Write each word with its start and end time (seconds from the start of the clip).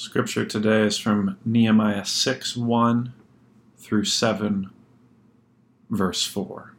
Scripture 0.00 0.46
today 0.46 0.80
is 0.84 0.96
from 0.96 1.36
Nehemiah 1.44 2.06
6 2.06 2.56
1 2.56 3.12
through 3.76 4.06
7, 4.06 4.70
verse 5.90 6.24
4. 6.24 6.74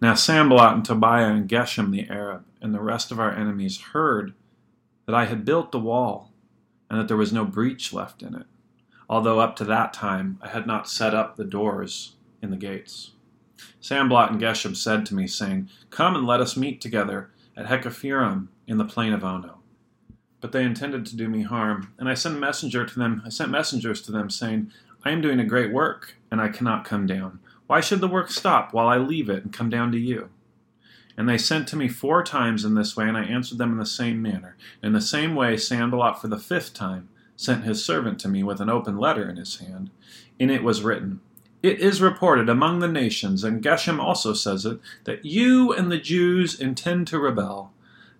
Now 0.00 0.14
Sanballat 0.14 0.76
and 0.76 0.82
Tobiah 0.82 1.26
and 1.26 1.46
Geshem 1.46 1.90
the 1.90 2.08
Arab 2.08 2.46
and 2.62 2.74
the 2.74 2.80
rest 2.80 3.12
of 3.12 3.20
our 3.20 3.32
enemies 3.32 3.78
heard 3.92 4.32
that 5.04 5.14
I 5.14 5.26
had 5.26 5.44
built 5.44 5.72
the 5.72 5.78
wall 5.78 6.32
and 6.88 6.98
that 6.98 7.06
there 7.06 7.18
was 7.18 7.30
no 7.30 7.44
breach 7.44 7.92
left 7.92 8.22
in 8.22 8.34
it, 8.34 8.46
although 9.10 9.40
up 9.40 9.56
to 9.56 9.64
that 9.64 9.92
time 9.92 10.38
I 10.40 10.48
had 10.48 10.66
not 10.66 10.88
set 10.88 11.12
up 11.12 11.36
the 11.36 11.44
doors 11.44 12.16
in 12.40 12.50
the 12.50 12.56
gates. 12.56 13.10
Sanballat 13.78 14.30
and 14.30 14.40
Geshem 14.40 14.74
said 14.74 15.04
to 15.04 15.14
me, 15.14 15.26
saying, 15.26 15.68
Come 15.90 16.16
and 16.16 16.26
let 16.26 16.40
us 16.40 16.56
meet 16.56 16.80
together 16.80 17.28
at 17.54 17.66
Hakkephirim 17.66 18.48
in 18.66 18.78
the 18.78 18.86
plain 18.86 19.12
of 19.12 19.22
Ono 19.22 19.58
but 20.44 20.52
they 20.52 20.62
intended 20.62 21.06
to 21.06 21.16
do 21.16 21.26
me 21.26 21.40
harm. 21.40 21.94
And 21.98 22.06
I 22.06 22.12
sent 22.12 22.38
messenger 22.38 22.84
to 22.84 22.98
them. 22.98 23.22
I 23.24 23.30
sent 23.30 23.50
messengers 23.50 24.02
to 24.02 24.12
them, 24.12 24.28
saying, 24.28 24.70
I 25.02 25.10
am 25.10 25.22
doing 25.22 25.40
a 25.40 25.44
great 25.46 25.72
work, 25.72 26.16
and 26.30 26.38
I 26.38 26.48
cannot 26.48 26.84
come 26.84 27.06
down. 27.06 27.38
Why 27.66 27.80
should 27.80 28.02
the 28.02 28.08
work 28.08 28.30
stop 28.30 28.74
while 28.74 28.86
I 28.86 28.98
leave 28.98 29.30
it 29.30 29.42
and 29.42 29.54
come 29.54 29.70
down 29.70 29.90
to 29.92 29.98
you? 29.98 30.28
And 31.16 31.26
they 31.26 31.38
sent 31.38 31.66
to 31.68 31.76
me 31.76 31.88
four 31.88 32.22
times 32.22 32.62
in 32.62 32.74
this 32.74 32.94
way, 32.94 33.08
and 33.08 33.16
I 33.16 33.24
answered 33.24 33.56
them 33.56 33.72
in 33.72 33.78
the 33.78 33.86
same 33.86 34.20
manner. 34.20 34.58
In 34.82 34.92
the 34.92 35.00
same 35.00 35.34
way, 35.34 35.56
Sanballat 35.56 36.20
for 36.20 36.28
the 36.28 36.38
fifth 36.38 36.74
time 36.74 37.08
sent 37.36 37.64
his 37.64 37.82
servant 37.82 38.20
to 38.20 38.28
me 38.28 38.42
with 38.42 38.60
an 38.60 38.68
open 38.68 38.98
letter 38.98 39.26
in 39.26 39.36
his 39.36 39.60
hand. 39.60 39.88
In 40.38 40.50
it 40.50 40.62
was 40.62 40.82
written, 40.82 41.20
It 41.62 41.80
is 41.80 42.02
reported 42.02 42.50
among 42.50 42.80
the 42.80 42.88
nations, 42.88 43.44
and 43.44 43.64
Geshem 43.64 43.98
also 43.98 44.34
says 44.34 44.66
it, 44.66 44.78
that 45.04 45.24
you 45.24 45.72
and 45.72 45.90
the 45.90 45.96
Jews 45.96 46.60
intend 46.60 47.06
to 47.06 47.18
rebel. 47.18 47.72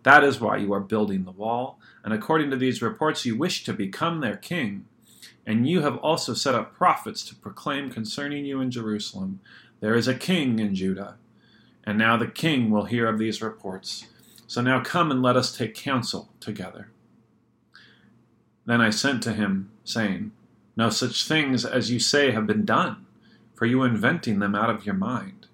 That 0.04 0.22
is 0.24 0.40
why 0.40 0.58
you 0.58 0.72
are 0.72 0.80
building 0.80 1.24
the 1.24 1.32
wall 1.32 1.78
and 2.04 2.12
according 2.12 2.50
to 2.50 2.56
these 2.56 2.82
reports, 2.82 3.24
you 3.24 3.36
wish 3.36 3.64
to 3.64 3.72
become 3.72 4.20
their 4.20 4.36
king. 4.36 4.84
And 5.47 5.66
you 5.66 5.80
have 5.80 5.97
also 5.97 6.34
set 6.34 6.55
up 6.55 6.74
prophets 6.74 7.24
to 7.24 7.34
proclaim 7.34 7.91
concerning 7.91 8.44
you 8.44 8.60
in 8.60 8.70
Jerusalem, 8.70 9.41
There 9.80 9.94
is 9.94 10.06
a 10.06 10.14
king 10.14 10.58
in 10.58 10.75
Judah. 10.75 11.16
And 11.82 11.98
now 11.98 12.16
the 12.16 12.27
king 12.27 12.70
will 12.70 12.84
hear 12.84 13.06
of 13.08 13.19
these 13.19 13.42
reports. 13.42 14.06
So 14.47 14.60
now 14.60 14.82
come 14.82 15.10
and 15.10 15.22
let 15.22 15.36
us 15.36 15.56
take 15.56 15.75
counsel 15.75 16.28
together. 16.41 16.91
Then 18.66 18.80
I 18.80 18.91
sent 18.91 19.22
to 19.25 19.32
him, 19.32 19.70
saying, 19.84 20.32
No 20.77 20.91
such 20.91 21.27
things 21.27 21.64
as 21.64 21.91
you 21.91 21.98
say 21.98 22.30
have 22.32 22.47
been 22.47 22.64
done, 22.64 23.06
for 23.55 23.64
you 23.64 23.82
are 23.82 23.88
inventing 23.88 24.38
them 24.38 24.55
out 24.55 24.70
of 24.70 24.84
your 24.84 24.94
mind. 24.94 25.47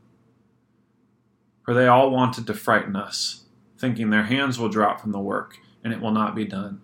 For 1.65 1.75
they 1.75 1.87
all 1.87 2.11
wanted 2.11 2.47
to 2.48 2.55
frighten 2.55 2.97
us, 2.97 3.40
thinking 3.81 4.11
their 4.11 4.25
hands 4.25 4.59
will 4.59 4.69
drop 4.69 5.00
from 5.00 5.12
the 5.12 5.19
work 5.19 5.59
and 5.83 5.92
it 5.92 6.00
will 6.00 6.11
not 6.12 6.34
be 6.34 6.45
done. 6.45 6.83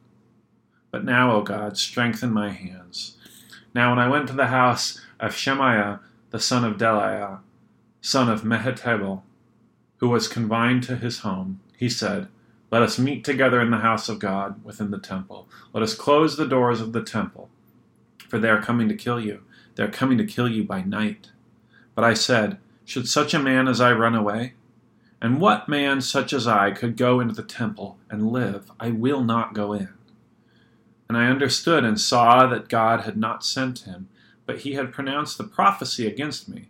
But 0.91 1.05
now, 1.05 1.37
O 1.37 1.43
God, 1.43 1.77
strengthen 1.77 2.33
my 2.33 2.51
hands. 2.51 3.19
Now, 3.75 3.91
when 3.91 3.99
I 3.99 4.09
went 4.09 4.29
to 4.29 4.33
the 4.33 4.47
house 4.47 5.03
of 5.21 5.35
Shemaiah, 5.35 6.01
the 6.31 6.41
son 6.41 6.65
of 6.65 6.79
Delaiah, 6.79 7.41
son 8.01 8.31
of 8.31 8.43
Mehetabel, 8.43 9.23
who 9.99 10.09
was 10.09 10.29
confined 10.29 10.83
to 10.85 10.97
his 10.97 11.19
home, 11.19 11.61
he 11.77 11.91
said, 11.91 12.29
Let 12.71 12.83
us 12.83 12.99
meet 12.99 13.25
together 13.25 13.61
in 13.61 13.71
the 13.71 13.79
house 13.79 14.09
of 14.09 14.19
God 14.19 14.65
within 14.65 14.91
the 14.91 14.99
temple. 14.99 15.49
Let 15.75 15.83
us 15.83 15.95
close 15.95 16.37
the 16.37 16.49
doors 16.49 16.81
of 16.81 16.93
the 16.95 17.03
temple, 17.03 17.51
for 18.29 18.39
they 18.39 18.49
are 18.49 18.63
coming 18.63 18.89
to 18.89 18.97
kill 18.97 19.21
you. 19.21 19.43
They 19.75 19.83
are 19.83 19.89
coming 19.89 20.17
to 20.17 20.25
kill 20.25 20.49
you 20.49 20.65
by 20.65 20.81
night. 20.81 21.31
But 21.95 22.05
I 22.05 22.15
said, 22.15 22.59
Should 22.87 23.09
such 23.09 23.35
a 23.35 23.39
man 23.39 23.69
as 23.69 23.81
I 23.81 23.93
run 23.93 24.15
away? 24.15 24.55
And 25.21 25.41
what 25.41 25.69
man 25.69 26.01
such 26.01 26.33
as 26.33 26.47
I 26.47 26.71
could 26.71 26.97
go 26.97 27.21
into 27.21 27.35
the 27.35 27.43
temple 27.43 27.99
and 28.11 28.31
live? 28.31 28.71
I 28.79 28.91
will 28.91 29.25
not 29.25 29.55
go 29.55 29.73
in. 29.73 29.89
And 31.09 31.17
I 31.17 31.29
understood 31.29 31.85
and 31.85 32.01
saw 32.01 32.47
that 32.47 32.69
God 32.69 33.03
had 33.03 33.17
not 33.17 33.45
sent 33.45 33.81
him, 33.81 34.09
but 34.45 34.59
he 34.59 34.75
had 34.75 34.93
pronounced 34.93 35.39
the 35.39 35.45
prophecy 35.45 36.07
against 36.07 36.49
me, 36.49 36.69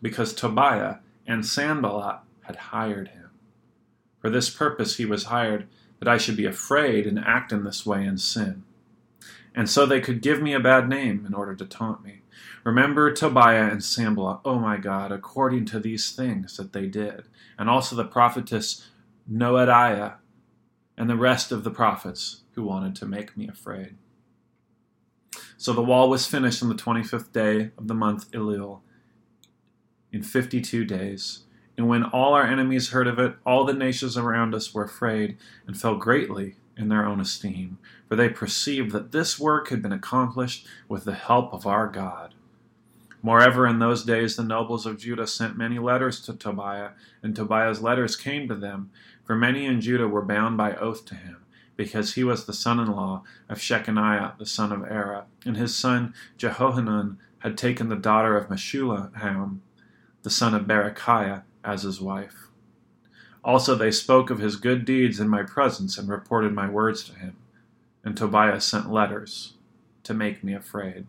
because 0.00 0.32
Tobiah 0.32 0.96
and 1.26 1.44
Sanballat 1.44 2.20
had 2.42 2.56
hired 2.56 3.08
him. 3.08 3.30
For 4.20 4.30
this 4.30 4.50
purpose 4.50 4.96
he 4.96 5.04
was 5.04 5.24
hired, 5.24 5.68
that 5.98 6.08
I 6.08 6.16
should 6.16 6.36
be 6.36 6.46
afraid 6.46 7.06
and 7.06 7.18
act 7.18 7.52
in 7.52 7.64
this 7.64 7.84
way 7.86 8.04
and 8.04 8.20
sin. 8.20 8.64
And 9.54 9.68
so 9.68 9.84
they 9.84 10.00
could 10.00 10.22
give 10.22 10.40
me 10.40 10.54
a 10.54 10.60
bad 10.60 10.88
name 10.88 11.24
in 11.26 11.34
order 11.34 11.54
to 11.54 11.64
taunt 11.64 12.02
me. 12.02 12.21
Remember 12.64 13.12
Tobiah 13.12 13.70
and 13.70 13.82
Sanballat, 13.82 14.40
oh 14.44 14.58
my 14.58 14.76
God, 14.76 15.12
according 15.12 15.64
to 15.66 15.80
these 15.80 16.12
things 16.12 16.56
that 16.56 16.72
they 16.72 16.86
did, 16.86 17.24
and 17.58 17.68
also 17.68 17.96
the 17.96 18.04
prophetess 18.04 18.88
Noadiah 19.30 20.14
and 20.96 21.08
the 21.08 21.16
rest 21.16 21.52
of 21.52 21.64
the 21.64 21.70
prophets 21.70 22.42
who 22.52 22.62
wanted 22.62 22.94
to 22.96 23.06
make 23.06 23.36
me 23.36 23.48
afraid. 23.48 23.96
So 25.56 25.72
the 25.72 25.82
wall 25.82 26.10
was 26.10 26.26
finished 26.26 26.62
on 26.62 26.68
the 26.68 26.74
25th 26.74 27.32
day 27.32 27.70
of 27.78 27.88
the 27.88 27.94
month 27.94 28.30
Elul 28.32 28.80
in 30.12 30.22
52 30.22 30.84
days. 30.84 31.44
And 31.76 31.88
when 31.88 32.04
all 32.04 32.34
our 32.34 32.46
enemies 32.46 32.90
heard 32.90 33.06
of 33.06 33.18
it, 33.18 33.36
all 33.46 33.64
the 33.64 33.72
nations 33.72 34.16
around 34.16 34.54
us 34.54 34.74
were 34.74 34.84
afraid 34.84 35.38
and 35.66 35.80
fell 35.80 35.96
greatly 35.96 36.56
in 36.82 36.88
their 36.88 37.06
own 37.06 37.20
esteem, 37.20 37.78
for 38.08 38.16
they 38.16 38.28
perceived 38.28 38.90
that 38.90 39.12
this 39.12 39.38
work 39.38 39.68
had 39.68 39.80
been 39.80 39.92
accomplished 39.92 40.66
with 40.88 41.04
the 41.04 41.14
help 41.14 41.54
of 41.54 41.66
our 41.66 41.86
God. 41.86 42.34
Moreover, 43.22 43.68
in 43.68 43.78
those 43.78 44.04
days 44.04 44.34
the 44.34 44.42
nobles 44.42 44.84
of 44.84 44.98
Judah 44.98 45.28
sent 45.28 45.56
many 45.56 45.78
letters 45.78 46.20
to 46.22 46.34
Tobiah, 46.34 46.90
and 47.22 47.34
Tobiah's 47.34 47.80
letters 47.80 48.16
came 48.16 48.48
to 48.48 48.56
them, 48.56 48.90
for 49.24 49.36
many 49.36 49.64
in 49.64 49.80
Judah 49.80 50.08
were 50.08 50.24
bound 50.24 50.56
by 50.56 50.74
oath 50.74 51.04
to 51.06 51.14
him, 51.14 51.38
because 51.76 52.14
he 52.14 52.24
was 52.24 52.44
the 52.44 52.52
son 52.52 52.80
in 52.80 52.90
law 52.90 53.22
of 53.48 53.58
Shechaniah 53.58 54.36
the 54.38 54.46
son 54.46 54.72
of 54.72 54.80
Arah, 54.80 55.24
and 55.46 55.56
his 55.56 55.76
son 55.76 56.14
Jehohanan 56.36 57.18
had 57.38 57.56
taken 57.56 57.88
the 57.88 57.96
daughter 57.96 58.36
of 58.36 58.48
Meshullam, 58.48 59.58
the 60.22 60.30
son 60.30 60.54
of 60.54 60.66
Berechiah, 60.66 61.44
as 61.64 61.84
his 61.84 62.00
wife. 62.00 62.48
Also 63.44 63.74
they 63.74 63.90
spoke 63.90 64.30
of 64.30 64.38
his 64.38 64.56
good 64.56 64.84
deeds 64.84 65.18
in 65.18 65.28
my 65.28 65.42
presence 65.42 65.98
and 65.98 66.08
reported 66.08 66.52
my 66.52 66.68
words 66.68 67.04
to 67.04 67.14
him. 67.14 67.36
And 68.04 68.16
Tobiah 68.16 68.60
sent 68.60 68.92
letters 68.92 69.54
to 70.04 70.14
make 70.14 70.42
me 70.42 70.54
afraid. 70.54 71.06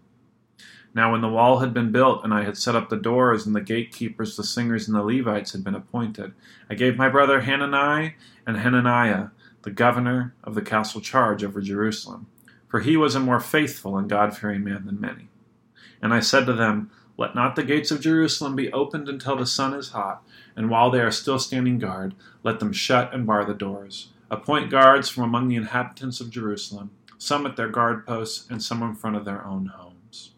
Now, 0.95 1.11
when 1.11 1.21
the 1.21 1.29
wall 1.29 1.57
had 1.57 1.73
been 1.73 1.91
built, 1.91 2.23
and 2.23 2.31
I 2.33 2.44
had 2.44 2.55
set 2.55 2.75
up 2.75 2.89
the 2.89 2.97
doors, 2.97 3.47
and 3.47 3.55
the 3.55 3.61
gatekeepers, 3.61 4.38
the 4.38 4.44
singers, 4.44 4.88
and 4.88 4.95
the 4.95 5.01
Levites 5.01 5.51
had 5.51 5.63
been 5.63 5.73
appointed, 5.73 6.33
I 6.69 6.75
gave 6.75 6.97
my 6.97 7.09
brother 7.09 7.41
Hanani 7.41 8.16
and 8.45 8.57
Hananiah 8.57 9.29
the 9.63 9.71
governor 9.71 10.35
of 10.44 10.53
the 10.53 10.61
castle 10.61 11.01
charge 11.01 11.44
over 11.44 11.61
Jerusalem, 11.61 12.27
for 12.67 12.81
he 12.81 12.95
was 12.95 13.15
a 13.15 13.19
more 13.19 13.39
faithful 13.39 13.97
and 13.97 14.07
God 14.07 14.38
fearing 14.38 14.63
man 14.63 14.85
than 14.85 15.01
many. 15.01 15.29
And 16.00 16.13
I 16.13 16.19
said 16.19 16.45
to 16.45 16.53
them, 16.53 16.91
Let 17.18 17.35
not 17.35 17.56
the 17.56 17.63
gates 17.63 17.91
of 17.91 18.01
Jerusalem 18.01 18.56
be 18.56 18.72
opened 18.72 19.07
until 19.07 19.35
the 19.35 19.46
sun 19.46 19.74
is 19.74 19.90
hot, 19.90 20.24
and 20.56 20.69
while 20.69 20.90
they 20.90 21.00
are 21.00 21.12
still 21.12 21.38
standing 21.38 21.78
guard, 21.78 22.16
let 22.44 22.59
them 22.59 22.74
shut 22.74 23.13
and 23.13 23.28
bar 23.28 23.46
the 23.46 23.53
doors. 23.53 24.09
Appoint 24.31 24.72
guards 24.72 25.09
from 25.09 25.24
among 25.24 25.47
the 25.47 25.56
inhabitants 25.56 26.19
of 26.19 26.31
Jerusalem, 26.31 26.91
some 27.19 27.46
at 27.46 27.56
their 27.56 27.69
guard 27.69 28.06
posts, 28.06 28.50
and 28.50 28.63
some 28.63 28.81
in 28.81 28.96
front 28.96 29.16
of 29.16 29.25
their 29.25 29.46
own 29.46 29.68
homes. 29.68 30.31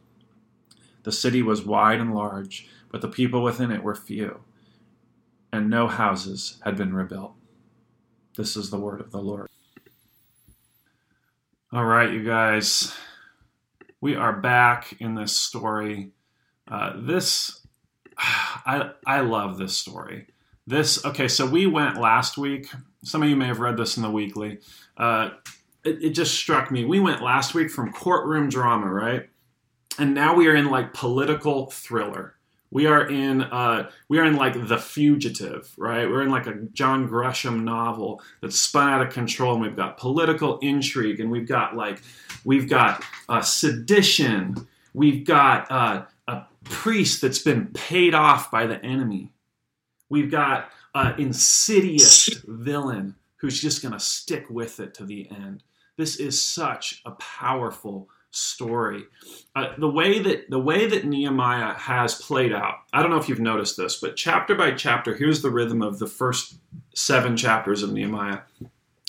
The 1.03 1.11
city 1.11 1.41
was 1.41 1.65
wide 1.65 2.01
and 2.01 2.13
large, 2.13 2.67
but 2.91 3.01
the 3.01 3.07
people 3.07 3.41
within 3.41 3.71
it 3.71 3.83
were 3.83 3.95
few, 3.95 4.41
and 5.53 5.69
no 5.69 5.87
houses 5.87 6.59
had 6.65 6.75
been 6.75 6.93
rebuilt. 6.93 7.35
This 8.35 8.57
is 8.57 8.69
the 8.69 8.79
word 8.79 8.99
of 8.99 9.11
the 9.11 9.21
Lord. 9.21 9.47
All 11.71 11.85
right, 11.85 12.11
you 12.11 12.23
guys, 12.23 12.93
we 14.01 14.15
are 14.15 14.33
back 14.33 14.95
in 14.99 15.15
this 15.15 15.35
story. 15.35 16.11
Uh, 16.67 16.93
this, 16.97 17.65
I, 18.17 18.91
I 19.05 19.21
love 19.21 19.57
this 19.57 19.77
story. 19.77 20.27
This, 20.67 21.05
okay, 21.05 21.27
so 21.27 21.45
we 21.45 21.67
went 21.67 21.99
last 21.99 22.37
week. 22.37 22.67
Some 23.03 23.21
of 23.21 23.29
you 23.29 23.35
may 23.35 23.45
have 23.45 23.59
read 23.59 23.77
this 23.77 23.97
in 23.97 24.03
the 24.03 24.09
weekly. 24.09 24.59
Uh, 24.97 25.29
it, 25.83 26.03
it 26.03 26.09
just 26.11 26.33
struck 26.33 26.71
me. 26.71 26.85
We 26.85 26.99
went 26.99 27.21
last 27.21 27.53
week 27.53 27.69
from 27.69 27.91
courtroom 27.91 28.49
drama, 28.49 28.91
right? 28.91 29.29
and 29.97 30.13
now 30.13 30.35
we 30.35 30.47
are 30.47 30.55
in 30.55 30.69
like 30.69 30.93
political 30.93 31.67
thriller. 31.67 32.35
We 32.71 32.87
are 32.87 33.07
in 33.07 33.41
uh, 33.41 33.89
we 34.09 34.19
are 34.19 34.25
in 34.25 34.35
like 34.35 34.67
The 34.67 34.77
Fugitive, 34.77 35.71
right? 35.77 36.09
We're 36.09 36.23
in 36.23 36.29
like 36.29 36.47
a 36.47 36.55
John 36.73 37.07
Grisham 37.07 37.63
novel 37.63 38.21
that's 38.41 38.59
spun 38.59 38.89
out 38.89 39.05
of 39.05 39.13
control, 39.13 39.53
and 39.53 39.61
we've 39.61 39.75
got 39.75 39.97
political 39.97 40.59
intrigue, 40.59 41.19
and 41.19 41.31
we've 41.31 41.47
got 41.47 41.75
like 41.75 42.01
we've 42.43 42.67
got 42.67 43.03
uh, 43.29 43.41
sedition, 43.41 44.67
we've 44.93 45.25
got 45.25 45.71
uh, 45.71 46.05
priest 46.65 47.21
that's 47.21 47.39
been 47.39 47.67
paid 47.67 48.13
off 48.13 48.51
by 48.51 48.65
the 48.67 48.83
enemy, 48.83 49.31
we've 50.09 50.31
got 50.31 50.69
an 50.93 51.19
insidious 51.19 52.29
villain 52.45 53.15
who's 53.37 53.61
just 53.61 53.81
going 53.81 53.93
to 53.93 53.99
stick 53.99 54.45
with 54.49 54.79
it 54.79 54.93
to 54.95 55.05
the 55.05 55.29
end. 55.31 55.63
This 55.97 56.17
is 56.17 56.41
such 56.41 57.01
a 57.05 57.11
powerful 57.11 58.09
story. 58.31 59.03
Uh, 59.55 59.73
the 59.77 59.89
way 59.89 60.19
that 60.19 60.49
the 60.49 60.59
way 60.59 60.87
that 60.87 61.05
Nehemiah 61.05 61.73
has 61.73 62.15
played 62.15 62.51
out. 62.51 62.79
I 62.91 63.01
don't 63.01 63.11
know 63.11 63.17
if 63.17 63.29
you've 63.29 63.39
noticed 63.39 63.77
this, 63.77 63.97
but 64.01 64.17
chapter 64.17 64.55
by 64.55 64.71
chapter, 64.71 65.15
here's 65.15 65.41
the 65.41 65.49
rhythm 65.49 65.81
of 65.81 65.99
the 65.99 66.07
first 66.07 66.55
seven 66.93 67.37
chapters 67.37 67.81
of 67.81 67.93
Nehemiah. 67.93 68.39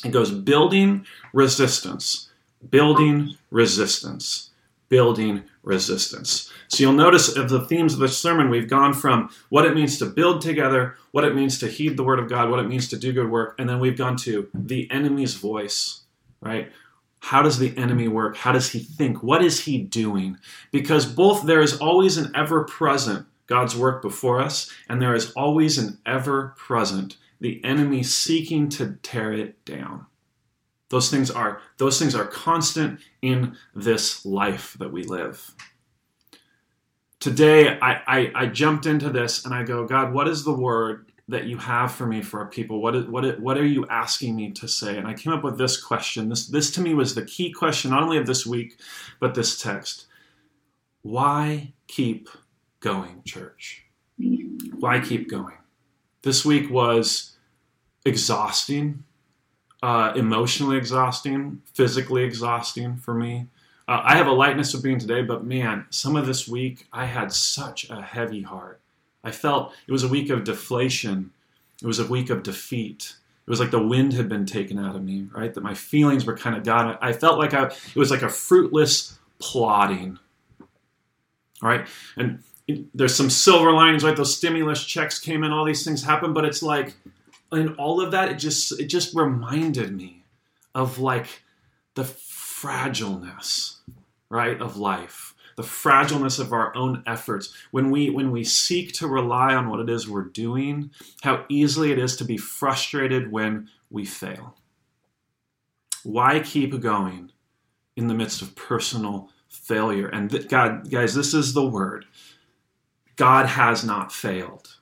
It 0.05 0.13
goes 0.13 0.31
building 0.31 1.07
resistance, 1.33 2.29
building 2.71 3.37
resistance, 3.51 4.51
building 4.89 5.43
resistance. 5.67 6.51
So 6.69 6.83
you'll 6.83 6.93
notice 6.93 7.37
of 7.37 7.51
the 7.51 7.67
themes 7.67 7.93
of 7.93 7.99
the 7.99 8.09
sermon, 8.09 8.49
we've 8.49 8.71
gone 8.71 8.95
from 8.95 9.29
what 9.51 9.67
it 9.67 9.75
means 9.75 9.99
to 9.99 10.07
build 10.07 10.41
together, 10.41 10.97
what 11.11 11.25
it 11.25 11.35
means 11.35 11.59
to 11.59 11.67
heed 11.67 11.97
the 11.97 12.05
word 12.05 12.21
of 12.21 12.29
God, 12.29 12.49
what 12.49 12.61
it 12.61 12.69
means 12.69 12.89
to 12.89 12.97
do 12.97 13.13
good 13.13 13.31
work, 13.31 13.57
and 13.59 13.69
then 13.69 13.81
we've 13.81 13.99
gone 13.99 14.17
to 14.19 14.49
the 14.55 14.91
enemy's 14.91 15.35
voice, 15.35 16.03
right? 16.41 16.73
How 17.19 17.43
does 17.43 17.59
the 17.59 17.77
enemy 17.77 18.07
work? 18.07 18.37
How 18.37 18.53
does 18.53 18.71
he 18.71 18.79
think? 18.79 19.23
What 19.23 19.45
is 19.45 19.65
he 19.65 19.79
doing? 19.79 20.39
Because 20.71 21.05
both 21.05 21.43
there 21.43 21.61
is 21.61 21.77
always 21.79 22.17
an 22.17 22.31
ever 22.37 22.65
present 22.65 23.27
God's 23.49 23.77
work 23.77 24.03
before 24.03 24.41
us, 24.41 24.71
and 24.89 25.03
there 25.03 25.15
is 25.15 25.33
always 25.33 25.79
an 25.79 25.99
ever 26.07 26.55
present 26.57 27.17
the 27.41 27.63
enemy 27.65 28.03
seeking 28.05 28.69
to 28.71 28.99
tear 29.03 29.33
it 29.33 29.65
down. 29.65 30.07
Those 30.89 31.11
things 31.11 31.31
are 31.31 31.61
those 31.79 31.99
things 31.99 32.15
are 32.15 32.27
constant 32.27 33.01
in 33.23 33.57
this 33.75 34.25
life 34.25 34.77
that 34.79 34.93
we 34.93 35.05
live. 35.05 35.55
Today 37.19 37.79
I, 37.81 38.01
I, 38.07 38.33
I 38.35 38.47
jumped 38.47 38.87
into 38.87 39.11
this 39.11 39.45
and 39.45 39.55
I 39.55 39.65
go, 39.65 39.87
God, 39.87 40.13
what 40.13 40.29
is 40.29 40.45
the 40.45 40.53
word 40.53 41.11
that 41.29 41.47
you 41.47 41.59
have 41.59 41.93
for 41.93 42.07
me 42.07 42.23
for 42.23 42.41
our 42.41 42.47
people? 42.47 42.81
What, 42.81 42.95
is, 42.95 43.07
what, 43.07 43.41
what 43.41 43.59
are 43.59 43.67
you 43.67 43.85
asking 43.89 44.37
me 44.37 44.53
to 44.53 44.69
say? 44.69 44.97
And 44.97 45.09
I 45.09 45.15
came 45.15 45.33
up 45.33 45.43
with 45.43 45.59
this 45.59 45.83
question. 45.83 46.29
This, 46.29 46.47
this 46.47 46.71
to 46.73 46.81
me 46.81 46.95
was 46.95 47.15
the 47.15 47.25
key 47.25 47.53
question, 47.53 47.91
not 47.91 48.03
only 48.03 48.19
of 48.19 48.27
this 48.27 48.47
week, 48.47 48.79
but 49.19 49.35
this 49.35 49.61
text. 49.61 50.07
Why 51.03 51.73
keep 51.89 52.29
going, 52.79 53.23
church? 53.25 53.85
Why 54.79 55.01
keep 55.01 55.29
going? 55.29 55.57
This 56.23 56.45
week 56.45 56.71
was 56.71 57.37
exhausting, 58.05 59.03
uh, 59.87 60.13
emotionally 60.17 60.77
exhausting, 60.77 61.63
physically 61.73 62.25
exhausting 62.25 62.97
for 62.97 63.15
me. 63.15 63.47
Uh, 63.87 64.01
I 64.03 64.17
have 64.17 64.27
a 64.27 64.33
lightness 64.33 64.75
of 64.75 64.83
being 64.83 64.99
today, 64.99 65.23
but 65.23 65.45
man, 65.45 65.87
some 65.91 66.17
of 66.17 66.27
this 66.27 66.49
week 66.49 66.89
I 66.93 67.05
had 67.05 67.31
such 67.31 67.89
a 67.89 68.03
heavy 68.03 68.43
heart. 68.43 68.81
I 69.23 69.31
felt 69.31 69.73
it 69.87 69.93
was 69.93 70.03
a 70.03 70.09
week 70.09 70.29
of 70.29 70.43
deflation. 70.43 71.31
It 71.81 71.87
was 71.87 72.01
a 72.01 72.07
week 72.07 72.31
of 72.31 72.43
defeat. 72.43 73.15
It 73.47 73.49
was 73.51 73.61
like 73.61 73.71
the 73.71 73.81
wind 73.81 74.13
had 74.15 74.29
been 74.29 74.45
taken 74.45 74.77
out 74.77 74.97
of 74.97 75.05
me, 75.05 75.29
right? 75.33 75.55
That 75.55 75.63
my 75.63 75.75
feelings 75.75 76.27
were 76.27 76.37
kind 76.37 76.57
of 76.57 76.65
gone. 76.65 76.99
I 77.01 77.13
felt 77.13 77.39
like 77.39 77.55
I, 77.55 77.67
it 77.67 77.95
was 77.95 78.11
like 78.11 78.23
a 78.23 78.29
fruitless 78.29 79.17
plodding. 79.39 80.19
All 81.63 81.69
right. 81.69 81.87
And 82.17 82.43
there's 82.93 83.15
some 83.15 83.31
silver 83.31 83.71
linings, 83.71 84.03
right? 84.03 84.17
Those 84.17 84.37
stimulus 84.37 84.85
checks 84.85 85.21
came 85.21 85.45
in, 85.45 85.53
all 85.53 85.65
these 85.65 85.85
things 85.85 86.03
happened, 86.03 86.35
but 86.35 86.45
it's 86.45 86.61
like, 86.61 86.97
in 87.53 87.75
all 87.75 88.01
of 88.01 88.11
that, 88.13 88.31
it 88.31 88.37
just, 88.37 88.79
it 88.81 88.87
just 88.87 89.15
reminded 89.15 89.97
me 89.97 90.25
of 90.75 90.99
like 90.99 91.43
the 91.95 92.05
fragileness, 92.05 93.79
right, 94.29 94.61
of 94.61 94.77
life. 94.77 95.35
The 95.57 95.63
fragileness 95.63 96.39
of 96.39 96.53
our 96.53 96.77
own 96.77 97.03
efforts. 97.07 97.55
When 97.71 97.91
we 97.91 98.11
when 98.11 98.31
we 98.31 98.45
seek 98.45 98.93
to 98.95 99.09
rely 99.09 99.55
on 99.55 99.71
what 99.71 99.81
it 99.81 99.89
is 99.89 100.07
we're 100.07 100.25
doing 100.25 100.91
how 101.23 101.47
easily 101.49 101.93
it 101.93 101.99
is 101.99 102.17
to 102.17 102.25
be 102.25 102.37
frustrated 102.37 103.33
when 103.33 103.71
we 103.89 104.05
fail. 104.05 104.57
Why 106.05 106.41
keep 106.41 106.79
going 106.81 107.33
in 107.97 108.07
the 108.07 108.15
midst 108.15 108.43
of 108.43 108.55
personal 108.55 109.31
failure? 109.49 110.09
And 110.09 110.31
th- 110.31 110.49
god 110.49 110.91
guys 110.91 111.15
this 111.15 111.33
is 111.33 111.55
the 111.55 111.67
word. 111.67 112.05
God 113.17 113.47
has 113.47 113.83
not 113.83 114.13
failed 114.13 114.76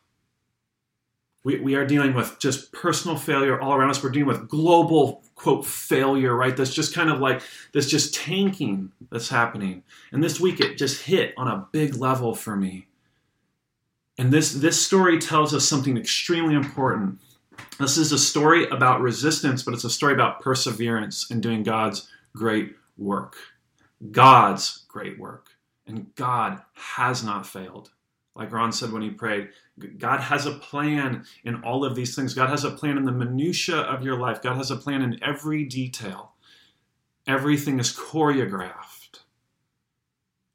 we, 1.45 1.61
we 1.61 1.75
are 1.75 1.87
dealing 1.87 2.15
with 2.15 2.39
just 2.39 2.73
personal 2.73 3.17
failure 3.17 3.61
all 3.61 3.75
around 3.75 3.91
us 3.91 4.03
we're 4.03 4.11
dealing 4.11 4.29
with 4.29 4.49
global 4.49 5.23
quote 5.35 5.67
failure, 5.67 6.35
right? 6.35 6.57
That's 6.57 6.75
just 6.75 6.95
kind 6.95 7.11
of 7.11 7.21
like 7.21 7.43
this 7.73 7.89
just 7.89 8.15
tanking 8.15 8.93
that's 9.11 9.29
happening. 9.29 9.83
And 10.11 10.23
this 10.23 10.41
week 10.41 10.61
it 10.61 10.79
just 10.79 11.03
hit 11.03 11.35
on 11.37 11.49
a 11.49 11.67
big 11.71 11.97
level 11.97 12.35
for 12.35 12.57
me. 12.57 12.89
And 14.17 14.33
this 14.33 14.53
this 14.53 14.81
story 14.81 15.19
tells 15.19 15.55
us 15.55 15.69
something 15.69 15.97
extremely 15.97 16.55
important. 16.55 17.19
This 17.79 17.97
is 17.97 18.13
a 18.13 18.19
story 18.19 18.69
about 18.69 19.01
resistance, 19.01 19.63
but 19.63 19.75
it's 19.75 19.85
a 19.85 19.91
story 19.91 20.15
about 20.15 20.41
perseverance 20.41 21.31
and 21.31 21.43
doing 21.43 21.63
God's 21.63 22.09
great 22.35 22.75
work. 22.97 23.37
God's 24.11 24.85
great 24.89 25.19
work. 25.19 25.49
And 25.87 26.15
God 26.15 26.63
has 26.75 27.23
not 27.23 27.47
failed. 27.47 27.91
Like 28.37 28.53
Ron 28.53 28.73
said 28.73 28.91
when 28.91 29.03
he 29.03 29.11
prayed, 29.11 29.51
God 29.99 30.21
has 30.21 30.47
a 30.47 30.53
plan 30.53 31.25
in 31.45 31.63
all 31.63 31.85
of 31.85 31.95
these 31.95 32.17
things. 32.17 32.35
God 32.35 32.49
has 32.49 32.65
a 32.65 32.71
plan 32.71 32.97
in 32.97 33.05
the 33.05 33.13
minutia 33.13 33.77
of 33.77 34.03
your 34.03 34.19
life. 34.19 34.43
God 34.43 34.57
has 34.57 34.71
a 34.71 34.77
plan 34.77 35.03
in 35.03 35.23
every 35.23 35.65
detail. 35.65 36.33
Everything 37.27 37.79
is 37.79 37.93
choreographed. 37.93 39.21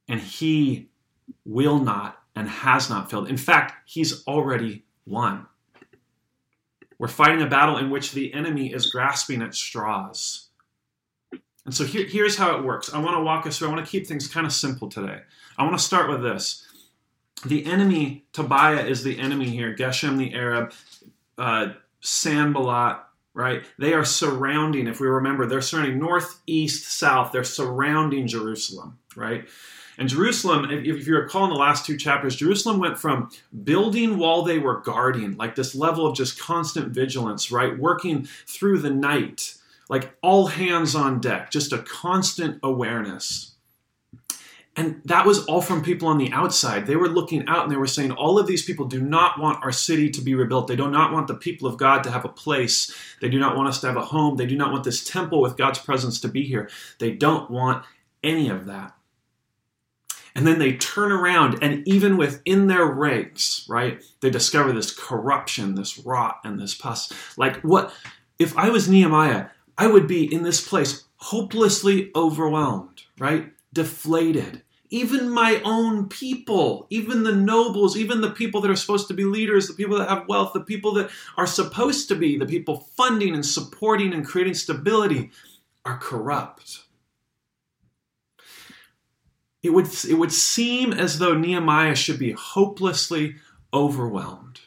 And 0.07 0.19
he 0.19 0.89
will 1.45 1.79
not 1.79 2.21
and 2.35 2.49
has 2.49 2.89
not 2.89 3.09
failed. 3.09 3.29
In 3.29 3.37
fact, 3.37 3.89
he's 3.89 4.25
already 4.25 4.83
won. 5.05 5.47
We're 6.97 7.07
fighting 7.07 7.41
a 7.41 7.47
battle 7.47 7.77
in 7.77 7.89
which 7.89 8.11
the 8.11 8.33
enemy 8.33 8.73
is 8.73 8.91
grasping 8.91 9.41
at 9.41 9.55
straws. 9.55 10.49
And 11.65 11.73
so 11.73 11.85
here, 11.85 12.05
here's 12.05 12.35
how 12.35 12.57
it 12.57 12.63
works. 12.63 12.93
I 12.93 12.99
want 12.99 13.15
to 13.15 13.23
walk 13.23 13.45
us 13.45 13.57
through, 13.57 13.69
I 13.69 13.71
want 13.71 13.85
to 13.85 13.91
keep 13.91 14.05
things 14.05 14.27
kind 14.27 14.45
of 14.45 14.51
simple 14.51 14.89
today. 14.89 15.21
I 15.57 15.63
want 15.63 15.77
to 15.77 15.83
start 15.83 16.09
with 16.09 16.21
this 16.21 16.65
the 17.45 17.65
enemy, 17.65 18.25
Tobiah 18.33 18.85
is 18.85 19.03
the 19.03 19.19
enemy 19.19 19.49
here, 19.49 19.75
Geshem 19.75 20.17
the 20.17 20.33
Arab, 20.33 20.73
uh, 21.37 21.73
Sanballat, 22.01 22.99
right? 23.33 23.63
They 23.77 23.93
are 23.93 24.05
surrounding, 24.05 24.87
if 24.87 24.99
we 24.99 25.07
remember, 25.07 25.45
they're 25.45 25.61
surrounding 25.61 25.99
north, 25.99 26.41
east, 26.47 26.91
south, 26.91 27.31
they're 27.31 27.43
surrounding 27.43 28.27
Jerusalem, 28.27 28.99
right? 29.15 29.47
And 29.97 30.07
Jerusalem, 30.07 30.69
if 30.71 31.05
you 31.05 31.15
recall 31.15 31.43
in 31.43 31.49
the 31.49 31.57
last 31.57 31.85
two 31.85 31.97
chapters, 31.97 32.37
Jerusalem 32.37 32.79
went 32.79 32.97
from 32.97 33.29
building 33.63 34.17
while 34.17 34.43
they 34.43 34.57
were 34.57 34.79
guarding, 34.79 35.35
like 35.35 35.55
this 35.55 35.75
level 35.75 36.07
of 36.07 36.15
just 36.15 36.39
constant 36.39 36.89
vigilance, 36.89 37.51
right? 37.51 37.77
Working 37.77 38.27
through 38.47 38.79
the 38.79 38.89
night, 38.89 39.55
like 39.89 40.15
all 40.21 40.47
hands 40.47 40.95
on 40.95 41.19
deck, 41.19 41.51
just 41.51 41.73
a 41.73 41.79
constant 41.79 42.59
awareness 42.63 43.55
and 44.75 45.01
that 45.05 45.25
was 45.25 45.45
all 45.45 45.61
from 45.61 45.83
people 45.83 46.07
on 46.07 46.17
the 46.17 46.31
outside. 46.31 46.87
They 46.87 46.95
were 46.95 47.09
looking 47.09 47.45
out 47.47 47.63
and 47.63 47.71
they 47.71 47.77
were 47.77 47.87
saying, 47.87 48.11
all 48.11 48.39
of 48.39 48.47
these 48.47 48.63
people 48.63 48.85
do 48.85 49.01
not 49.01 49.39
want 49.39 49.63
our 49.63 49.71
city 49.71 50.09
to 50.11 50.21
be 50.21 50.35
rebuilt. 50.35 50.67
They 50.67 50.75
do 50.75 50.89
not 50.89 51.11
want 51.11 51.27
the 51.27 51.35
people 51.35 51.67
of 51.67 51.77
God 51.77 52.03
to 52.03 52.11
have 52.11 52.23
a 52.23 52.29
place. 52.29 52.93
They 53.19 53.29
do 53.29 53.39
not 53.39 53.57
want 53.57 53.67
us 53.67 53.81
to 53.81 53.87
have 53.87 53.97
a 53.97 54.05
home. 54.05 54.37
They 54.37 54.45
do 54.45 54.55
not 54.55 54.71
want 54.71 54.83
this 54.83 55.03
temple 55.03 55.41
with 55.41 55.57
God's 55.57 55.79
presence 55.79 56.19
to 56.21 56.29
be 56.29 56.43
here. 56.43 56.69
They 56.99 57.11
don't 57.11 57.51
want 57.51 57.83
any 58.23 58.47
of 58.49 58.67
that. 58.67 58.95
And 60.35 60.45
then 60.47 60.59
they 60.59 60.77
turn 60.77 61.11
around, 61.11 61.57
and 61.61 61.85
even 61.87 62.15
within 62.15 62.67
their 62.67 62.85
ranks, 62.85 63.65
right, 63.67 64.01
they 64.21 64.29
discover 64.29 64.71
this 64.71 64.93
corruption, 64.93 65.75
this 65.75 65.97
rot, 65.97 66.39
and 66.45 66.59
this 66.59 66.75
pus. 66.75 67.11
Like, 67.35 67.59
what 67.61 67.93
if 68.37 68.55
I 68.57 68.69
was 68.69 68.87
Nehemiah? 68.87 69.47
I 69.77 69.87
would 69.87 70.07
be 70.07 70.31
in 70.31 70.43
this 70.43 70.65
place 70.65 71.05
hopelessly 71.17 72.11
overwhelmed, 72.15 73.03
right? 73.17 73.51
Deflated 73.73 74.63
even 74.89 75.29
my 75.29 75.61
own 75.63 76.09
people, 76.09 76.87
even 76.89 77.23
the 77.23 77.35
nobles, 77.35 77.95
even 77.95 78.21
the 78.21 78.31
people 78.31 78.61
that 78.61 78.71
are 78.71 78.75
supposed 78.75 79.07
to 79.07 79.13
be 79.13 79.23
leaders, 79.23 79.67
the 79.67 79.73
people 79.73 79.97
that 79.97 80.09
have 80.09 80.27
wealth, 80.27 80.53
the 80.53 80.61
people 80.61 80.93
that 80.93 81.11
are 81.37 81.45
supposed 81.45 82.07
to 82.07 82.15
be, 82.15 82.37
the 82.37 82.45
people 82.45 82.87
funding 82.97 83.35
and 83.35 83.45
supporting 83.45 84.13
and 84.13 84.25
creating 84.25 84.55
stability, 84.55 85.29
are 85.85 85.97
corrupt. 85.97 86.79
It 89.61 89.71
would, 89.71 89.87
it 90.09 90.15
would 90.15 90.31
seem 90.31 90.91
as 90.91 91.19
though 91.19 91.37
Nehemiah 91.37 91.95
should 91.95 92.17
be 92.17 92.31
hopelessly 92.31 93.35
overwhelmed. 93.73 94.61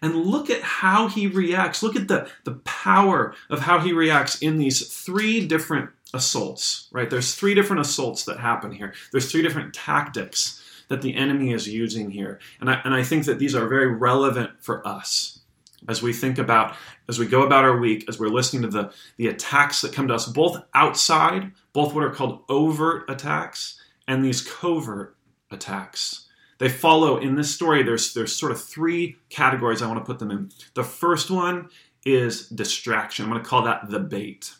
And 0.00 0.14
look 0.14 0.48
at 0.50 0.62
how 0.62 1.08
he 1.08 1.26
reacts. 1.26 1.82
Look 1.82 1.96
at 1.96 2.08
the, 2.08 2.30
the 2.44 2.54
power 2.64 3.34
of 3.50 3.60
how 3.60 3.80
he 3.80 3.92
reacts 3.92 4.40
in 4.40 4.58
these 4.58 4.86
three 4.86 5.46
different 5.46 5.90
assaults, 6.16 6.88
right? 6.90 7.08
There's 7.08 7.34
three 7.34 7.54
different 7.54 7.80
assaults 7.80 8.24
that 8.24 8.38
happen 8.38 8.72
here. 8.72 8.94
There's 9.12 9.30
three 9.30 9.42
different 9.42 9.74
tactics 9.74 10.62
that 10.88 11.02
the 11.02 11.14
enemy 11.14 11.52
is 11.52 11.68
using 11.68 12.10
here. 12.10 12.40
And 12.60 12.70
I, 12.70 12.80
and 12.84 12.94
I 12.94 13.02
think 13.02 13.24
that 13.26 13.38
these 13.38 13.54
are 13.54 13.68
very 13.68 13.88
relevant 13.88 14.50
for 14.60 14.86
us 14.86 15.40
as 15.88 16.02
we 16.02 16.12
think 16.12 16.38
about, 16.38 16.74
as 17.08 17.18
we 17.18 17.26
go 17.26 17.42
about 17.42 17.64
our 17.64 17.78
week, 17.78 18.04
as 18.08 18.18
we're 18.18 18.28
listening 18.28 18.62
to 18.62 18.68
the, 18.68 18.92
the 19.16 19.28
attacks 19.28 19.80
that 19.80 19.92
come 19.92 20.08
to 20.08 20.14
us, 20.14 20.26
both 20.26 20.62
outside, 20.74 21.52
both 21.72 21.94
what 21.94 22.04
are 22.04 22.10
called 22.10 22.42
overt 22.48 23.08
attacks, 23.08 23.80
and 24.08 24.24
these 24.24 24.42
covert 24.42 25.16
attacks. 25.50 26.26
They 26.58 26.68
follow 26.68 27.18
in 27.18 27.34
this 27.36 27.54
story, 27.54 27.82
there's, 27.82 28.14
there's 28.14 28.34
sort 28.34 28.52
of 28.52 28.60
three 28.60 29.16
categories 29.28 29.82
I 29.82 29.86
want 29.86 29.98
to 29.98 30.04
put 30.04 30.18
them 30.18 30.30
in. 30.30 30.50
The 30.74 30.84
first 30.84 31.30
one 31.30 31.68
is 32.04 32.48
distraction. 32.48 33.24
I'm 33.24 33.30
going 33.30 33.42
to 33.42 33.48
call 33.48 33.62
that 33.62 33.90
the 33.90 34.00
bait 34.00 34.52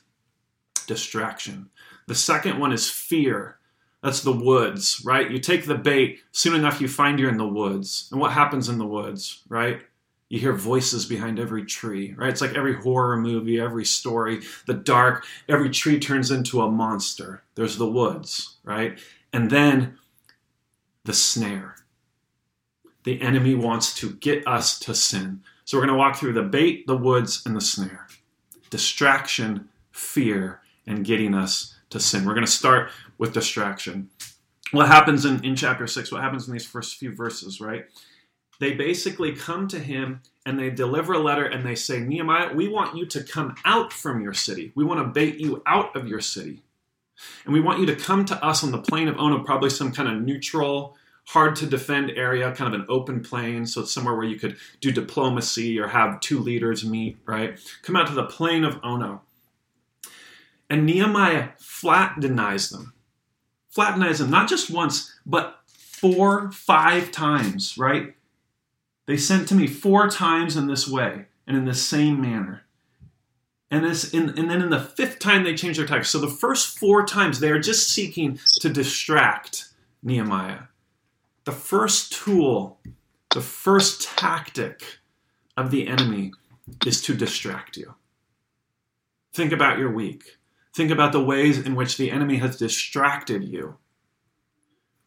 distraction. 0.86 1.70
The 2.06 2.14
second 2.14 2.58
one 2.58 2.72
is 2.72 2.88
fear. 2.88 3.58
That's 4.02 4.22
the 4.22 4.32
woods, 4.32 5.02
right? 5.04 5.30
You 5.30 5.38
take 5.38 5.66
the 5.66 5.74
bait, 5.74 6.20
soon 6.30 6.54
enough 6.54 6.80
you 6.80 6.88
find 6.88 7.18
you're 7.18 7.30
in 7.30 7.38
the 7.38 7.48
woods. 7.48 8.08
And 8.12 8.20
what 8.20 8.32
happens 8.32 8.68
in 8.68 8.78
the 8.78 8.86
woods, 8.86 9.42
right? 9.48 9.80
You 10.28 10.38
hear 10.40 10.52
voices 10.52 11.06
behind 11.06 11.38
every 11.38 11.64
tree, 11.64 12.14
right? 12.16 12.30
It's 12.30 12.40
like 12.40 12.54
every 12.54 12.74
horror 12.74 13.16
movie, 13.16 13.60
every 13.60 13.84
story, 13.84 14.42
the 14.66 14.74
dark, 14.74 15.24
every 15.48 15.70
tree 15.70 15.98
turns 15.98 16.30
into 16.30 16.62
a 16.62 16.70
monster. 16.70 17.42
There's 17.54 17.78
the 17.78 17.88
woods, 17.88 18.56
right? 18.64 18.98
And 19.32 19.50
then 19.50 19.98
the 21.04 21.14
snare. 21.14 21.76
The 23.04 23.20
enemy 23.22 23.54
wants 23.54 23.94
to 23.96 24.14
get 24.14 24.46
us 24.46 24.78
to 24.80 24.94
sin. 24.94 25.42
So 25.64 25.76
we're 25.76 25.86
going 25.86 25.94
to 25.94 25.98
walk 25.98 26.16
through 26.16 26.32
the 26.32 26.42
bait, 26.42 26.86
the 26.86 26.96
woods, 26.96 27.42
and 27.46 27.56
the 27.56 27.60
snare. 27.60 28.08
Distraction, 28.70 29.68
fear, 29.92 30.60
and 30.86 31.04
getting 31.04 31.34
us 31.34 31.74
to 31.90 32.00
sin. 32.00 32.24
We're 32.24 32.34
going 32.34 32.46
to 32.46 32.52
start 32.52 32.90
with 33.18 33.32
distraction. 33.32 34.10
What 34.72 34.88
happens 34.88 35.24
in, 35.24 35.44
in 35.44 35.56
chapter 35.56 35.86
6? 35.86 36.10
What 36.10 36.22
happens 36.22 36.46
in 36.46 36.52
these 36.52 36.66
first 36.66 36.96
few 36.96 37.14
verses, 37.14 37.60
right? 37.60 37.86
They 38.58 38.74
basically 38.74 39.32
come 39.32 39.68
to 39.68 39.78
him 39.78 40.22
and 40.44 40.58
they 40.58 40.70
deliver 40.70 41.12
a 41.12 41.18
letter 41.18 41.44
and 41.44 41.64
they 41.64 41.74
say, 41.74 42.00
Nehemiah, 42.00 42.54
we 42.54 42.68
want 42.68 42.96
you 42.96 43.06
to 43.06 43.22
come 43.22 43.54
out 43.64 43.92
from 43.92 44.22
your 44.22 44.32
city. 44.32 44.72
We 44.74 44.84
want 44.84 45.00
to 45.00 45.12
bait 45.12 45.38
you 45.38 45.62
out 45.66 45.94
of 45.94 46.08
your 46.08 46.20
city. 46.20 46.62
And 47.44 47.52
we 47.52 47.60
want 47.60 47.80
you 47.80 47.86
to 47.86 47.96
come 47.96 48.24
to 48.26 48.44
us 48.44 48.62
on 48.62 48.70
the 48.70 48.78
plain 48.78 49.08
of 49.08 49.16
Ono, 49.18 49.42
probably 49.42 49.70
some 49.70 49.92
kind 49.92 50.08
of 50.08 50.22
neutral, 50.22 50.96
hard 51.26 51.56
to 51.56 51.66
defend 51.66 52.12
area, 52.12 52.52
kind 52.52 52.72
of 52.72 52.80
an 52.80 52.86
open 52.88 53.22
plain, 53.22 53.66
so 53.66 53.80
it's 53.82 53.92
somewhere 53.92 54.14
where 54.14 54.26
you 54.26 54.38
could 54.38 54.56
do 54.80 54.92
diplomacy 54.92 55.78
or 55.78 55.88
have 55.88 56.20
two 56.20 56.38
leaders 56.38 56.84
meet, 56.84 57.18
right? 57.26 57.58
Come 57.82 57.96
out 57.96 58.06
to 58.08 58.14
the 58.14 58.24
plain 58.24 58.64
of 58.64 58.78
Ono. 58.82 59.22
And 60.68 60.84
Nehemiah 60.84 61.50
flat 61.58 62.20
denies 62.20 62.70
them. 62.70 62.92
Flat 63.68 63.94
denies 63.94 64.18
them, 64.18 64.30
not 64.30 64.48
just 64.48 64.70
once, 64.70 65.14
but 65.24 65.60
four, 65.66 66.50
five 66.50 67.10
times, 67.10 67.76
right? 67.78 68.14
They 69.06 69.16
sent 69.16 69.48
to 69.48 69.54
me 69.54 69.66
four 69.66 70.08
times 70.08 70.56
in 70.56 70.66
this 70.66 70.88
way 70.88 71.26
and 71.46 71.56
in 71.56 71.64
the 71.64 71.74
same 71.74 72.20
manner. 72.20 72.62
And 73.70 73.84
this, 73.84 74.12
in, 74.12 74.30
and 74.30 74.50
then 74.50 74.62
in 74.62 74.70
the 74.70 74.80
fifth 74.80 75.18
time 75.18 75.44
they 75.44 75.54
change 75.54 75.76
their 75.76 75.86
text. 75.86 76.10
So 76.10 76.18
the 76.18 76.28
first 76.28 76.78
four 76.78 77.04
times 77.04 77.40
they 77.40 77.50
are 77.50 77.58
just 77.58 77.90
seeking 77.90 78.38
to 78.60 78.68
distract 78.68 79.68
Nehemiah. 80.02 80.62
The 81.44 81.52
first 81.52 82.12
tool, 82.12 82.78
the 83.32 83.40
first 83.40 84.02
tactic 84.02 84.98
of 85.56 85.70
the 85.70 85.86
enemy 85.86 86.32
is 86.84 87.00
to 87.02 87.14
distract 87.14 87.76
you. 87.76 87.94
Think 89.32 89.52
about 89.52 89.78
your 89.78 89.90
week. 89.90 90.35
Think 90.76 90.90
about 90.90 91.12
the 91.12 91.24
ways 91.24 91.58
in 91.58 91.74
which 91.74 91.96
the 91.96 92.10
enemy 92.10 92.36
has 92.36 92.58
distracted 92.58 93.42
you 93.42 93.78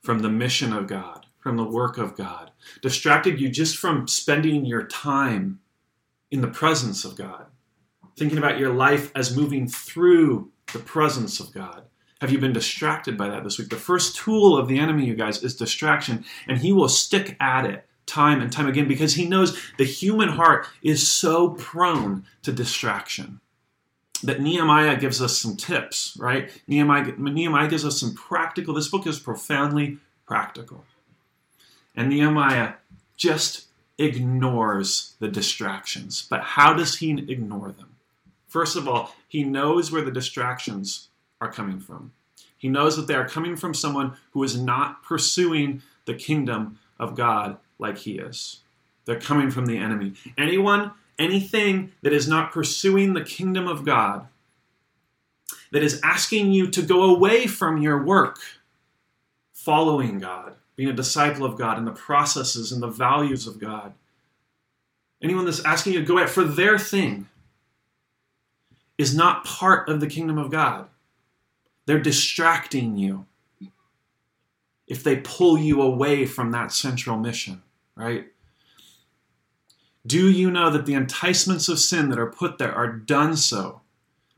from 0.01 0.17
the 0.17 0.29
mission 0.29 0.73
of 0.73 0.88
God, 0.88 1.27
from 1.38 1.57
the 1.57 1.63
work 1.63 1.99
of 1.99 2.17
God, 2.17 2.49
distracted 2.81 3.39
you 3.39 3.49
just 3.49 3.77
from 3.77 4.07
spending 4.07 4.65
your 4.65 4.88
time 4.88 5.59
in 6.31 6.41
the 6.41 6.47
presence 6.47 7.05
of 7.05 7.15
God, 7.15 7.45
thinking 8.17 8.39
about 8.39 8.57
your 8.57 8.73
life 8.73 9.11
as 9.13 9.38
moving 9.38 9.67
through 9.67 10.49
the 10.73 10.79
presence 10.79 11.39
of 11.39 11.53
God. 11.53 11.83
Have 12.19 12.31
you 12.31 12.39
been 12.39 12.51
distracted 12.51 13.15
by 13.15 13.29
that 13.29 13.43
this 13.43 13.59
week? 13.59 13.69
The 13.69 13.75
first 13.75 14.15
tool 14.15 14.57
of 14.57 14.67
the 14.67 14.79
enemy, 14.79 15.05
you 15.05 15.13
guys, 15.13 15.43
is 15.43 15.55
distraction, 15.55 16.25
and 16.47 16.57
he 16.57 16.73
will 16.73 16.89
stick 16.89 17.38
at 17.39 17.65
it 17.65 17.85
time 18.07 18.41
and 18.41 18.51
time 18.51 18.67
again 18.67 18.88
because 18.88 19.13
he 19.13 19.27
knows 19.27 19.55
the 19.77 19.85
human 19.85 20.29
heart 20.29 20.65
is 20.81 21.07
so 21.07 21.49
prone 21.49 22.25
to 22.41 22.51
distraction. 22.51 23.39
That 24.23 24.41
Nehemiah 24.41 24.97
gives 24.99 25.21
us 25.21 25.38
some 25.38 25.55
tips, 25.55 26.17
right? 26.19 26.51
Nehemiah, 26.67 27.13
Nehemiah 27.17 27.69
gives 27.69 27.85
us 27.85 27.99
some 27.99 28.13
practical, 28.13 28.73
this 28.73 28.89
book 28.89 29.07
is 29.07 29.19
profoundly 29.19 29.97
practical. 30.27 30.83
And 31.95 32.09
Nehemiah 32.09 32.73
just 33.15 33.65
ignores 33.97 35.15
the 35.19 35.27
distractions. 35.27 36.25
But 36.29 36.41
how 36.41 36.73
does 36.73 36.97
he 36.97 37.11
ignore 37.11 37.71
them? 37.71 37.95
First 38.47 38.75
of 38.75 38.88
all, 38.88 39.13
he 39.27 39.43
knows 39.43 39.91
where 39.91 40.01
the 40.01 40.11
distractions 40.11 41.09
are 41.39 41.51
coming 41.51 41.79
from. 41.79 42.13
He 42.57 42.67
knows 42.67 42.95
that 42.97 43.07
they 43.07 43.13
are 43.13 43.27
coming 43.27 43.55
from 43.55 43.73
someone 43.73 44.17
who 44.31 44.43
is 44.43 44.59
not 44.59 45.03
pursuing 45.03 45.81
the 46.05 46.13
kingdom 46.13 46.79
of 46.99 47.15
God 47.15 47.57
like 47.77 47.99
he 47.99 48.17
is. 48.17 48.59
They're 49.05 49.19
coming 49.19 49.49
from 49.49 49.65
the 49.65 49.77
enemy. 49.77 50.13
Anyone, 50.38 50.91
anything 51.19 51.91
that 52.01 52.13
is 52.13 52.27
not 52.27 52.51
pursuing 52.51 53.13
the 53.13 53.23
kingdom 53.23 53.67
of 53.67 53.85
God, 53.85 54.27
that 55.71 55.83
is 55.83 55.99
asking 56.03 56.51
you 56.51 56.71
to 56.71 56.81
go 56.81 57.03
away 57.03 57.45
from 57.45 57.81
your 57.81 58.03
work, 58.03 58.39
following 59.53 60.17
God, 60.17 60.55
being 60.75 60.89
a 60.89 60.93
disciple 60.93 61.45
of 61.45 61.57
God, 61.57 61.77
and 61.77 61.85
the 61.85 61.91
processes 61.91 62.71
and 62.71 62.81
the 62.81 62.88
values 62.88 63.45
of 63.45 63.59
God. 63.59 63.93
Anyone 65.21 65.45
that's 65.45 65.63
asking 65.65 65.93
you 65.93 65.99
to 65.99 66.05
go 66.05 66.17
out 66.17 66.29
for 66.29 66.43
their 66.43 66.79
thing 66.79 67.27
is 68.97 69.15
not 69.15 69.45
part 69.45 69.89
of 69.89 69.99
the 69.99 70.07
kingdom 70.07 70.38
of 70.38 70.49
God. 70.49 70.88
They're 71.85 71.99
distracting 71.99 72.95
you 72.97 73.25
if 74.88 75.03
they 75.03 75.17
pull 75.17 75.57
you 75.57 75.81
away 75.81 76.25
from 76.25 76.51
that 76.51 76.71
central 76.71 77.17
mission, 77.17 77.61
right? 77.95 78.27
Do 80.06 80.29
you 80.29 80.50
know 80.50 80.70
that 80.70 80.86
the 80.86 80.94
enticements 80.94 81.68
of 81.68 81.79
sin 81.79 82.10
that 82.10 82.20
are 82.20 82.32
put 82.32 82.58
there 82.58 82.74
are 82.74 82.91
done 82.91 83.36
so 83.36 83.82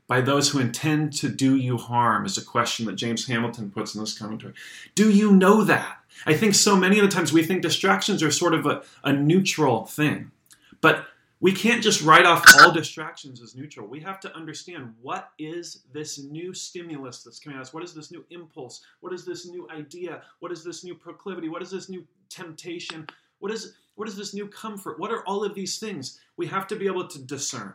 by 0.08 0.20
those 0.20 0.50
who 0.50 0.58
intend 0.58 1.12
to 1.14 1.28
do 1.28 1.56
you 1.56 1.78
harm? 1.78 2.26
Is 2.26 2.36
a 2.36 2.44
question 2.44 2.86
that 2.86 2.96
James 2.96 3.26
Hamilton 3.26 3.70
puts 3.70 3.94
in 3.94 4.00
this 4.00 4.18
commentary. 4.18 4.54
Do 4.94 5.10
you 5.10 5.32
know 5.32 5.64
that? 5.64 5.98
I 6.26 6.34
think 6.34 6.54
so 6.54 6.76
many 6.76 6.98
of 6.98 7.08
the 7.08 7.14
times 7.14 7.32
we 7.32 7.42
think 7.42 7.62
distractions 7.62 8.22
are 8.22 8.30
sort 8.30 8.54
of 8.54 8.66
a, 8.66 8.82
a 9.04 9.12
neutral 9.12 9.86
thing. 9.86 10.30
But 10.80 11.06
we 11.42 11.52
can't 11.52 11.82
just 11.82 12.02
write 12.02 12.24
off 12.24 12.44
all 12.60 12.70
distractions 12.70 13.42
as 13.42 13.56
neutral. 13.56 13.88
We 13.88 13.98
have 14.00 14.20
to 14.20 14.36
understand 14.36 14.94
what 15.02 15.30
is 15.40 15.82
this 15.92 16.22
new 16.22 16.54
stimulus 16.54 17.24
that's 17.24 17.40
coming 17.40 17.58
at 17.58 17.62
us? 17.62 17.74
What 17.74 17.82
is 17.82 17.92
this 17.92 18.12
new 18.12 18.24
impulse? 18.30 18.82
What 19.00 19.12
is 19.12 19.24
this 19.24 19.46
new 19.46 19.68
idea? 19.68 20.22
What 20.38 20.52
is 20.52 20.62
this 20.62 20.84
new 20.84 20.94
proclivity? 20.94 21.48
What 21.48 21.60
is 21.60 21.70
this 21.70 21.88
new 21.88 22.06
temptation? 22.28 23.08
What 23.40 23.50
is 23.50 23.74
what 23.94 24.08
is 24.08 24.16
this 24.16 24.34
new 24.34 24.48
comfort? 24.48 24.98
What 24.98 25.10
are 25.10 25.24
all 25.26 25.44
of 25.44 25.54
these 25.54 25.78
things? 25.78 26.18
We 26.36 26.46
have 26.46 26.66
to 26.68 26.76
be 26.76 26.86
able 26.86 27.06
to 27.08 27.18
discern. 27.18 27.74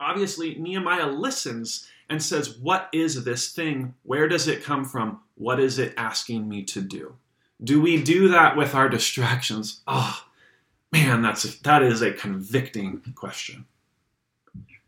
Obviously, 0.00 0.54
Nehemiah 0.54 1.08
listens 1.08 1.88
and 2.08 2.22
says, 2.22 2.58
What 2.58 2.88
is 2.92 3.24
this 3.24 3.52
thing? 3.52 3.94
Where 4.02 4.28
does 4.28 4.48
it 4.48 4.64
come 4.64 4.84
from? 4.84 5.20
What 5.34 5.60
is 5.60 5.78
it 5.78 5.94
asking 5.96 6.48
me 6.48 6.64
to 6.64 6.80
do? 6.80 7.16
Do 7.62 7.80
we 7.80 8.02
do 8.02 8.28
that 8.28 8.56
with 8.56 8.74
our 8.74 8.88
distractions? 8.88 9.80
Ah, 9.86 10.24
oh, 10.24 10.28
Man, 10.90 11.20
that's 11.20 11.44
a, 11.44 11.62
that 11.64 11.82
is 11.82 12.00
a 12.00 12.12
convicting 12.12 13.02
question. 13.14 13.66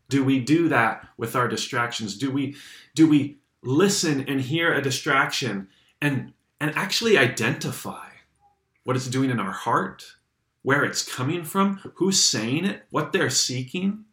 Do 0.09 0.23
we 0.23 0.39
do 0.39 0.67
that 0.69 1.07
with 1.15 1.35
our 1.35 1.47
distractions? 1.47 2.17
Do 2.17 2.31
we 2.31 2.55
do 2.95 3.07
we 3.07 3.37
listen 3.61 4.21
and 4.27 4.41
hear 4.41 4.73
a 4.73 4.81
distraction 4.81 5.67
and 6.01 6.33
and 6.59 6.75
actually 6.75 7.17
identify 7.17 8.09
what 8.83 8.95
it's 8.95 9.07
doing 9.07 9.29
in 9.29 9.39
our 9.39 9.51
heart, 9.51 10.15
where 10.63 10.83
it's 10.83 11.03
coming 11.03 11.43
from, 11.43 11.79
who's 11.95 12.23
saying 12.23 12.65
it, 12.65 12.83
what 12.89 13.11
they're 13.11 13.29
seeking? 13.29 14.05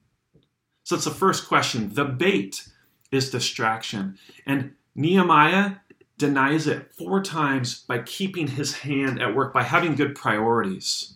So 0.85 0.95
that's 0.95 1.05
the 1.05 1.11
first 1.11 1.47
question. 1.47 1.93
The 1.93 2.05
bait 2.05 2.69
is 3.11 3.31
distraction. 3.31 4.19
And 4.47 4.73
Nehemiah 4.95 5.77
denies 6.17 6.67
it 6.67 6.93
four 6.95 7.23
times 7.23 7.83
by 7.83 8.01
keeping 8.01 8.49
his 8.49 8.79
hand 8.79 9.21
at 9.21 9.35
work, 9.35 9.53
by 9.53 9.63
having 9.63 9.95
good 9.95 10.15
priorities. 10.15 11.15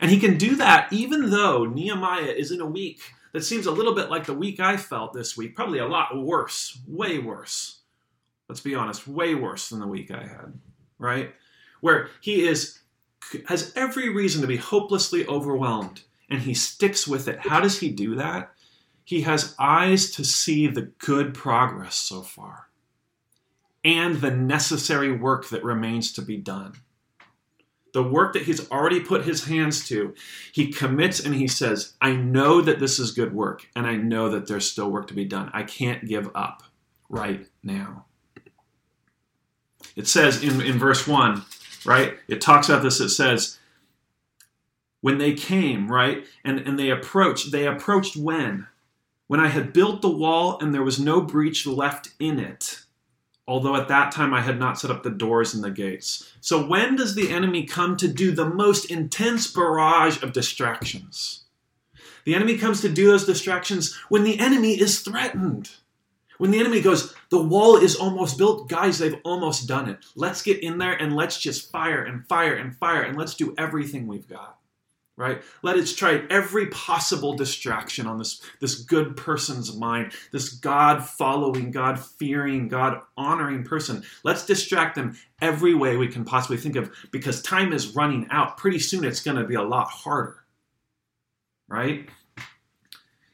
And 0.00 0.10
he 0.10 0.20
can 0.20 0.36
do 0.36 0.56
that 0.56 0.92
even 0.92 1.30
though 1.30 1.64
Nehemiah 1.64 2.32
is 2.36 2.50
in 2.52 2.60
a 2.60 2.66
week 2.66 3.00
that 3.32 3.42
seems 3.42 3.66
a 3.66 3.72
little 3.72 3.94
bit 3.94 4.10
like 4.10 4.26
the 4.26 4.34
week 4.34 4.60
I 4.60 4.76
felt 4.76 5.12
this 5.12 5.36
week, 5.36 5.56
probably 5.56 5.78
a 5.78 5.86
lot 5.86 6.16
worse, 6.16 6.78
way 6.86 7.18
worse. 7.18 7.80
Let's 8.48 8.60
be 8.60 8.74
honest, 8.74 9.08
way 9.08 9.34
worse 9.34 9.68
than 9.68 9.80
the 9.80 9.86
week 9.86 10.10
I 10.10 10.22
had, 10.22 10.58
right? 10.98 11.34
Where 11.80 12.10
he 12.20 12.46
is 12.46 12.78
has 13.48 13.72
every 13.76 14.08
reason 14.08 14.40
to 14.40 14.46
be 14.46 14.56
hopelessly 14.56 15.26
overwhelmed 15.26 16.02
and 16.28 16.42
he 16.42 16.54
sticks 16.54 17.06
with 17.06 17.28
it. 17.28 17.40
How 17.40 17.60
does 17.60 17.80
he 17.80 17.90
do 17.90 18.14
that? 18.16 18.52
He 19.04 19.22
has 19.22 19.54
eyes 19.58 20.10
to 20.12 20.24
see 20.24 20.66
the 20.66 20.82
good 20.98 21.34
progress 21.34 21.94
so 21.94 22.22
far 22.22 22.68
and 23.84 24.16
the 24.16 24.30
necessary 24.30 25.12
work 25.12 25.48
that 25.50 25.62
remains 25.62 26.12
to 26.12 26.22
be 26.22 26.36
done 26.36 26.74
the 27.96 28.02
work 28.02 28.34
that 28.34 28.42
he's 28.42 28.70
already 28.70 29.00
put 29.00 29.24
his 29.24 29.44
hands 29.44 29.88
to, 29.88 30.14
he 30.52 30.70
commits 30.70 31.18
and 31.18 31.34
he 31.34 31.48
says, 31.48 31.94
I 31.98 32.12
know 32.12 32.60
that 32.60 32.78
this 32.78 32.98
is 32.98 33.10
good 33.12 33.34
work, 33.34 33.68
and 33.74 33.86
I 33.86 33.96
know 33.96 34.28
that 34.28 34.46
there's 34.46 34.70
still 34.70 34.90
work 34.90 35.08
to 35.08 35.14
be 35.14 35.24
done. 35.24 35.50
I 35.54 35.62
can't 35.62 36.06
give 36.06 36.28
up 36.34 36.62
right 37.08 37.46
now. 37.62 38.04
It 39.96 40.06
says 40.06 40.42
in, 40.42 40.60
in 40.60 40.78
verse 40.78 41.06
1, 41.06 41.42
right? 41.86 42.18
It 42.28 42.40
talks 42.40 42.68
about 42.68 42.82
this. 42.82 43.00
It 43.00 43.10
says, 43.10 43.58
when 45.00 45.18
they 45.18 45.34
came, 45.34 45.90
right, 45.90 46.26
and, 46.44 46.58
and 46.60 46.78
they 46.78 46.90
approached, 46.90 47.52
they 47.52 47.66
approached 47.66 48.16
when? 48.16 48.66
When 49.28 49.40
I 49.40 49.48
had 49.48 49.72
built 49.72 50.02
the 50.02 50.08
wall 50.10 50.58
and 50.60 50.74
there 50.74 50.82
was 50.82 50.98
no 50.98 51.20
breach 51.20 51.66
left 51.66 52.10
in 52.18 52.38
it. 52.38 52.80
although 53.48 53.76
at 53.76 53.88
that 53.88 54.12
time 54.12 54.34
I 54.34 54.40
had 54.40 54.58
not 54.58 54.78
set 54.78 54.90
up 54.90 55.02
the 55.02 55.10
doors 55.10 55.54
and 55.54 55.62
the 55.62 55.70
gates. 55.70 56.32
So, 56.40 56.66
when 56.66 56.96
does 56.96 57.14
the 57.14 57.30
enemy 57.30 57.64
come 57.64 57.96
to 57.98 58.08
do 58.08 58.32
the 58.32 58.48
most 58.48 58.90
intense 58.90 59.46
barrage 59.46 60.22
of 60.22 60.32
distractions? 60.32 61.44
The 62.24 62.34
enemy 62.34 62.58
comes 62.58 62.80
to 62.80 62.88
do 62.88 63.06
those 63.06 63.24
distractions 63.24 63.94
when 64.08 64.24
the 64.24 64.38
enemy 64.40 64.80
is 64.80 65.00
threatened. 65.00 65.70
When 66.38 66.50
the 66.50 66.58
enemy 66.58 66.80
goes, 66.80 67.14
the 67.30 67.42
wall 67.42 67.76
is 67.76 67.96
almost 67.96 68.38
built, 68.38 68.68
guys, 68.68 68.98
they've 68.98 69.20
almost 69.24 69.66
done 69.66 69.88
it. 69.88 69.98
Let's 70.14 70.42
get 70.42 70.62
in 70.62 70.78
there 70.78 70.94
and 70.94 71.16
let's 71.16 71.38
just 71.38 71.70
fire 71.70 72.04
and 72.04 72.26
fire 72.26 72.54
and 72.54 72.76
fire 72.76 73.02
and 73.02 73.16
let's 73.16 73.34
do 73.34 73.54
everything 73.56 74.06
we've 74.06 74.28
got 74.28 74.58
right? 75.16 75.42
Let 75.62 75.76
us 75.76 75.94
try 75.94 76.22
every 76.28 76.66
possible 76.66 77.34
distraction 77.34 78.06
on 78.06 78.18
this, 78.18 78.42
this 78.60 78.82
good 78.82 79.16
person's 79.16 79.74
mind, 79.74 80.12
this 80.30 80.50
God 80.50 81.04
following, 81.04 81.70
God 81.70 81.98
fearing, 81.98 82.68
God 82.68 83.00
honoring 83.16 83.64
person. 83.64 84.02
Let's 84.24 84.44
distract 84.44 84.94
them 84.94 85.16
every 85.40 85.74
way 85.74 85.96
we 85.96 86.08
can 86.08 86.24
possibly 86.24 86.58
think 86.58 86.76
of 86.76 86.92
because 87.10 87.40
time 87.40 87.72
is 87.72 87.96
running 87.96 88.26
out. 88.30 88.58
Pretty 88.58 88.78
soon 88.78 89.04
it's 89.04 89.22
going 89.22 89.38
to 89.38 89.44
be 89.44 89.54
a 89.54 89.62
lot 89.62 89.88
harder, 89.88 90.44
right? 91.68 92.08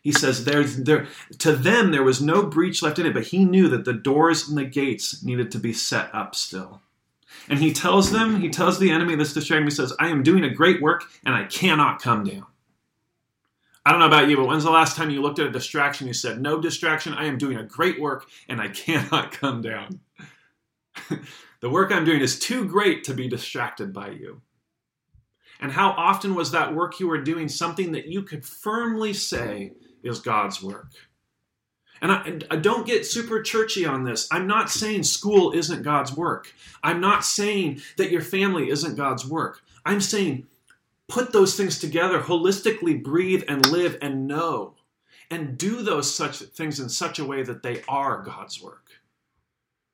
He 0.03 0.11
says 0.11 0.45
there's 0.45 0.79
there 0.79 1.07
to 1.39 1.53
them 1.53 1.93
there 1.93 2.03
was 2.03 2.21
no 2.21 2.45
breach 2.45 2.83
left 2.83 2.99
in 2.99 3.07
it, 3.07 3.15
but 3.15 3.29
he 3.29 3.45
knew 3.45 3.69
that 3.69 3.85
the 3.85 3.93
doors 3.93 4.49
and 4.49 4.59
the 4.59 4.65
gates 4.65 5.23
needed 5.23 5.53
to 5.53 5.59
be 5.59 5.73
set 5.73 6.13
up 6.13 6.35
still. 6.35 6.83
And 7.49 7.61
he 7.61 7.73
tells 7.73 8.11
them, 8.11 8.41
he 8.41 8.51
tells 8.51 8.79
the 8.79 8.91
enemy 8.91 9.15
that's 9.15 9.33
distracting, 9.33 9.67
he 9.67 9.71
says, 9.71 9.95
I 9.99 10.09
am 10.09 10.23
doing 10.23 10.45
a 10.45 10.53
great 10.53 10.83
work 10.83 11.05
and 11.25 11.35
I 11.35 11.45
cannot 11.45 12.03
come 12.03 12.25
down. 12.25 12.47
I 13.85 13.91
don't 13.91 14.01
know 14.01 14.07
about 14.07 14.29
you, 14.29 14.37
but 14.37 14.47
when's 14.47 14.65
the 14.65 14.71
last 14.71 14.97
time 14.97 15.11
you 15.11 15.23
looked 15.23 15.41
at 15.41 15.47
a 15.47 15.51
distraction? 15.51 16.07
You 16.07 16.13
said, 16.13 16.41
No 16.41 16.61
distraction, 16.61 17.15
I 17.15 17.27
am 17.27 17.39
doing 17.39 17.57
a 17.57 17.65
great 17.65 18.01
work 18.01 18.27
and 18.49 18.61
I 18.61 18.69
cannot 18.69 19.33
come 19.33 19.63
down. 19.63 20.01
the 21.61 21.71
work 21.71 21.93
I'm 21.93 22.05
doing 22.05 22.21
is 22.21 22.39
too 22.39 22.67
great 22.67 23.05
to 23.05 23.15
be 23.15 23.29
distracted 23.29 23.93
by 23.93 24.11
you. 24.11 24.43
And 25.61 25.71
how 25.71 25.91
often 25.91 26.35
was 26.35 26.51
that 26.51 26.75
work 26.75 26.99
you 26.99 27.07
were 27.07 27.23
doing 27.23 27.49
something 27.49 27.93
that 27.93 28.07
you 28.07 28.23
could 28.23 28.45
firmly 28.45 29.13
say 29.13 29.75
is 30.03 30.21
God's 30.21 30.63
work? 30.63 30.89
And 32.01 32.11
I, 32.11 32.39
I, 32.51 32.57
don't 32.57 32.85
get 32.85 33.07
super 33.07 33.41
churchy 33.43 33.87
on 33.87 34.03
this. 34.03 34.27
I'm 34.33 34.49
not 34.49 34.71
saying 34.71 35.05
school 35.05 35.53
isn't 35.53 35.85
God's 35.85 36.17
work. 36.17 36.53
I'm 36.83 37.01
not 37.01 37.25
saying 37.25 37.81
that 37.97 38.11
your 38.11 38.23
family 38.23 38.71
isn't 38.71 38.97
God's 38.97 39.25
work. 39.25 39.63
I'm 39.87 40.01
saying 40.01 40.49
put 41.09 41.33
those 41.33 41.57
things 41.57 41.79
together, 41.79 42.21
holistically 42.21 43.01
breathe 43.01 43.45
and 43.47 43.71
live 43.71 43.99
and 44.03 44.27
know, 44.27 44.75
and 45.31 45.57
do 45.57 45.83
those 45.83 46.13
such 46.13 46.39
things 46.39 46.81
in 46.81 46.89
such 46.89 47.21
a 47.21 47.25
way 47.25 47.45
that 47.45 47.63
they 47.63 47.83
are 47.87 48.23
God's 48.23 48.61
work. 48.61 48.89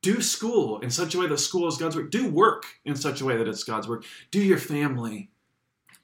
Do 0.01 0.21
school 0.21 0.79
in 0.79 0.89
such 0.89 1.13
a 1.13 1.19
way 1.19 1.27
that 1.27 1.39
school 1.39 1.67
is 1.67 1.77
God's 1.77 1.95
work. 1.95 2.09
Do 2.09 2.29
work 2.29 2.63
in 2.85 2.95
such 2.95 3.21
a 3.21 3.25
way 3.25 3.37
that 3.37 3.47
it's 3.47 3.63
God's 3.63 3.87
work. 3.87 4.05
Do 4.31 4.41
your 4.41 4.57
family 4.57 5.29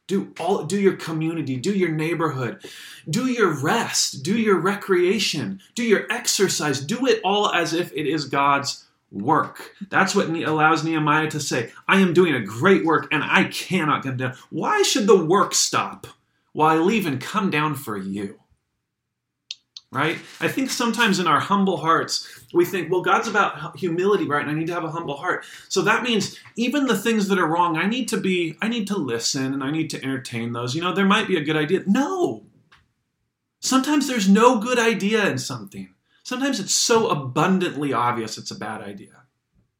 do 0.08 0.34
all 0.40 0.64
do 0.64 0.80
your 0.80 0.96
community, 0.96 1.58
do 1.58 1.72
your 1.72 1.90
neighborhood, 1.90 2.64
do 3.10 3.26
your 3.26 3.52
rest, 3.52 4.24
do 4.24 4.38
your 4.38 4.60
recreation, 4.60 5.62
do 5.74 5.84
your 5.84 6.06
exercise, 6.12 6.80
do 6.80 7.06
it 7.08 7.22
all 7.24 7.52
as 7.52 7.74
if 7.74 7.92
it 7.94 8.08
is 8.08 8.26
God's 8.26 8.86
work. 9.12 9.72
That's 9.90 10.14
what 10.14 10.30
allows 10.30 10.84
Nehemiah 10.84 11.30
to 11.32 11.40
say, 11.40 11.72
I 11.88 12.02
am 12.02 12.14
doing 12.14 12.36
a 12.36 12.42
great 12.42 12.86
work 12.86 13.08
and 13.12 13.24
I 13.24 13.46
cannot 13.46 14.04
come 14.04 14.18
down. 14.18 14.36
Why 14.50 14.84
should 14.84 15.08
the 15.08 15.24
work 15.26 15.54
stop 15.56 16.08
while 16.54 16.78
I 16.78 16.80
leave 16.80 17.06
and 17.06 17.20
come 17.20 17.50
down 17.50 17.76
for 17.76 17.98
you? 17.98 18.40
Right? 19.96 20.18
I 20.42 20.50
think 20.50 20.70
sometimes 20.70 21.20
in 21.20 21.28
our 21.28 21.40
humble 21.40 21.78
hearts, 21.78 22.46
we 22.54 22.66
think, 22.66 22.92
well, 22.92 23.02
God's 23.02 23.30
about 23.30 23.78
humility, 23.78 24.26
right? 24.26 24.42
And 24.42 24.52
I 24.52 24.54
need 24.54 24.68
to 24.68 24.74
have 24.74 24.84
a 24.84 24.92
humble 24.92 25.16
heart. 25.16 25.46
So 25.70 25.82
that 25.84 26.04
means 26.04 26.38
even 26.58 26.86
the 26.86 26.98
things 26.98 27.30
that 27.30 27.40
are 27.40 27.48
wrong, 27.48 27.78
I 27.78 27.88
need 27.88 28.10
to 28.10 28.18
be, 28.18 28.58
I 28.62 28.68
need 28.68 28.88
to 28.88 28.98
listen 28.98 29.54
and 29.54 29.64
I 29.64 29.72
need 29.72 29.90
to 29.92 30.04
entertain 30.04 30.52
those. 30.52 30.76
You 30.76 30.82
know, 30.82 30.94
there 30.94 31.06
might 31.06 31.30
be 31.30 31.38
a 31.38 31.44
good 31.44 31.56
idea. 31.56 31.84
No. 31.88 32.44
Sometimes 33.62 34.08
there's 34.08 34.28
no 34.28 34.60
good 34.60 34.78
idea 34.78 35.26
in 35.28 35.38
something. 35.38 35.94
Sometimes 36.24 36.60
it's 36.60 36.74
so 36.74 37.08
abundantly 37.08 37.94
obvious 37.94 38.38
it's 38.38 38.52
a 38.52 38.60
bad 38.60 38.82
idea, 38.82 39.24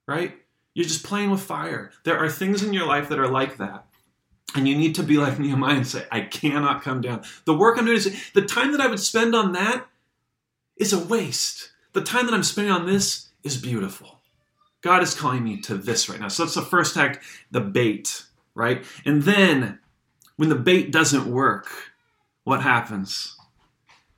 right? 0.08 0.34
You're 0.74 0.88
just 0.88 1.04
playing 1.04 1.30
with 1.30 1.42
fire. 1.42 1.92
There 2.06 2.18
are 2.18 2.30
things 2.30 2.64
in 2.64 2.72
your 2.72 2.88
life 2.88 3.10
that 3.10 3.20
are 3.20 3.28
like 3.28 3.58
that. 3.58 3.86
And 4.56 4.66
you 4.66 4.78
need 4.78 4.96
to 4.96 5.04
be 5.04 5.18
like 5.18 5.40
Nehemiah 5.40 5.76
and 5.76 5.88
say, 5.88 6.06
I 6.10 6.22
cannot 6.22 6.84
come 6.84 7.02
down. 7.02 7.24
The 7.44 7.54
work 7.54 7.78
I'm 7.78 7.86
doing 7.86 7.98
is 7.98 8.32
the 8.34 8.44
time 8.44 8.72
that 8.72 8.80
I 8.80 8.88
would 8.88 9.02
spend 9.02 9.36
on 9.36 9.52
that 9.52 9.86
is 10.78 10.94
a 10.94 11.04
waste. 11.04 11.72
The 11.94 12.02
time 12.02 12.26
that 12.26 12.34
I'm 12.34 12.44
spending 12.44 12.74
on 12.74 12.86
this 12.86 13.30
is 13.44 13.58
beautiful. 13.58 14.20
God 14.82 15.02
is 15.02 15.16
calling 15.16 15.44
me 15.44 15.60
to 15.62 15.78
this 15.78 16.10
right 16.10 16.20
now. 16.20 16.28
So 16.28 16.44
that's 16.44 16.56
the 16.56 16.62
first 16.62 16.98
act, 16.98 17.24
the 17.52 17.62
bait, 17.62 18.24
right? 18.54 18.84
And 19.06 19.24
then 19.24 19.80
when 20.36 20.50
the 20.50 20.56
bait 20.56 20.92
doesn't 20.92 21.26
work, 21.26 21.68
what 22.44 22.62
happens? 22.62 23.38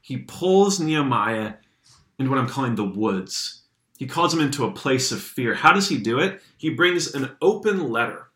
He 0.02 0.17
pulls 0.17 0.80
Nehemiah 0.80 1.54
into 2.20 2.30
what 2.30 2.39
I'm 2.39 2.50
calling 2.50 2.76
the 2.76 2.84
woods. 2.84 3.63
He 3.98 4.08
calls 4.08 4.34
him 4.34 4.41
into 4.41 4.65
a 4.65 4.72
place 4.72 5.12
of 5.12 5.22
fear. 5.22 5.54
How 5.54 5.74
does 5.74 5.89
he 5.89 5.98
do 5.98 6.20
it? 6.20 6.41
He 6.58 6.70
brings 6.70 7.13
an 7.13 7.36
open 7.41 7.89
letter. 7.89 8.28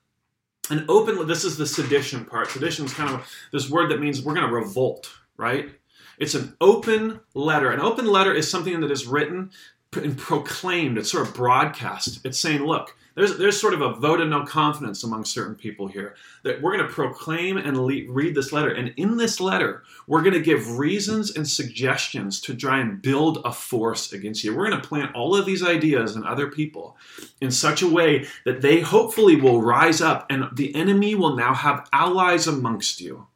An 0.69 0.85
open 0.87 1.27
this 1.27 1.43
is 1.43 1.57
the 1.57 1.65
sedition 1.65 2.25
part. 2.25 2.49
Sedition 2.49 2.85
is 2.85 2.93
kind 2.93 3.13
of 3.13 3.27
this 3.51 3.69
word 3.69 3.91
that 3.91 3.99
means 3.99 4.21
we're 4.21 4.33
going 4.35 4.47
to 4.47 4.53
revolt, 4.53 5.11
right? 5.37 5.69
It's 6.17 6.35
an 6.35 6.55
open 6.61 7.19
letter. 7.33 7.71
An 7.71 7.79
open 7.79 8.07
letter 8.07 8.33
is 8.33 8.49
something 8.49 8.79
that 8.81 8.91
is 8.91 9.05
written 9.05 9.51
and 9.93 10.17
proclaimed. 10.17 10.97
It's 10.97 11.11
sort 11.11 11.27
of 11.27 11.33
broadcast. 11.33 12.25
It's 12.25 12.39
saying, 12.39 12.61
look, 12.61 12.95
there's, 13.15 13.37
there's 13.37 13.59
sort 13.59 13.73
of 13.73 13.81
a 13.81 13.93
vote 13.93 14.21
of 14.21 14.29
no 14.29 14.45
confidence 14.45 15.03
among 15.03 15.25
certain 15.25 15.55
people 15.55 15.87
here 15.87 16.15
that 16.43 16.61
we're 16.61 16.77
going 16.77 16.87
to 16.87 16.93
proclaim 16.93 17.57
and 17.57 17.77
le- 17.77 18.09
read 18.09 18.35
this 18.35 18.53
letter. 18.53 18.71
And 18.71 18.93
in 18.95 19.17
this 19.17 19.41
letter, 19.41 19.83
we're 20.07 20.21
going 20.21 20.33
to 20.33 20.39
give 20.39 20.77
reasons 20.77 21.35
and 21.35 21.47
suggestions 21.47 22.39
to 22.41 22.55
try 22.55 22.79
and 22.79 23.01
build 23.01 23.39
a 23.43 23.51
force 23.51 24.13
against 24.13 24.43
you. 24.43 24.55
We're 24.55 24.69
going 24.69 24.81
to 24.81 24.87
plant 24.87 25.13
all 25.13 25.35
of 25.35 25.45
these 25.45 25.63
ideas 25.63 26.15
in 26.15 26.25
other 26.25 26.47
people 26.47 26.95
in 27.41 27.51
such 27.51 27.81
a 27.81 27.87
way 27.87 28.27
that 28.45 28.61
they 28.61 28.79
hopefully 28.79 29.35
will 29.35 29.61
rise 29.61 29.99
up 29.99 30.25
and 30.29 30.45
the 30.53 30.73
enemy 30.73 31.13
will 31.15 31.35
now 31.35 31.53
have 31.53 31.89
allies 31.91 32.47
amongst 32.47 33.01
you 33.01 33.27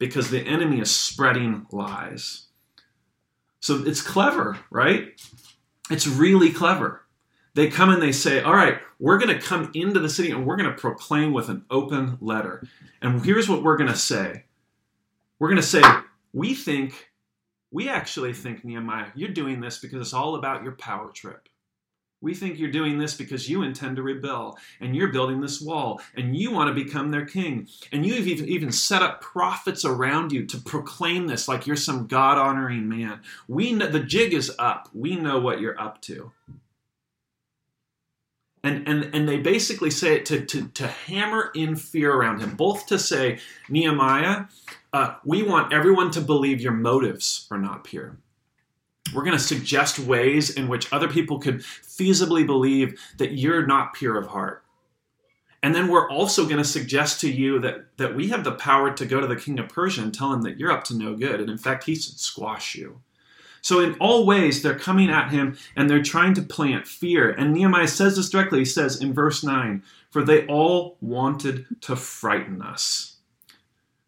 because 0.00 0.30
the 0.30 0.40
enemy 0.40 0.80
is 0.80 0.90
spreading 0.90 1.66
lies. 1.70 2.46
So 3.60 3.84
it's 3.86 4.00
clever, 4.00 4.58
right? 4.70 5.10
It's 5.90 6.08
really 6.08 6.50
clever. 6.50 7.02
They 7.54 7.68
come 7.68 7.90
and 7.90 8.00
they 8.02 8.10
say, 8.10 8.40
All 8.40 8.54
right, 8.54 8.78
we're 8.98 9.18
going 9.18 9.36
to 9.36 9.46
come 9.46 9.70
into 9.74 10.00
the 10.00 10.08
city 10.08 10.30
and 10.30 10.46
we're 10.46 10.56
going 10.56 10.70
to 10.70 10.80
proclaim 10.80 11.32
with 11.32 11.50
an 11.50 11.66
open 11.70 12.16
letter. 12.20 12.66
And 13.02 13.24
here's 13.24 13.48
what 13.48 13.62
we're 13.62 13.76
going 13.76 13.90
to 13.90 13.96
say 13.96 14.44
We're 15.38 15.48
going 15.48 15.60
to 15.60 15.62
say, 15.62 15.82
We 16.32 16.54
think, 16.54 17.10
we 17.70 17.90
actually 17.90 18.32
think, 18.32 18.64
Nehemiah, 18.64 19.08
you're 19.14 19.28
doing 19.28 19.60
this 19.60 19.80
because 19.80 20.00
it's 20.00 20.14
all 20.14 20.34
about 20.34 20.62
your 20.62 20.72
power 20.72 21.10
trip. 21.12 21.49
We 22.22 22.34
think 22.34 22.58
you're 22.58 22.70
doing 22.70 22.98
this 22.98 23.14
because 23.14 23.48
you 23.48 23.62
intend 23.62 23.96
to 23.96 24.02
rebel 24.02 24.58
and 24.78 24.94
you're 24.94 25.12
building 25.12 25.40
this 25.40 25.60
wall 25.60 26.02
and 26.14 26.36
you 26.36 26.50
want 26.50 26.68
to 26.68 26.84
become 26.84 27.10
their 27.10 27.24
king. 27.24 27.66
And 27.92 28.04
you've 28.04 28.26
even, 28.26 28.70
set 28.72 29.02
up 29.02 29.20
prophets 29.20 29.84
around 29.84 30.30
you 30.30 30.44
to 30.46 30.58
proclaim 30.58 31.26
this 31.26 31.48
like 31.48 31.66
you're 31.66 31.76
some 31.76 32.06
God 32.06 32.36
honoring 32.36 32.88
man. 32.88 33.20
We 33.48 33.72
know, 33.72 33.86
the 33.86 34.00
jig 34.00 34.34
is 34.34 34.52
up. 34.58 34.88
We 34.92 35.16
know 35.16 35.40
what 35.40 35.60
you're 35.60 35.80
up 35.80 36.00
to. 36.02 36.30
And, 38.62 38.86
and, 38.86 39.14
and 39.14 39.26
they 39.26 39.38
basically 39.38 39.90
say 39.90 40.16
it 40.16 40.26
to, 40.26 40.44
to, 40.44 40.68
to 40.68 40.86
hammer 40.86 41.50
in 41.54 41.74
fear 41.74 42.12
around 42.12 42.40
him, 42.40 42.54
both 42.54 42.86
to 42.88 42.98
say, 42.98 43.38
Nehemiah, 43.70 44.44
uh, 44.92 45.14
we 45.24 45.42
want 45.42 45.72
everyone 45.72 46.10
to 46.12 46.20
believe 46.20 46.60
your 46.60 46.72
motives 46.72 47.46
are 47.50 47.58
not 47.58 47.84
pure 47.84 48.18
we're 49.14 49.24
going 49.24 49.36
to 49.36 49.42
suggest 49.42 49.98
ways 49.98 50.50
in 50.50 50.68
which 50.68 50.92
other 50.92 51.08
people 51.08 51.38
could 51.38 51.60
feasibly 51.60 52.46
believe 52.46 53.00
that 53.18 53.32
you're 53.32 53.66
not 53.66 53.94
pure 53.94 54.18
of 54.18 54.28
heart. 54.28 54.64
And 55.62 55.74
then 55.74 55.88
we're 55.88 56.08
also 56.08 56.44
going 56.44 56.58
to 56.58 56.64
suggest 56.64 57.20
to 57.20 57.30
you 57.30 57.58
that, 57.60 57.96
that 57.98 58.14
we 58.14 58.28
have 58.28 58.44
the 58.44 58.52
power 58.52 58.92
to 58.92 59.04
go 59.04 59.20
to 59.20 59.26
the 59.26 59.36
king 59.36 59.58
of 59.58 59.68
Persia 59.68 60.02
and 60.02 60.14
tell 60.14 60.32
him 60.32 60.42
that 60.42 60.58
you're 60.58 60.72
up 60.72 60.84
to 60.84 60.96
no 60.96 61.14
good. 61.14 61.40
And 61.40 61.50
in 61.50 61.58
fact, 61.58 61.84
he 61.84 61.94
should 61.94 62.18
squash 62.18 62.74
you. 62.74 63.00
So, 63.62 63.80
in 63.80 63.94
all 64.00 64.24
ways, 64.24 64.62
they're 64.62 64.78
coming 64.78 65.10
at 65.10 65.30
him 65.30 65.58
and 65.76 65.90
they're 65.90 66.02
trying 66.02 66.32
to 66.34 66.42
plant 66.42 66.86
fear. 66.86 67.30
And 67.30 67.52
Nehemiah 67.52 67.88
says 67.88 68.16
this 68.16 68.30
directly. 68.30 68.60
He 68.60 68.64
says 68.64 69.02
in 69.02 69.12
verse 69.12 69.44
9, 69.44 69.82
For 70.10 70.24
they 70.24 70.46
all 70.46 70.96
wanted 71.02 71.66
to 71.82 71.94
frighten 71.94 72.62
us. 72.62 73.18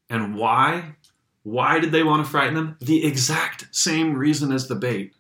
And 0.09 0.37
why? 0.37 0.95
Why 1.43 1.81
did 1.81 1.93
they 1.93 2.03
want 2.03 2.25
to 2.25 2.31
frighten 2.31 2.55
them? 2.55 2.77
The 2.81 3.05
exact 3.05 3.75
same 3.75 4.15
reason 4.15 4.53
as 4.53 4.69
the 4.69 4.75
bait 4.77 5.15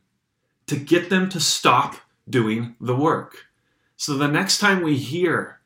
to 0.66 0.76
get 0.76 1.10
them 1.10 1.28
to 1.30 1.40
stop 1.40 1.96
doing 2.28 2.76
the 2.80 2.96
work. 2.96 3.46
So 3.96 4.14
the 4.16 4.28
next 4.28 4.58
time 4.58 4.82
we 4.82 4.96
hear 4.96 5.60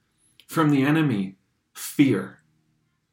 from 0.47 0.71
the 0.71 0.83
enemy 0.83 1.37
fear, 1.75 2.39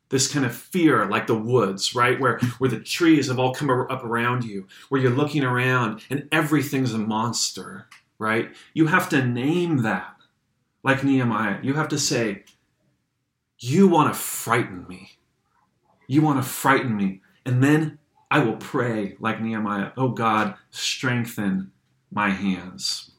this 0.09 0.31
kind 0.31 0.45
of 0.45 0.55
fear 0.55 1.05
like 1.07 1.27
the 1.27 1.35
woods, 1.35 1.95
right? 1.95 2.19
Where, 2.19 2.37
where 2.59 2.69
the 2.69 2.79
trees 2.79 3.27
have 3.27 3.39
all 3.39 3.53
come 3.53 3.69
up 3.69 4.03
around 4.03 4.43
you, 4.45 4.67
where 4.89 5.01
you're 5.01 5.11
looking 5.11 5.43
around 5.43 6.03
and 6.09 6.27
everything's 6.31 6.93
a 6.93 6.97
monster. 6.99 7.87
right? 8.19 8.49
You 8.73 8.87
have 8.87 9.09
to 9.09 9.25
name 9.25 9.79
that, 9.79 10.15
like 10.83 11.03
Nehemiah. 11.03 11.59
You 11.63 11.73
have 11.73 11.89
to 11.89 11.97
say, 11.99 12.43
You 13.57 13.87
want 13.87 14.13
to 14.13 14.19
frighten 14.19 14.85
me. 14.87 15.13
You 16.07 16.21
want 16.21 16.41
to 16.43 16.47
frighten 16.49 16.95
me. 16.95 17.22
And 17.45 17.63
then 17.63 17.99
I 18.31 18.39
will 18.39 18.57
pray, 18.57 19.15
like 19.19 19.41
Nehemiah, 19.41 19.91
Oh 19.97 20.09
God, 20.09 20.55
strengthen 20.71 21.71
my 22.11 22.29
hands 22.29 23.11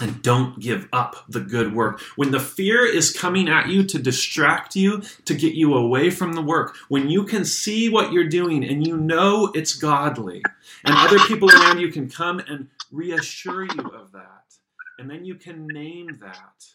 and 0.00 0.22
don't 0.22 0.58
give 0.58 0.88
up 0.92 1.24
the 1.28 1.40
good 1.40 1.74
work. 1.74 2.00
When 2.16 2.30
the 2.30 2.40
fear 2.40 2.86
is 2.86 3.12
coming 3.12 3.48
at 3.48 3.68
you 3.68 3.84
to 3.84 3.98
distract 3.98 4.74
you, 4.74 5.02
to 5.26 5.34
get 5.34 5.54
you 5.54 5.74
away 5.74 6.10
from 6.10 6.32
the 6.32 6.42
work, 6.42 6.76
when 6.88 7.08
you 7.10 7.24
can 7.24 7.44
see 7.44 7.88
what 7.88 8.12
you're 8.12 8.28
doing 8.28 8.64
and 8.64 8.86
you 8.86 8.96
know 8.96 9.52
it's 9.54 9.74
godly, 9.74 10.42
and 10.84 10.94
other 10.96 11.18
people 11.20 11.50
around 11.50 11.80
you 11.80 11.92
can 11.92 12.08
come 12.08 12.40
and 12.40 12.68
reassure 12.90 13.64
you 13.64 13.90
of 13.94 14.12
that, 14.12 14.44
and 14.98 15.10
then 15.10 15.24
you 15.24 15.34
can 15.34 15.66
name 15.66 16.18
that, 16.20 16.66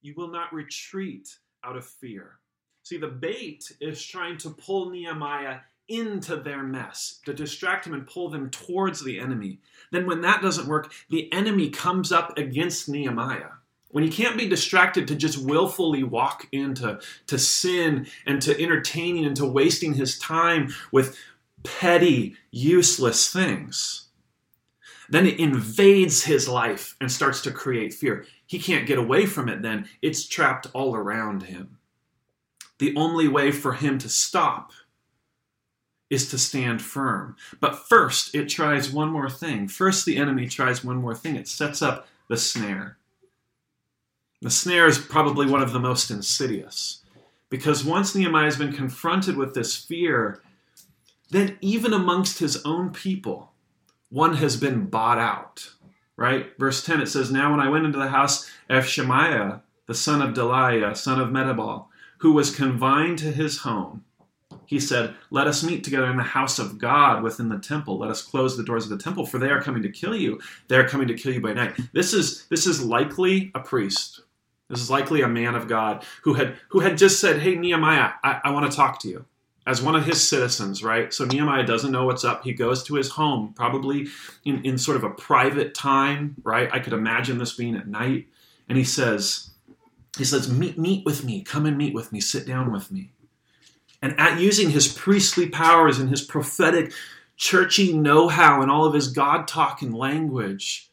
you 0.00 0.14
will 0.16 0.28
not 0.28 0.52
retreat 0.52 1.38
out 1.64 1.76
of 1.76 1.84
fear. 1.84 2.38
See, 2.84 2.98
the 2.98 3.08
bait 3.08 3.72
is 3.80 4.04
trying 4.04 4.36
to 4.38 4.50
pull 4.50 4.90
Nehemiah 4.90 5.60
into 5.88 6.36
their 6.36 6.62
mess, 6.62 7.18
to 7.24 7.32
distract 7.32 7.86
him 7.86 7.94
and 7.94 8.06
pull 8.06 8.28
them 8.28 8.50
towards 8.50 9.02
the 9.02 9.18
enemy. 9.18 9.58
Then, 9.90 10.06
when 10.06 10.20
that 10.20 10.42
doesn't 10.42 10.68
work, 10.68 10.92
the 11.08 11.32
enemy 11.32 11.70
comes 11.70 12.12
up 12.12 12.36
against 12.36 12.90
Nehemiah. 12.90 13.52
When 13.88 14.04
he 14.04 14.10
can't 14.10 14.36
be 14.36 14.50
distracted 14.50 15.08
to 15.08 15.14
just 15.14 15.38
willfully 15.38 16.02
walk 16.02 16.46
into 16.52 17.00
to 17.26 17.38
sin 17.38 18.06
and 18.26 18.42
to 18.42 18.62
entertaining 18.62 19.24
and 19.24 19.36
to 19.36 19.46
wasting 19.46 19.94
his 19.94 20.18
time 20.18 20.74
with 20.92 21.16
petty, 21.62 22.36
useless 22.50 23.32
things, 23.32 24.08
then 25.08 25.26
it 25.26 25.40
invades 25.40 26.24
his 26.24 26.48
life 26.48 26.96
and 27.00 27.10
starts 27.10 27.40
to 27.42 27.50
create 27.50 27.94
fear. 27.94 28.26
He 28.44 28.58
can't 28.58 28.86
get 28.86 28.98
away 28.98 29.24
from 29.24 29.48
it 29.48 29.62
then, 29.62 29.88
it's 30.02 30.26
trapped 30.26 30.66
all 30.74 30.94
around 30.94 31.44
him. 31.44 31.78
The 32.78 32.94
only 32.96 33.28
way 33.28 33.50
for 33.50 33.74
him 33.74 33.98
to 33.98 34.08
stop 34.08 34.72
is 36.10 36.30
to 36.30 36.38
stand 36.38 36.82
firm. 36.82 37.36
But 37.60 37.78
first, 37.78 38.34
it 38.34 38.48
tries 38.48 38.90
one 38.90 39.10
more 39.10 39.30
thing. 39.30 39.68
First, 39.68 40.04
the 40.04 40.16
enemy 40.16 40.48
tries 40.48 40.84
one 40.84 40.96
more 40.96 41.14
thing. 41.14 41.36
It 41.36 41.48
sets 41.48 41.82
up 41.82 42.06
the 42.28 42.36
snare. 42.36 42.98
The 44.42 44.50
snare 44.50 44.86
is 44.86 44.98
probably 44.98 45.46
one 45.46 45.62
of 45.62 45.72
the 45.72 45.80
most 45.80 46.10
insidious. 46.10 47.02
Because 47.48 47.84
once 47.84 48.14
Nehemiah 48.14 48.44
has 48.44 48.56
been 48.56 48.72
confronted 48.72 49.36
with 49.36 49.54
this 49.54 49.76
fear, 49.76 50.42
then 51.30 51.56
even 51.60 51.92
amongst 51.92 52.38
his 52.38 52.62
own 52.64 52.90
people, 52.90 53.52
one 54.10 54.36
has 54.36 54.56
been 54.56 54.86
bought 54.86 55.18
out. 55.18 55.70
Right? 56.16 56.50
Verse 56.58 56.84
10 56.84 57.00
it 57.00 57.06
says, 57.06 57.30
Now 57.30 57.50
when 57.50 57.60
I 57.60 57.68
went 57.68 57.86
into 57.86 57.98
the 57.98 58.08
house 58.08 58.50
of 58.68 58.86
Shemaiah, 58.86 59.62
the 59.86 59.94
son 59.94 60.22
of 60.22 60.34
Delaiah, 60.34 60.96
son 60.96 61.20
of 61.20 61.28
Mehetabel, 61.28 61.86
who 62.18 62.32
was 62.32 62.54
confined 62.54 63.18
to 63.18 63.32
his 63.32 63.58
home, 63.58 64.04
he 64.66 64.80
said, 64.80 65.14
Let 65.30 65.46
us 65.46 65.62
meet 65.62 65.84
together 65.84 66.10
in 66.10 66.16
the 66.16 66.22
house 66.22 66.58
of 66.58 66.78
God 66.78 67.22
within 67.22 67.48
the 67.48 67.58
temple. 67.58 67.98
Let 67.98 68.10
us 68.10 68.22
close 68.22 68.56
the 68.56 68.64
doors 68.64 68.84
of 68.84 68.90
the 68.90 69.02
temple, 69.02 69.26
for 69.26 69.38
they 69.38 69.50
are 69.50 69.62
coming 69.62 69.82
to 69.82 69.88
kill 69.90 70.14
you. 70.14 70.40
They 70.68 70.76
are 70.76 70.88
coming 70.88 71.08
to 71.08 71.14
kill 71.14 71.32
you 71.32 71.40
by 71.40 71.52
night. 71.52 71.78
This 71.92 72.12
is 72.12 72.46
this 72.46 72.66
is 72.66 72.84
likely 72.84 73.50
a 73.54 73.60
priest. 73.60 74.20
This 74.68 74.80
is 74.80 74.90
likely 74.90 75.20
a 75.20 75.28
man 75.28 75.54
of 75.54 75.68
God 75.68 76.04
who 76.22 76.34
had 76.34 76.56
who 76.68 76.80
had 76.80 76.98
just 76.98 77.20
said, 77.20 77.40
Hey 77.40 77.54
Nehemiah, 77.56 78.12
I, 78.22 78.40
I 78.44 78.50
want 78.50 78.70
to 78.70 78.76
talk 78.76 79.00
to 79.00 79.08
you. 79.08 79.26
As 79.66 79.80
one 79.80 79.96
of 79.96 80.04
his 80.04 80.26
citizens, 80.26 80.84
right? 80.84 81.12
So 81.12 81.24
Nehemiah 81.24 81.64
doesn't 81.64 81.90
know 81.90 82.04
what's 82.04 82.22
up. 82.22 82.44
He 82.44 82.52
goes 82.52 82.82
to 82.84 82.96
his 82.96 83.08
home, 83.08 83.54
probably 83.54 84.08
in, 84.44 84.62
in 84.62 84.76
sort 84.76 84.98
of 84.98 85.04
a 85.04 85.10
private 85.10 85.72
time, 85.72 86.36
right? 86.44 86.68
I 86.70 86.80
could 86.80 86.92
imagine 86.92 87.38
this 87.38 87.54
being 87.54 87.74
at 87.74 87.88
night. 87.88 88.26
And 88.68 88.76
he 88.76 88.84
says, 88.84 89.53
he 90.16 90.24
says, 90.24 90.50
meet, 90.50 90.78
meet 90.78 91.04
with 91.04 91.24
me. 91.24 91.42
Come 91.42 91.66
and 91.66 91.76
meet 91.76 91.94
with 91.94 92.12
me. 92.12 92.20
Sit 92.20 92.46
down 92.46 92.72
with 92.72 92.90
me 92.90 93.14
and 94.04 94.20
at 94.20 94.38
using 94.38 94.68
his 94.68 94.86
priestly 94.86 95.48
powers 95.48 95.98
and 95.98 96.10
his 96.10 96.20
prophetic 96.20 96.92
churchy 97.38 97.94
know-how 97.94 98.60
and 98.60 98.70
all 98.70 98.84
of 98.84 98.92
his 98.92 99.08
God 99.08 99.48
talking 99.48 99.92
language, 99.92 100.90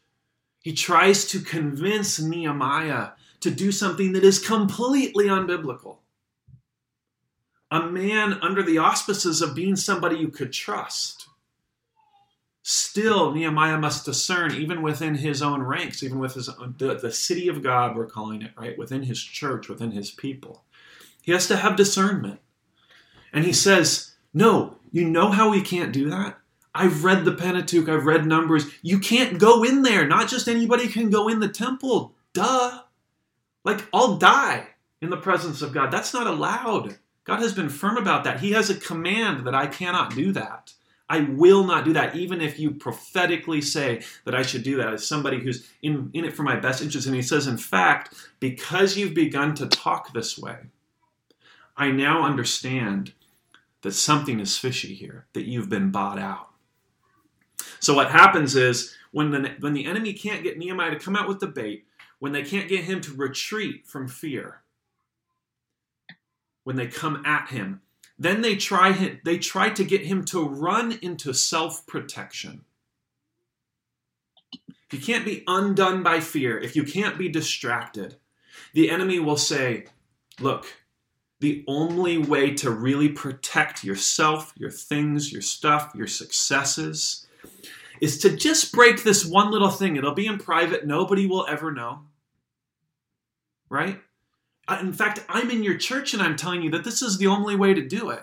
he 0.62 0.72
tries 0.72 1.26
to 1.26 1.40
convince 1.40 2.18
Nehemiah 2.18 3.10
to 3.40 3.50
do 3.50 3.70
something 3.70 4.12
that 4.12 4.24
is 4.24 4.38
completely 4.38 5.26
unbiblical. 5.26 5.98
A 7.70 7.82
man 7.82 8.38
under 8.40 8.62
the 8.62 8.78
auspices 8.78 9.42
of 9.42 9.54
being 9.54 9.76
somebody 9.76 10.16
you 10.16 10.28
could 10.28 10.54
trust. 10.54 11.26
Still, 12.62 13.32
Nehemiah 13.32 13.78
must 13.78 14.04
discern, 14.04 14.54
even 14.54 14.82
within 14.82 15.16
his 15.16 15.42
own 15.42 15.62
ranks, 15.62 16.02
even 16.02 16.20
with 16.20 16.34
his 16.34 16.46
the, 16.46 16.94
the 16.94 17.10
city 17.10 17.48
of 17.48 17.62
God, 17.62 17.96
we're 17.96 18.06
calling 18.06 18.42
it, 18.42 18.52
right? 18.56 18.78
Within 18.78 19.02
his 19.02 19.20
church, 19.20 19.68
within 19.68 19.90
his 19.90 20.12
people. 20.12 20.64
He 21.22 21.32
has 21.32 21.48
to 21.48 21.56
have 21.56 21.76
discernment. 21.76 22.40
And 23.32 23.44
he 23.44 23.52
says, 23.52 24.12
No, 24.32 24.76
you 24.92 25.08
know 25.08 25.30
how 25.30 25.50
we 25.50 25.60
can't 25.60 25.92
do 25.92 26.10
that? 26.10 26.38
I've 26.74 27.04
read 27.04 27.24
the 27.24 27.32
Pentateuch, 27.32 27.88
I've 27.88 28.06
read 28.06 28.26
Numbers. 28.26 28.66
You 28.80 28.98
can't 28.98 29.38
go 29.38 29.64
in 29.64 29.82
there. 29.82 30.06
Not 30.06 30.28
just 30.28 30.48
anybody 30.48 30.88
can 30.88 31.10
go 31.10 31.28
in 31.28 31.40
the 31.40 31.48
temple. 31.48 32.14
Duh. 32.32 32.82
Like, 33.64 33.86
I'll 33.92 34.16
die 34.16 34.68
in 35.00 35.10
the 35.10 35.16
presence 35.16 35.62
of 35.62 35.72
God. 35.72 35.90
That's 35.90 36.14
not 36.14 36.26
allowed. 36.26 36.96
God 37.24 37.40
has 37.40 37.52
been 37.52 37.68
firm 37.68 37.96
about 37.96 38.24
that. 38.24 38.40
He 38.40 38.52
has 38.52 38.70
a 38.70 38.74
command 38.74 39.46
that 39.46 39.54
I 39.54 39.66
cannot 39.66 40.14
do 40.14 40.32
that. 40.32 40.72
I 41.08 41.20
will 41.20 41.64
not 41.64 41.84
do 41.84 41.92
that, 41.92 42.16
even 42.16 42.40
if 42.40 42.58
you 42.58 42.70
prophetically 42.70 43.60
say 43.60 44.02
that 44.24 44.34
I 44.34 44.42
should 44.42 44.62
do 44.62 44.76
that 44.76 44.94
as 44.94 45.06
somebody 45.06 45.40
who's 45.40 45.68
in, 45.82 46.10
in 46.14 46.24
it 46.24 46.34
for 46.34 46.42
my 46.42 46.56
best 46.56 46.82
interest. 46.82 47.06
And 47.06 47.16
he 47.16 47.22
says, 47.22 47.46
in 47.46 47.58
fact, 47.58 48.14
because 48.40 48.96
you've 48.96 49.14
begun 49.14 49.54
to 49.56 49.66
talk 49.66 50.12
this 50.12 50.38
way, 50.38 50.56
I 51.76 51.90
now 51.90 52.24
understand 52.24 53.12
that 53.82 53.92
something 53.92 54.40
is 54.40 54.56
fishy 54.56 54.94
here, 54.94 55.26
that 55.32 55.46
you've 55.46 55.68
been 55.68 55.90
bought 55.90 56.18
out. 56.18 56.50
So 57.80 57.94
what 57.94 58.10
happens 58.10 58.54
is 58.54 58.94
when 59.10 59.30
the, 59.32 59.56
when 59.60 59.74
the 59.74 59.86
enemy 59.86 60.12
can't 60.12 60.42
get 60.42 60.56
Nehemiah 60.56 60.90
to 60.90 60.98
come 60.98 61.16
out 61.16 61.28
with 61.28 61.40
the 61.40 61.48
bait, 61.48 61.84
when 62.20 62.32
they 62.32 62.42
can't 62.42 62.68
get 62.68 62.84
him 62.84 63.00
to 63.00 63.12
retreat 63.14 63.86
from 63.86 64.06
fear, 64.06 64.62
when 66.64 66.76
they 66.76 66.86
come 66.86 67.22
at 67.26 67.48
him, 67.48 67.80
then 68.22 68.40
they 68.40 68.56
try 68.56 69.18
they 69.24 69.38
try 69.38 69.70
to 69.70 69.84
get 69.84 70.06
him 70.06 70.24
to 70.26 70.48
run 70.48 70.98
into 71.02 71.32
self-protection. 71.32 72.64
You 74.90 74.98
can't 74.98 75.24
be 75.24 75.42
undone 75.46 76.02
by 76.02 76.20
fear, 76.20 76.58
if 76.58 76.76
you 76.76 76.84
can't 76.84 77.16
be 77.16 77.28
distracted, 77.28 78.16
the 78.74 78.90
enemy 78.90 79.18
will 79.18 79.38
say, 79.38 79.86
"Look, 80.38 80.66
the 81.40 81.64
only 81.66 82.18
way 82.18 82.54
to 82.54 82.70
really 82.70 83.08
protect 83.08 83.82
yourself, 83.82 84.52
your 84.56 84.70
things, 84.70 85.32
your 85.32 85.42
stuff, 85.42 85.92
your 85.94 86.06
successes 86.06 87.26
is 88.00 88.18
to 88.18 88.36
just 88.36 88.72
break 88.72 89.02
this 89.02 89.24
one 89.24 89.50
little 89.50 89.70
thing. 89.70 89.96
It'll 89.96 90.14
be 90.14 90.26
in 90.26 90.38
private, 90.38 90.86
nobody 90.86 91.26
will 91.26 91.46
ever 91.48 91.72
know. 91.72 92.02
Right? 93.68 94.00
In 94.80 94.92
fact, 94.92 95.24
I'm 95.28 95.50
in 95.50 95.62
your 95.62 95.76
church 95.76 96.14
and 96.14 96.22
I'm 96.22 96.36
telling 96.36 96.62
you 96.62 96.70
that 96.70 96.84
this 96.84 97.02
is 97.02 97.18
the 97.18 97.26
only 97.26 97.56
way 97.56 97.74
to 97.74 97.86
do 97.86 98.10
it. 98.10 98.22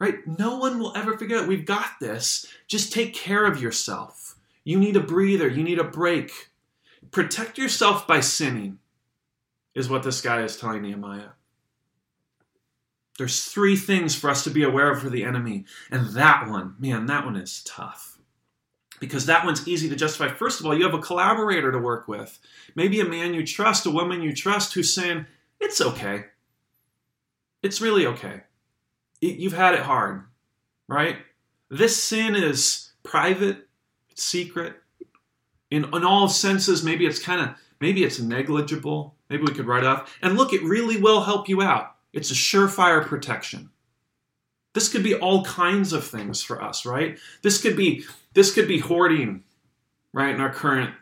Right? 0.00 0.26
No 0.26 0.56
one 0.56 0.78
will 0.78 0.96
ever 0.96 1.16
figure 1.16 1.36
out 1.36 1.48
we've 1.48 1.66
got 1.66 1.90
this. 2.00 2.46
Just 2.68 2.92
take 2.92 3.14
care 3.14 3.44
of 3.44 3.60
yourself. 3.60 4.36
You 4.64 4.78
need 4.78 4.96
a 4.96 5.00
breather, 5.00 5.48
you 5.48 5.62
need 5.62 5.78
a 5.78 5.84
break. 5.84 6.50
Protect 7.10 7.58
yourself 7.58 8.06
by 8.06 8.20
sinning, 8.20 8.78
is 9.74 9.88
what 9.88 10.02
this 10.02 10.20
guy 10.20 10.42
is 10.42 10.56
telling 10.56 10.82
Nehemiah. 10.82 11.30
There's 13.18 13.44
three 13.44 13.76
things 13.76 14.14
for 14.14 14.30
us 14.30 14.44
to 14.44 14.50
be 14.50 14.62
aware 14.62 14.90
of 14.90 15.00
for 15.00 15.10
the 15.10 15.24
enemy. 15.24 15.64
And 15.90 16.10
that 16.10 16.48
one, 16.48 16.76
man, 16.78 17.06
that 17.06 17.24
one 17.24 17.36
is 17.36 17.62
tough. 17.64 18.17
Because 19.00 19.26
that 19.26 19.44
one's 19.44 19.66
easy 19.68 19.88
to 19.88 19.96
justify. 19.96 20.28
First 20.28 20.60
of 20.60 20.66
all, 20.66 20.76
you 20.76 20.84
have 20.84 20.94
a 20.94 20.98
collaborator 20.98 21.70
to 21.70 21.78
work 21.78 22.08
with. 22.08 22.38
Maybe 22.74 23.00
a 23.00 23.04
man 23.04 23.34
you 23.34 23.46
trust, 23.46 23.86
a 23.86 23.90
woman 23.90 24.22
you 24.22 24.34
trust 24.34 24.74
who's 24.74 24.92
saying, 24.92 25.26
it's 25.60 25.80
okay. 25.80 26.24
It's 27.62 27.80
really 27.80 28.06
okay. 28.06 28.42
You've 29.20 29.52
had 29.52 29.74
it 29.74 29.80
hard, 29.80 30.24
right? 30.86 31.16
This 31.70 32.02
sin 32.02 32.34
is 32.36 32.92
private, 33.02 33.66
secret. 34.14 34.74
In, 35.70 35.84
in 35.92 36.04
all 36.04 36.28
senses, 36.28 36.82
maybe 36.82 37.04
it's 37.04 37.22
kind 37.22 37.40
of, 37.40 37.56
maybe 37.80 38.04
it's 38.04 38.20
negligible. 38.20 39.16
Maybe 39.28 39.42
we 39.42 39.52
could 39.52 39.66
write 39.66 39.84
off. 39.84 40.16
And 40.22 40.36
look, 40.36 40.52
it 40.52 40.62
really 40.62 40.96
will 40.96 41.22
help 41.22 41.48
you 41.48 41.62
out. 41.62 41.96
It's 42.12 42.30
a 42.30 42.34
surefire 42.34 43.04
protection. 43.04 43.70
This 44.78 44.88
could 44.88 45.02
be 45.02 45.16
all 45.16 45.44
kinds 45.44 45.92
of 45.92 46.06
things 46.06 46.42
for 46.42 46.62
us, 46.62 46.86
right? 46.86 47.18
This 47.42 47.60
could 47.62 47.76
be 47.76 48.04
this 48.34 48.54
could 48.54 48.68
be 48.68 48.78
hoarding, 48.78 49.44
right? 50.12 50.34
In 50.34 50.40
our 50.40 50.52
current 50.52 50.94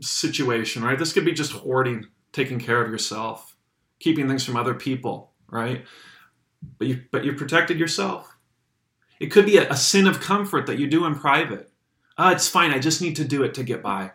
situation, 0.00 0.84
right? 0.84 0.98
This 0.98 1.14
could 1.14 1.24
be 1.24 1.32
just 1.32 1.52
hoarding, 1.52 2.06
taking 2.32 2.60
care 2.60 2.82
of 2.84 2.90
yourself, 2.90 3.56
keeping 4.00 4.28
things 4.28 4.44
from 4.44 4.56
other 4.56 4.74
people, 4.74 5.32
right? 5.50 5.86
But 6.78 6.88
you 6.88 7.04
but 7.12 7.24
you 7.24 7.34
protected 7.34 7.78
yourself. 7.78 8.36
It 9.20 9.28
could 9.28 9.46
be 9.46 9.58
a, 9.58 9.70
a 9.70 9.76
sin 9.76 10.06
of 10.06 10.20
comfort 10.20 10.66
that 10.66 10.78
you 10.78 10.88
do 10.88 11.06
in 11.06 11.14
private. 11.14 11.70
Ah, 12.18 12.32
it's 12.32 12.48
fine. 12.48 12.72
I 12.72 12.80
just 12.80 13.02
need 13.02 13.16
to 13.16 13.24
do 13.24 13.44
it 13.44 13.54
to 13.54 13.64
get 13.64 13.82
by. 13.82 14.12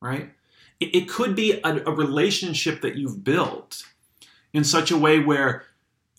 right? 0.00 0.32
It, 0.80 0.94
it 0.94 1.08
could 1.08 1.36
be 1.36 1.60
a, 1.62 1.84
a 1.86 1.92
relationship 1.94 2.82
that 2.82 2.96
you've 2.96 3.24
built 3.24 3.84
in 4.52 4.64
such 4.64 4.90
a 4.90 4.98
way 4.98 5.20
where 5.20 5.64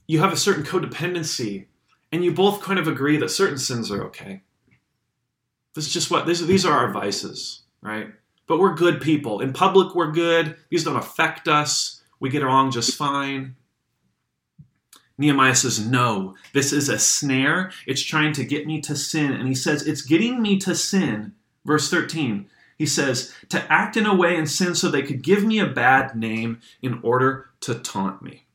you 0.08 0.20
have 0.22 0.34
a 0.34 0.38
certain 0.38 0.64
codependency 0.64 1.68
and 2.12 2.24
you 2.24 2.34
both 2.34 2.62
kind 2.62 2.80
of 2.80 2.88
agree 2.88 3.18
that 3.18 3.30
certain 3.30 3.58
sins 3.58 3.92
are 3.92 4.04
okay. 4.06 4.42
This 5.74 5.88
is 5.88 5.94
just 5.94 6.12
what 6.12 6.26
these, 6.28 6.46
these 6.46 6.66
are 6.66 6.78
our 6.78 6.92
vices, 6.92 7.62
right? 7.82 8.08
But 8.48 8.60
we're 8.60 8.76
good 8.76 9.00
people. 9.00 9.40
In 9.40 9.54
public, 9.54 9.96
we're 9.96 10.12
good. 10.12 10.58
These 10.70 10.84
don't 10.84 10.98
affect 10.98 11.48
us. 11.48 12.02
We 12.20 12.30
get 12.30 12.44
along 12.44 12.72
just 12.72 12.98
fine. 12.98 13.56
Nehemiah 15.18 15.56
says, 15.56 15.86
No, 15.86 16.36
this 16.54 16.74
is 16.74 16.90
a 16.90 17.00
snare. 17.00 17.72
It's 17.88 18.02
trying 18.02 18.34
to 18.34 18.44
get 18.44 18.68
me 18.68 18.82
to 18.82 18.96
sin. 18.96 19.32
And 19.32 19.48
he 19.48 19.56
says, 19.56 19.88
It's 19.88 20.02
getting 20.02 20.42
me 20.42 20.58
to 20.60 20.76
sin. 20.76 21.34
Verse 21.64 21.90
13, 21.90 22.50
he 22.78 22.86
says, 22.86 23.34
To 23.50 23.72
act 23.72 23.96
in 23.96 24.06
a 24.06 24.16
way 24.16 24.36
and 24.36 24.50
sin 24.50 24.76
so 24.76 24.90
they 24.90 25.04
could 25.04 25.22
give 25.22 25.46
me 25.46 25.60
a 25.60 25.68
bad 25.68 26.16
name 26.16 26.60
in 26.82 27.00
order 27.04 27.50
to 27.62 27.76
taunt 27.76 28.22
me. 28.22 28.46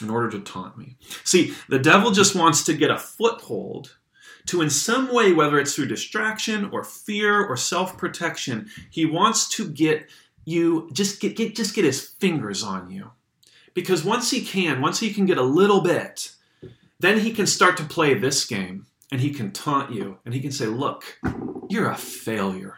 In 0.00 0.10
order 0.10 0.30
to 0.30 0.40
taunt 0.40 0.78
me. 0.78 0.96
See, 1.24 1.54
the 1.68 1.78
devil 1.78 2.12
just 2.12 2.36
wants 2.36 2.62
to 2.64 2.74
get 2.74 2.90
a 2.90 2.98
foothold 2.98 3.96
to, 4.46 4.62
in 4.62 4.70
some 4.70 5.12
way, 5.12 5.32
whether 5.32 5.58
it's 5.58 5.74
through 5.74 5.88
distraction 5.88 6.70
or 6.72 6.82
fear 6.82 7.44
or 7.44 7.56
self 7.56 7.98
protection, 7.98 8.70
he 8.90 9.04
wants 9.04 9.48
to 9.50 9.68
get 9.68 10.08
you, 10.44 10.88
just 10.92 11.20
get, 11.20 11.36
get, 11.36 11.54
just 11.54 11.74
get 11.74 11.84
his 11.84 12.00
fingers 12.00 12.62
on 12.62 12.90
you 12.90 13.10
because 13.74 14.04
once 14.04 14.30
he 14.30 14.44
can, 14.44 14.80
once 14.80 15.00
he 15.00 15.12
can 15.12 15.26
get 15.26 15.38
a 15.38 15.42
little 15.42 15.82
bit, 15.82 16.32
then 16.98 17.20
he 17.20 17.32
can 17.32 17.46
start 17.46 17.76
to 17.76 17.84
play 17.84 18.14
this 18.14 18.44
game 18.44 18.86
and 19.12 19.20
he 19.20 19.30
can 19.30 19.52
taunt 19.52 19.92
you 19.92 20.18
and 20.24 20.34
he 20.34 20.40
can 20.40 20.50
say, 20.50 20.66
Look, 20.66 21.20
you're 21.68 21.90
a 21.90 21.96
failure. 21.96 22.76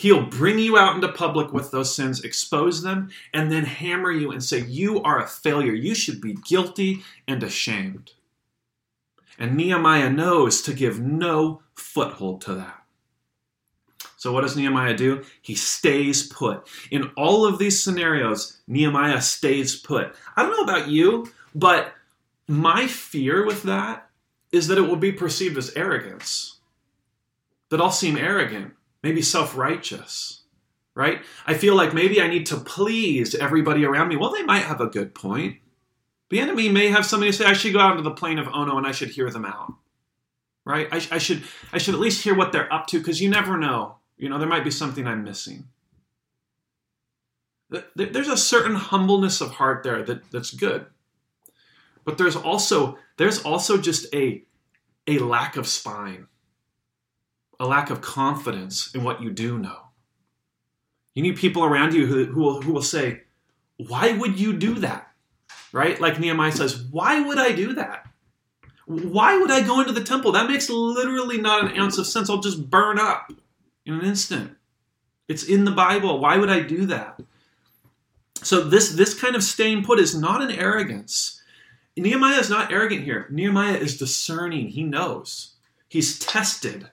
He'll 0.00 0.24
bring 0.24 0.58
you 0.58 0.78
out 0.78 0.94
into 0.94 1.12
public 1.12 1.52
with 1.52 1.72
those 1.72 1.94
sins, 1.94 2.24
expose 2.24 2.80
them, 2.80 3.10
and 3.34 3.52
then 3.52 3.66
hammer 3.66 4.10
you 4.10 4.30
and 4.30 4.42
say, 4.42 4.60
You 4.60 5.02
are 5.02 5.22
a 5.22 5.26
failure. 5.26 5.74
You 5.74 5.94
should 5.94 6.22
be 6.22 6.32
guilty 6.32 7.04
and 7.28 7.42
ashamed. 7.42 8.12
And 9.38 9.54
Nehemiah 9.54 10.08
knows 10.08 10.62
to 10.62 10.72
give 10.72 10.98
no 10.98 11.60
foothold 11.74 12.40
to 12.42 12.54
that. 12.54 12.82
So, 14.16 14.32
what 14.32 14.40
does 14.40 14.56
Nehemiah 14.56 14.96
do? 14.96 15.22
He 15.42 15.54
stays 15.54 16.26
put. 16.26 16.66
In 16.90 17.10
all 17.18 17.44
of 17.44 17.58
these 17.58 17.84
scenarios, 17.84 18.56
Nehemiah 18.66 19.20
stays 19.20 19.76
put. 19.76 20.14
I 20.34 20.42
don't 20.42 20.56
know 20.56 20.74
about 20.74 20.88
you, 20.88 21.30
but 21.54 21.92
my 22.48 22.86
fear 22.86 23.44
with 23.44 23.64
that 23.64 24.08
is 24.50 24.66
that 24.68 24.78
it 24.78 24.88
will 24.88 24.96
be 24.96 25.12
perceived 25.12 25.58
as 25.58 25.76
arrogance. 25.76 26.56
That 27.68 27.82
I'll 27.82 27.92
seem 27.92 28.16
arrogant, 28.16 28.72
maybe 29.02 29.22
self 29.22 29.56
righteous, 29.56 30.42
right? 30.94 31.22
I 31.46 31.54
feel 31.54 31.74
like 31.76 31.94
maybe 31.94 32.20
I 32.20 32.28
need 32.28 32.46
to 32.46 32.56
please 32.56 33.34
everybody 33.34 33.84
around 33.84 34.08
me. 34.08 34.16
Well, 34.16 34.32
they 34.32 34.42
might 34.42 34.64
have 34.64 34.80
a 34.80 34.86
good 34.86 35.14
point. 35.14 35.58
The 36.30 36.40
enemy 36.40 36.68
may 36.68 36.88
have 36.88 37.04
somebody 37.04 37.32
say, 37.32 37.44
I 37.44 37.54
should 37.54 37.72
go 37.72 37.80
out 37.80 37.92
into 37.92 38.02
the 38.02 38.14
plain 38.14 38.38
of 38.38 38.48
Ono 38.48 38.78
and 38.78 38.86
I 38.86 38.92
should 38.92 39.10
hear 39.10 39.30
them 39.30 39.44
out. 39.44 39.74
Right? 40.64 40.86
I, 40.92 40.96
I 41.12 41.18
should 41.18 41.42
I 41.72 41.78
should 41.78 41.94
at 41.94 42.00
least 42.00 42.22
hear 42.22 42.34
what 42.34 42.52
they're 42.52 42.72
up 42.72 42.86
to 42.88 42.98
because 42.98 43.20
you 43.20 43.28
never 43.28 43.56
know. 43.56 43.96
You 44.16 44.28
know, 44.28 44.38
there 44.38 44.48
might 44.48 44.64
be 44.64 44.70
something 44.70 45.06
I'm 45.06 45.24
missing. 45.24 45.68
There's 47.94 48.28
a 48.28 48.36
certain 48.36 48.74
humbleness 48.74 49.40
of 49.40 49.52
heart 49.52 49.82
there 49.84 50.02
that, 50.02 50.30
that's 50.30 50.52
good. 50.52 50.86
But 52.04 52.18
there's 52.18 52.36
also 52.36 52.98
there's 53.16 53.42
also 53.42 53.78
just 53.78 54.12
a 54.14 54.44
a 55.06 55.18
lack 55.18 55.56
of 55.56 55.66
spine, 55.66 56.26
a 57.60 57.66
lack 57.66 57.90
of 57.90 58.00
confidence 58.00 58.92
in 58.94 59.04
what 59.04 59.22
you 59.22 59.30
do 59.30 59.58
know. 59.58 59.76
You 61.14 61.22
need 61.22 61.36
people 61.36 61.62
around 61.62 61.94
you 61.94 62.06
who, 62.06 62.24
who, 62.24 62.40
will, 62.40 62.62
who 62.62 62.72
will 62.72 62.82
say, 62.82 63.22
Why 63.76 64.12
would 64.12 64.40
you 64.40 64.54
do 64.54 64.74
that? 64.76 65.08
Right? 65.72 66.00
Like 66.00 66.18
Nehemiah 66.18 66.52
says, 66.52 66.82
Why 66.90 67.20
would 67.20 67.38
I 67.38 67.52
do 67.52 67.74
that? 67.74 68.06
Why 68.86 69.38
would 69.38 69.50
I 69.50 69.60
go 69.60 69.80
into 69.80 69.92
the 69.92 70.02
temple? 70.02 70.32
That 70.32 70.48
makes 70.48 70.68
literally 70.68 71.40
not 71.40 71.70
an 71.70 71.78
ounce 71.78 71.98
of 71.98 72.06
sense. 72.06 72.28
I'll 72.28 72.40
just 72.40 72.70
burn 72.70 72.98
up 72.98 73.30
in 73.86 73.94
an 73.94 74.04
instant. 74.04 74.56
It's 75.28 75.44
in 75.44 75.64
the 75.64 75.70
Bible. 75.70 76.18
Why 76.18 76.38
would 76.38 76.50
I 76.50 76.60
do 76.60 76.86
that? 76.86 77.20
So 78.42 78.62
this 78.62 78.92
this 78.92 79.18
kind 79.20 79.36
of 79.36 79.44
staying 79.44 79.84
put 79.84 80.00
is 80.00 80.18
not 80.18 80.42
an 80.42 80.50
arrogance. 80.50 81.40
Nehemiah 81.96 82.40
is 82.40 82.48
not 82.48 82.72
arrogant 82.72 83.04
here. 83.04 83.26
Nehemiah 83.30 83.76
is 83.76 83.98
discerning. 83.98 84.68
He 84.68 84.82
knows. 84.82 85.56
He's 85.88 86.18
tested, 86.18 86.88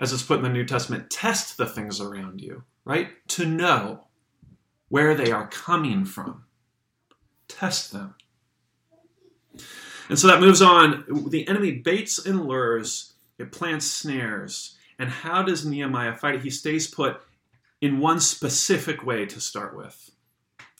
as 0.00 0.12
it's 0.12 0.22
put 0.22 0.38
in 0.38 0.42
the 0.42 0.48
New 0.48 0.64
Testament. 0.64 1.10
Test 1.10 1.56
the 1.56 1.66
things 1.66 2.00
around 2.00 2.40
you, 2.40 2.64
right? 2.84 3.10
To 3.28 3.46
know 3.46 4.06
where 4.88 5.14
they 5.14 5.30
are 5.30 5.46
coming 5.46 6.04
from. 6.04 6.44
Test 7.46 7.92
them. 7.92 8.14
And 10.08 10.18
so 10.18 10.26
that 10.26 10.40
moves 10.40 10.62
on. 10.62 11.04
The 11.28 11.46
enemy 11.46 11.72
baits 11.72 12.24
and 12.24 12.46
lures, 12.46 13.12
it 13.38 13.52
plants 13.52 13.86
snares. 13.86 14.76
And 14.98 15.08
how 15.08 15.42
does 15.42 15.64
Nehemiah 15.64 16.14
fight 16.14 16.36
it? 16.36 16.42
He 16.42 16.50
stays 16.50 16.88
put 16.88 17.20
in 17.80 18.00
one 18.00 18.20
specific 18.20 19.04
way 19.04 19.26
to 19.26 19.40
start 19.40 19.76
with. 19.76 20.10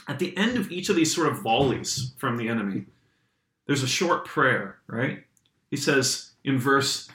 At 0.09 0.19
the 0.19 0.37
end 0.37 0.57
of 0.57 0.73
each 0.73 0.89
of 0.89 0.97
these 0.97 1.15
sort 1.15 1.29
of 1.29 1.43
volleys 1.43 2.15
from 2.17 2.37
the 2.37 2.49
enemy, 2.49 2.87
there's 3.67 3.83
a 3.83 3.89
short 3.89 4.25
prayer, 4.25 4.79
right? 4.89 5.25
He 5.71 5.77
says 5.77 6.33
in 6.43 6.59
verse 6.59 7.09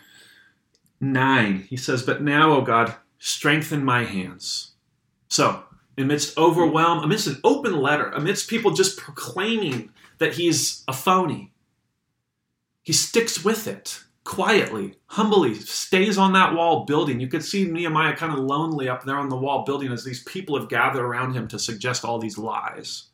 9, 1.00 1.66
he 1.70 1.78
says, 1.78 2.04
But 2.04 2.22
now, 2.22 2.54
O 2.54 2.62
God, 2.62 2.96
strengthen 3.20 3.84
my 3.84 4.04
hands. 4.04 4.72
So, 5.28 5.64
amidst 5.98 6.38
overwhelm, 6.38 7.04
amidst 7.04 7.28
an 7.28 7.40
open 7.44 7.78
letter, 7.82 8.10
amidst 8.10 8.50
people 8.50 8.72
just 8.72 8.98
proclaiming 8.98 9.90
that 10.18 10.34
he's 10.34 10.84
a 10.88 10.94
phony, 10.94 11.52
he 12.84 12.94
sticks 12.94 13.44
with 13.44 13.68
it 13.68 14.04
quietly, 14.26 14.96
humbly 15.06 15.54
stays 15.54 16.18
on 16.18 16.34
that 16.34 16.54
wall 16.54 16.84
building. 16.86 17.20
You 17.20 17.28
could 17.28 17.44
see 17.44 17.66
Nehemiah 17.66 18.16
kind 18.16 18.34
of 18.34 18.40
lonely 18.40 18.90
up 18.90 19.04
there 19.04 19.18
on 19.18 19.30
the 19.30 19.38
wall 19.38 19.64
building 19.64 19.92
as 19.92 20.04
these 20.04 20.24
people 20.24 20.60
have 20.60 20.68
gathered 20.68 21.04
around 21.04 21.34
him 21.34 21.48
to 21.50 21.60
suggest 21.60 22.04
all 22.04 22.20
these 22.20 22.38
lies. 22.38 23.06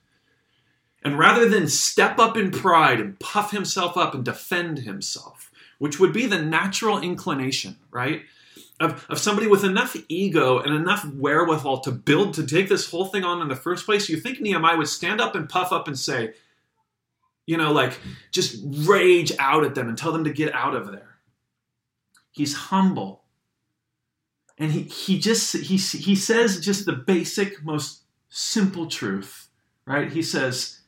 And 1.04 1.20
rather 1.20 1.50
than 1.50 1.68
step 1.68 2.18
up 2.18 2.38
in 2.38 2.52
pride 2.52 3.00
and 3.00 3.20
puff 3.20 3.52
himself 3.52 3.98
up 3.98 4.16
and 4.16 4.24
defend 4.24 4.80
himself, 4.80 5.51
which 5.82 6.00
would 6.00 6.14
be 6.14 6.28
the 6.28 6.40
natural 6.40 7.00
inclination, 7.02 7.76
right? 7.90 8.22
Of, 8.80 9.04
of 9.10 9.18
somebody 9.18 9.48
with 9.48 9.64
enough 9.64 9.98
ego 10.10 10.60
and 10.60 10.76
enough 10.76 11.04
wherewithal 11.16 11.80
to 11.80 11.92
build, 11.92 12.36
to 12.36 12.46
take 12.46 12.70
this 12.70 12.92
whole 12.92 13.06
thing 13.06 13.24
on 13.24 13.42
in 13.42 13.48
the 13.48 13.56
first 13.56 13.88
place, 13.88 14.08
you 14.08 14.18
think 14.18 14.40
Nehemiah 14.40 14.78
would 14.78 14.88
stand 14.88 15.20
up 15.20 15.34
and 15.34 15.50
puff 15.50 15.72
up 15.72 15.88
and 15.88 15.98
say, 15.98 16.36
you 17.48 17.58
know, 17.58 17.72
like 17.72 18.00
just 18.32 18.64
rage 18.64 19.32
out 19.40 19.64
at 19.64 19.74
them 19.74 19.90
and 19.90 19.98
tell 19.98 20.12
them 20.12 20.24
to 20.26 20.32
get 20.32 20.54
out 20.54 20.76
of 20.76 20.92
there. 20.92 21.18
He's 22.30 22.54
humble. 22.54 23.24
And 24.60 24.72
he, 24.72 24.84
he 24.84 25.18
just 25.18 25.56
he, 25.56 25.78
he 25.78 26.16
says 26.16 26.60
just 26.60 26.86
the 26.86 26.94
basic, 26.94 27.64
most 27.64 28.04
simple 28.30 28.86
truth, 28.86 29.50
right? 29.88 30.12
He 30.12 30.22
says, 30.22 30.82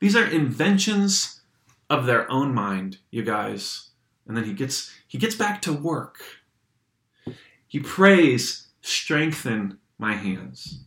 These 0.00 0.14
are 0.14 0.26
inventions 0.26 1.40
of 1.88 2.04
their 2.04 2.30
own 2.30 2.52
mind, 2.52 2.98
you 3.10 3.22
guys. 3.22 3.92
And 4.26 4.36
then 4.36 4.44
he 4.44 4.52
gets 4.52 4.92
he 5.06 5.18
gets 5.18 5.34
back 5.34 5.62
to 5.62 5.72
work. 5.72 6.22
He 7.66 7.80
prays, 7.80 8.68
strengthen 8.82 9.78
my 9.98 10.14
hands. 10.14 10.84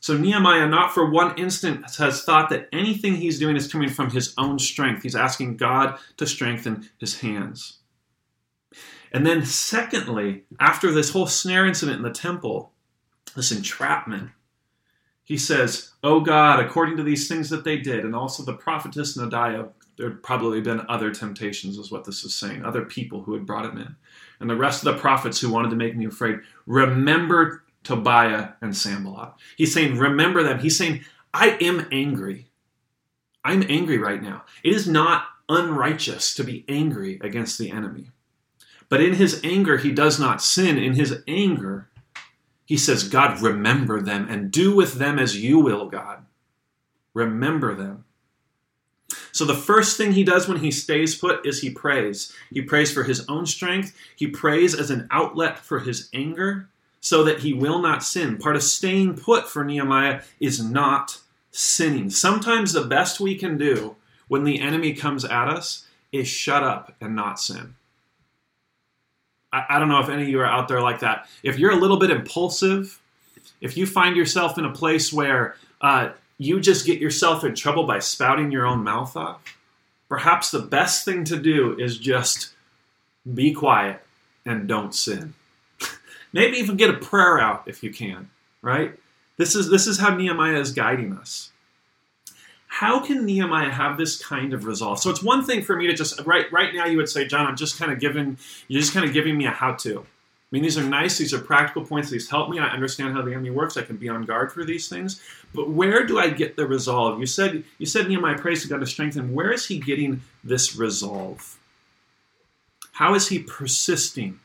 So 0.00 0.16
Nehemiah, 0.16 0.68
not 0.68 0.94
for 0.94 1.10
one 1.10 1.36
instant, 1.38 1.84
has 1.96 2.22
thought 2.22 2.50
that 2.50 2.68
anything 2.72 3.14
he's 3.16 3.38
doing 3.38 3.56
is 3.56 3.70
coming 3.70 3.88
from 3.88 4.10
his 4.10 4.32
own 4.38 4.58
strength. 4.58 5.02
He's 5.02 5.16
asking 5.16 5.56
God 5.56 5.98
to 6.16 6.26
strengthen 6.26 6.88
his 6.98 7.20
hands. 7.20 7.78
And 9.12 9.26
then, 9.26 9.44
secondly, 9.44 10.44
after 10.60 10.92
this 10.92 11.10
whole 11.10 11.26
snare 11.26 11.66
incident 11.66 11.98
in 11.98 12.02
the 12.02 12.10
temple, 12.10 12.72
this 13.34 13.52
entrapment, 13.52 14.30
he 15.24 15.36
says, 15.36 15.92
Oh 16.02 16.20
God, 16.20 16.60
according 16.60 16.96
to 16.96 17.02
these 17.02 17.28
things 17.28 17.50
that 17.50 17.64
they 17.64 17.76
did, 17.76 18.04
and 18.04 18.14
also 18.14 18.42
the 18.42 18.54
prophetess 18.54 19.16
Noadiah, 19.16 19.70
there 19.98 20.10
had 20.10 20.22
probably 20.22 20.60
been 20.60 20.86
other 20.88 21.12
temptations, 21.12 21.76
is 21.76 21.90
what 21.90 22.04
this 22.04 22.24
is 22.24 22.34
saying, 22.34 22.64
other 22.64 22.84
people 22.84 23.22
who 23.22 23.34
had 23.34 23.44
brought 23.44 23.66
him 23.66 23.78
in, 23.78 23.96
and 24.40 24.48
the 24.48 24.56
rest 24.56 24.86
of 24.86 24.94
the 24.94 25.00
prophets 25.00 25.40
who 25.40 25.50
wanted 25.50 25.70
to 25.70 25.76
make 25.76 25.96
me 25.96 26.06
afraid. 26.06 26.38
Remember 26.66 27.64
Tobiah, 27.88 28.50
and 28.60 28.76
Sanballat. 28.76 29.32
He's 29.56 29.72
saying, 29.72 29.96
Remember 29.96 30.42
them. 30.42 30.58
He's 30.58 30.76
saying, 30.76 31.04
I 31.32 31.56
am 31.60 31.86
angry. 31.90 32.50
I'm 33.42 33.64
angry 33.68 33.96
right 33.96 34.22
now. 34.22 34.44
It 34.62 34.74
is 34.74 34.86
not 34.86 35.24
unrighteous 35.48 36.34
to 36.34 36.44
be 36.44 36.66
angry 36.68 37.18
against 37.22 37.58
the 37.58 37.70
enemy. 37.70 38.10
But 38.90 39.00
in 39.00 39.14
his 39.14 39.40
anger, 39.42 39.78
he 39.78 39.90
does 39.90 40.20
not 40.20 40.42
sin. 40.42 40.76
In 40.76 40.94
his 40.94 41.22
anger, 41.26 41.88
he 42.66 42.76
says, 42.76 43.08
God, 43.08 43.40
remember 43.40 44.02
them 44.02 44.26
and 44.28 44.50
do 44.50 44.74
with 44.74 44.94
them 44.94 45.18
as 45.18 45.42
you 45.42 45.58
will, 45.58 45.88
God. 45.88 46.26
Remember 47.14 47.74
them. 47.74 48.04
So 49.32 49.44
the 49.44 49.54
first 49.54 49.96
thing 49.96 50.12
he 50.12 50.24
does 50.24 50.48
when 50.48 50.58
he 50.58 50.70
stays 50.70 51.14
put 51.14 51.44
is 51.46 51.60
he 51.60 51.70
prays. 51.70 52.32
He 52.52 52.62
prays 52.62 52.92
for 52.92 53.04
his 53.04 53.26
own 53.28 53.46
strength, 53.46 53.96
he 54.16 54.26
prays 54.26 54.74
as 54.74 54.90
an 54.90 55.06
outlet 55.10 55.58
for 55.58 55.80
his 55.80 56.08
anger, 56.12 56.68
so 57.00 57.22
that 57.24 57.40
he 57.40 57.52
will 57.52 57.78
not 57.80 58.02
sin. 58.02 58.38
Part 58.38 58.56
of 58.56 58.62
staying 58.62 59.14
put 59.16 59.48
for 59.48 59.64
Nehemiah 59.64 60.22
is 60.40 60.62
not 60.62 61.18
sinning. 61.50 62.10
Sometimes 62.10 62.72
the 62.72 62.84
best 62.84 63.20
we 63.20 63.34
can 63.34 63.56
do 63.56 63.96
when 64.28 64.44
the 64.44 64.60
enemy 64.60 64.92
comes 64.92 65.24
at 65.24 65.48
us 65.48 65.86
is 66.12 66.28
shut 66.28 66.62
up 66.62 66.94
and 67.00 67.14
not 67.14 67.40
sin. 67.40 67.74
I, 69.52 69.64
I 69.70 69.78
don't 69.78 69.88
know 69.88 70.00
if 70.00 70.08
any 70.08 70.22
of 70.22 70.28
you 70.28 70.40
are 70.40 70.46
out 70.46 70.68
there 70.68 70.80
like 70.80 71.00
that. 71.00 71.28
If 71.42 71.58
you're 71.58 71.72
a 71.72 71.76
little 71.76 71.98
bit 71.98 72.10
impulsive, 72.10 73.00
if 73.60 73.76
you 73.76 73.86
find 73.86 74.16
yourself 74.16 74.58
in 74.58 74.64
a 74.64 74.72
place 74.72 75.12
where 75.12 75.56
uh, 75.80 76.10
you 76.38 76.60
just 76.60 76.86
get 76.86 77.00
yourself 77.00 77.44
in 77.44 77.54
trouble 77.54 77.84
by 77.84 77.98
spouting 77.98 78.52
your 78.52 78.64
own 78.64 78.84
mouth 78.84 79.16
off, 79.16 79.42
perhaps 80.08 80.50
the 80.50 80.60
best 80.60 81.04
thing 81.04 81.24
to 81.24 81.36
do 81.36 81.76
is 81.78 81.98
just 81.98 82.52
be 83.34 83.52
quiet 83.52 84.00
and 84.46 84.68
don't 84.68 84.94
sin. 84.94 85.34
Maybe 86.32 86.56
even 86.56 86.76
get 86.76 86.90
a 86.90 86.98
prayer 86.98 87.38
out 87.38 87.64
if 87.66 87.82
you 87.82 87.92
can, 87.92 88.30
right? 88.62 88.94
This 89.36 89.54
is 89.54 89.68
this 89.68 89.86
is 89.86 89.98
how 89.98 90.14
Nehemiah 90.14 90.58
is 90.58 90.72
guiding 90.72 91.12
us. 91.12 91.50
How 92.66 93.00
can 93.00 93.24
Nehemiah 93.24 93.70
have 93.70 93.96
this 93.96 94.22
kind 94.22 94.52
of 94.52 94.64
resolve? 94.64 95.00
So 95.00 95.10
it's 95.10 95.22
one 95.22 95.44
thing 95.44 95.62
for 95.62 95.74
me 95.74 95.86
to 95.86 95.94
just 95.94 96.20
right 96.26 96.50
right 96.52 96.74
now 96.74 96.86
you 96.86 96.96
would 96.96 97.08
say, 97.08 97.26
John, 97.26 97.46
I'm 97.46 97.56
just 97.56 97.78
kind 97.78 97.90
of 97.92 97.98
giving 98.00 98.38
you're 98.68 98.80
just 98.80 98.92
kind 98.92 99.06
of 99.06 99.12
giving 99.12 99.36
me 99.36 99.46
a 99.46 99.50
how-to. 99.50 100.06
I 100.50 100.56
mean, 100.56 100.62
these 100.62 100.78
are 100.78 100.82
nice, 100.82 101.18
these 101.18 101.34
are 101.34 101.40
practical 101.40 101.84
points, 101.84 102.08
these 102.08 102.30
help 102.30 102.48
me. 102.48 102.58
I 102.58 102.68
understand 102.68 103.14
how 103.14 103.20
the 103.20 103.32
enemy 103.32 103.50
works, 103.50 103.76
I 103.76 103.82
can 103.82 103.96
be 103.96 104.08
on 104.08 104.24
guard 104.24 104.50
for 104.50 104.64
these 104.64 104.88
things. 104.88 105.20
But 105.54 105.68
where 105.68 106.06
do 106.06 106.18
I 106.18 106.30
get 106.30 106.56
the 106.56 106.66
resolve? 106.66 107.20
You 107.20 107.26
said 107.26 107.64
you 107.76 107.84
said 107.84 108.08
Nehemiah 108.08 108.38
prays 108.38 108.62
to 108.62 108.68
God 108.68 108.80
to 108.80 108.86
strengthen. 108.86 109.34
Where 109.34 109.52
is 109.52 109.66
he 109.66 109.78
getting 109.78 110.22
this 110.42 110.74
resolve? 110.74 111.58
How 112.92 113.14
is 113.14 113.28
he 113.28 113.40
persisting? 113.40 114.40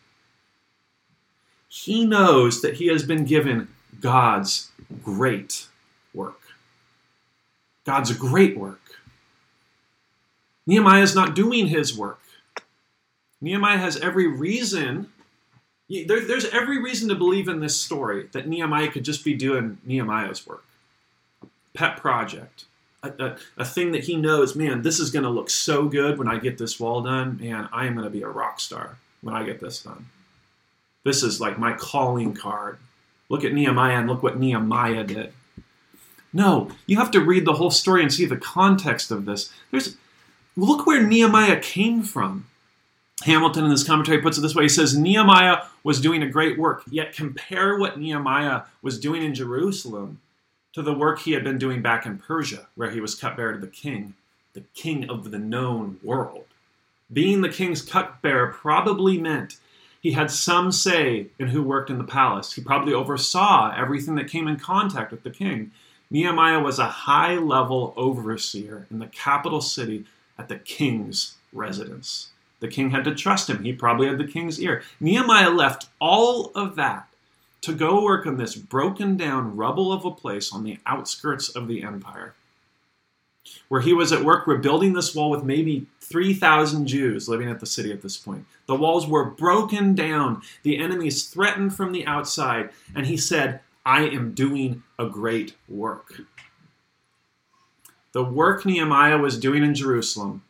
He 1.69 2.05
knows 2.05 2.61
that 2.61 2.75
he 2.75 2.87
has 2.87 3.03
been 3.03 3.23
given 3.23 3.69
God's 4.01 4.69
great 5.01 5.67
work. 6.13 6.39
God's 7.85 8.11
great 8.11 8.57
work. 8.57 8.99
Nehemiah 10.67 11.01
is 11.01 11.15
not 11.15 11.33
doing 11.33 11.67
his 11.67 11.97
work. 11.97 12.19
Nehemiah 13.41 13.77
has 13.77 13.97
every 13.97 14.27
reason, 14.27 15.11
there, 16.01 16.21
there's 16.21 16.45
every 16.45 16.81
reason 16.81 17.09
to 17.09 17.15
believe 17.15 17.47
in 17.47 17.59
this 17.59 17.79
story 17.79 18.27
that 18.31 18.47
Nehemiah 18.47 18.89
could 18.89 19.05
just 19.05 19.23
be 19.23 19.35
doing 19.35 19.77
Nehemiah's 19.83 20.45
work. 20.47 20.63
Pet 21.73 21.97
project. 21.97 22.65
A, 23.03 23.09
a, 23.19 23.37
a 23.57 23.65
thing 23.65 23.91
that 23.91 24.05
he 24.05 24.15
knows, 24.15 24.55
man, 24.55 24.81
this 24.81 24.99
is 24.99 25.11
going 25.11 25.23
to 25.23 25.29
look 25.29 25.49
so 25.49 25.87
good 25.87 26.17
when 26.17 26.27
I 26.27 26.39
get 26.39 26.57
this 26.57 26.79
wall 26.79 27.01
done. 27.01 27.37
Man, 27.39 27.69
I 27.71 27.85
am 27.85 27.93
going 27.93 28.05
to 28.05 28.09
be 28.09 28.23
a 28.23 28.27
rock 28.29 28.59
star 28.59 28.97
when 29.21 29.35
I 29.35 29.43
get 29.43 29.59
this 29.59 29.83
done. 29.83 30.07
This 31.03 31.21
is 31.21 31.41
like 31.41 31.59
my 31.59 31.73
calling 31.73 32.33
card. 32.33 32.77
Look 33.29 33.43
at 33.43 33.53
Nehemiah 33.53 33.99
and 33.99 34.09
look 34.09 34.23
what 34.23 34.39
Nehemiah 34.39 35.03
did. 35.03 35.33
No, 36.31 36.71
you 36.87 36.97
have 36.97 37.11
to 37.11 37.21
read 37.21 37.45
the 37.45 37.53
whole 37.53 37.71
story 37.71 38.01
and 38.01 38.11
see 38.11 38.25
the 38.25 38.37
context 38.37 39.11
of 39.11 39.25
this. 39.25 39.51
There's 39.69 39.97
look 40.55 40.87
where 40.87 41.05
Nehemiah 41.05 41.59
came 41.59 42.03
from. 42.03 42.47
Hamilton 43.23 43.63
in 43.63 43.69
this 43.69 43.85
commentary 43.85 44.21
puts 44.21 44.37
it 44.37 44.41
this 44.41 44.53
way. 44.53 44.63
He 44.63 44.69
says 44.69 44.97
Nehemiah 44.97 45.63
was 45.83 46.01
doing 46.01 46.21
a 46.21 46.29
great 46.29 46.59
work, 46.59 46.83
yet 46.89 47.13
compare 47.13 47.77
what 47.77 47.97
Nehemiah 47.97 48.63
was 48.81 48.99
doing 48.99 49.23
in 49.23 49.33
Jerusalem 49.33 50.19
to 50.73 50.81
the 50.81 50.93
work 50.93 51.19
he 51.19 51.31
had 51.31 51.43
been 51.43 51.57
doing 51.57 51.81
back 51.81 52.05
in 52.05 52.17
Persia, 52.17 52.67
where 52.75 52.91
he 52.91 52.99
was 52.99 53.15
cupbearer 53.15 53.53
to 53.53 53.59
the 53.59 53.67
king, 53.67 54.15
the 54.53 54.63
king 54.73 55.09
of 55.09 55.31
the 55.31 55.39
known 55.39 55.99
world. 56.03 56.45
Being 57.11 57.41
the 57.41 57.49
king's 57.49 57.81
cupbearer 57.81 58.47
probably 58.47 59.17
meant 59.17 59.57
he 60.01 60.11
had 60.11 60.29
some 60.29 60.71
say 60.71 61.27
in 61.39 61.47
who 61.47 61.63
worked 61.63 61.89
in 61.89 61.99
the 61.99 62.03
palace. 62.03 62.53
He 62.53 62.61
probably 62.61 62.93
oversaw 62.93 63.73
everything 63.73 64.15
that 64.15 64.29
came 64.29 64.49
in 64.49 64.59
contact 64.59 65.11
with 65.11 65.23
the 65.23 65.29
king. 65.29 65.71
Nehemiah 66.11 66.59
was 66.59 66.77
a 66.77 66.85
high 66.85 67.35
level 67.35 67.93
overseer 67.95 68.85
in 68.91 68.99
the 68.99 69.07
capital 69.07 69.61
city 69.61 70.03
at 70.37 70.49
the 70.49 70.57
king's 70.57 71.35
residence. 71.53 72.31
The 72.63 72.69
king 72.69 72.91
had 72.91 73.03
to 73.03 73.13
trust 73.13 73.49
him. 73.49 73.61
He 73.61 73.73
probably 73.73 74.07
had 74.07 74.17
the 74.17 74.23
king's 74.23 74.57
ear. 74.57 74.83
Nehemiah 75.01 75.49
left 75.49 75.89
all 75.99 76.49
of 76.55 76.77
that 76.77 77.09
to 77.59 77.73
go 77.73 78.01
work 78.01 78.25
on 78.25 78.37
this 78.37 78.55
broken 78.55 79.17
down 79.17 79.57
rubble 79.57 79.91
of 79.91 80.05
a 80.05 80.11
place 80.11 80.53
on 80.53 80.63
the 80.63 80.77
outskirts 80.85 81.49
of 81.49 81.67
the 81.67 81.83
empire, 81.83 82.35
where 83.67 83.81
he 83.81 83.91
was 83.91 84.13
at 84.13 84.23
work 84.23 84.47
rebuilding 84.47 84.93
this 84.93 85.13
wall 85.13 85.29
with 85.29 85.43
maybe 85.43 85.87
3,000 85.99 86.87
Jews 86.87 87.27
living 87.27 87.49
at 87.49 87.59
the 87.59 87.65
city 87.65 87.91
at 87.91 88.01
this 88.01 88.15
point. 88.15 88.45
The 88.65 88.75
walls 88.75 89.07
were 89.07 89.25
broken 89.25 89.93
down, 89.93 90.41
the 90.63 90.77
enemies 90.77 91.27
threatened 91.27 91.75
from 91.75 91.91
the 91.91 92.07
outside, 92.07 92.69
and 92.95 93.07
he 93.07 93.17
said, 93.17 93.59
I 93.85 94.03
am 94.05 94.33
doing 94.33 94.83
a 94.97 95.07
great 95.07 95.53
work. 95.67 96.21
The 98.13 98.23
work 98.23 98.65
Nehemiah 98.65 99.17
was 99.17 99.37
doing 99.37 99.65
in 99.65 99.75
Jerusalem 99.75 100.43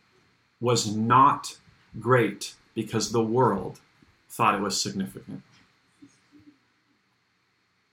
was 0.60 0.94
not 0.94 1.56
great 1.98 2.54
because 2.74 3.12
the 3.12 3.22
world 3.22 3.80
thought 4.28 4.54
it 4.54 4.60
was 4.60 4.80
significant. 4.80 5.42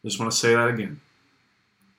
Just 0.03 0.19
want 0.19 0.31
to 0.31 0.37
say 0.37 0.55
that 0.55 0.67
again. 0.67 0.99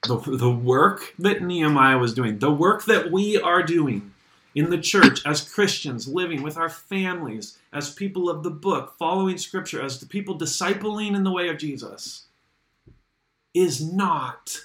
The, 0.07 0.19
the 0.19 0.51
work 0.51 1.15
that 1.19 1.43
Nehemiah 1.43 1.99
was 1.99 2.13
doing, 2.13 2.41
the 2.41 2.51
work 2.51 2.87
that 2.87 3.13
we 3.13 3.41
are 3.41 3.63
doing 3.63 4.13
in 4.55 4.71
the 4.71 4.81
church 4.81 5.25
as 5.25 5.49
Christians, 5.49 6.09
living 6.09 6.43
with 6.43 6.57
our 6.57 6.69
families, 6.69 7.59
as 7.73 7.95
people 7.95 8.29
of 8.29 8.43
the 8.43 8.51
book, 8.51 8.95
following 8.99 9.39
Scripture, 9.39 9.81
as 9.81 10.01
the 10.01 10.07
people 10.07 10.39
discipling 10.39 11.15
in 11.15 11.23
the 11.23 11.31
way 11.31 11.49
of 11.49 11.59
Jesus, 11.59 12.25
is 13.55 13.81
not 13.81 14.63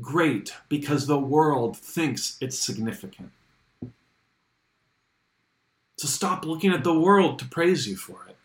great 0.00 0.54
because 0.68 1.06
the 1.06 1.18
world 1.18 1.76
thinks 1.76 2.38
it's 2.40 2.58
significant. 2.58 3.30
So 6.02 6.08
stop 6.08 6.44
looking 6.44 6.72
at 6.72 6.82
the 6.82 6.98
world 6.98 7.38
to 7.38 7.44
praise 7.44 7.86
you 7.86 7.94
for 7.94 8.26
it. 8.28 8.36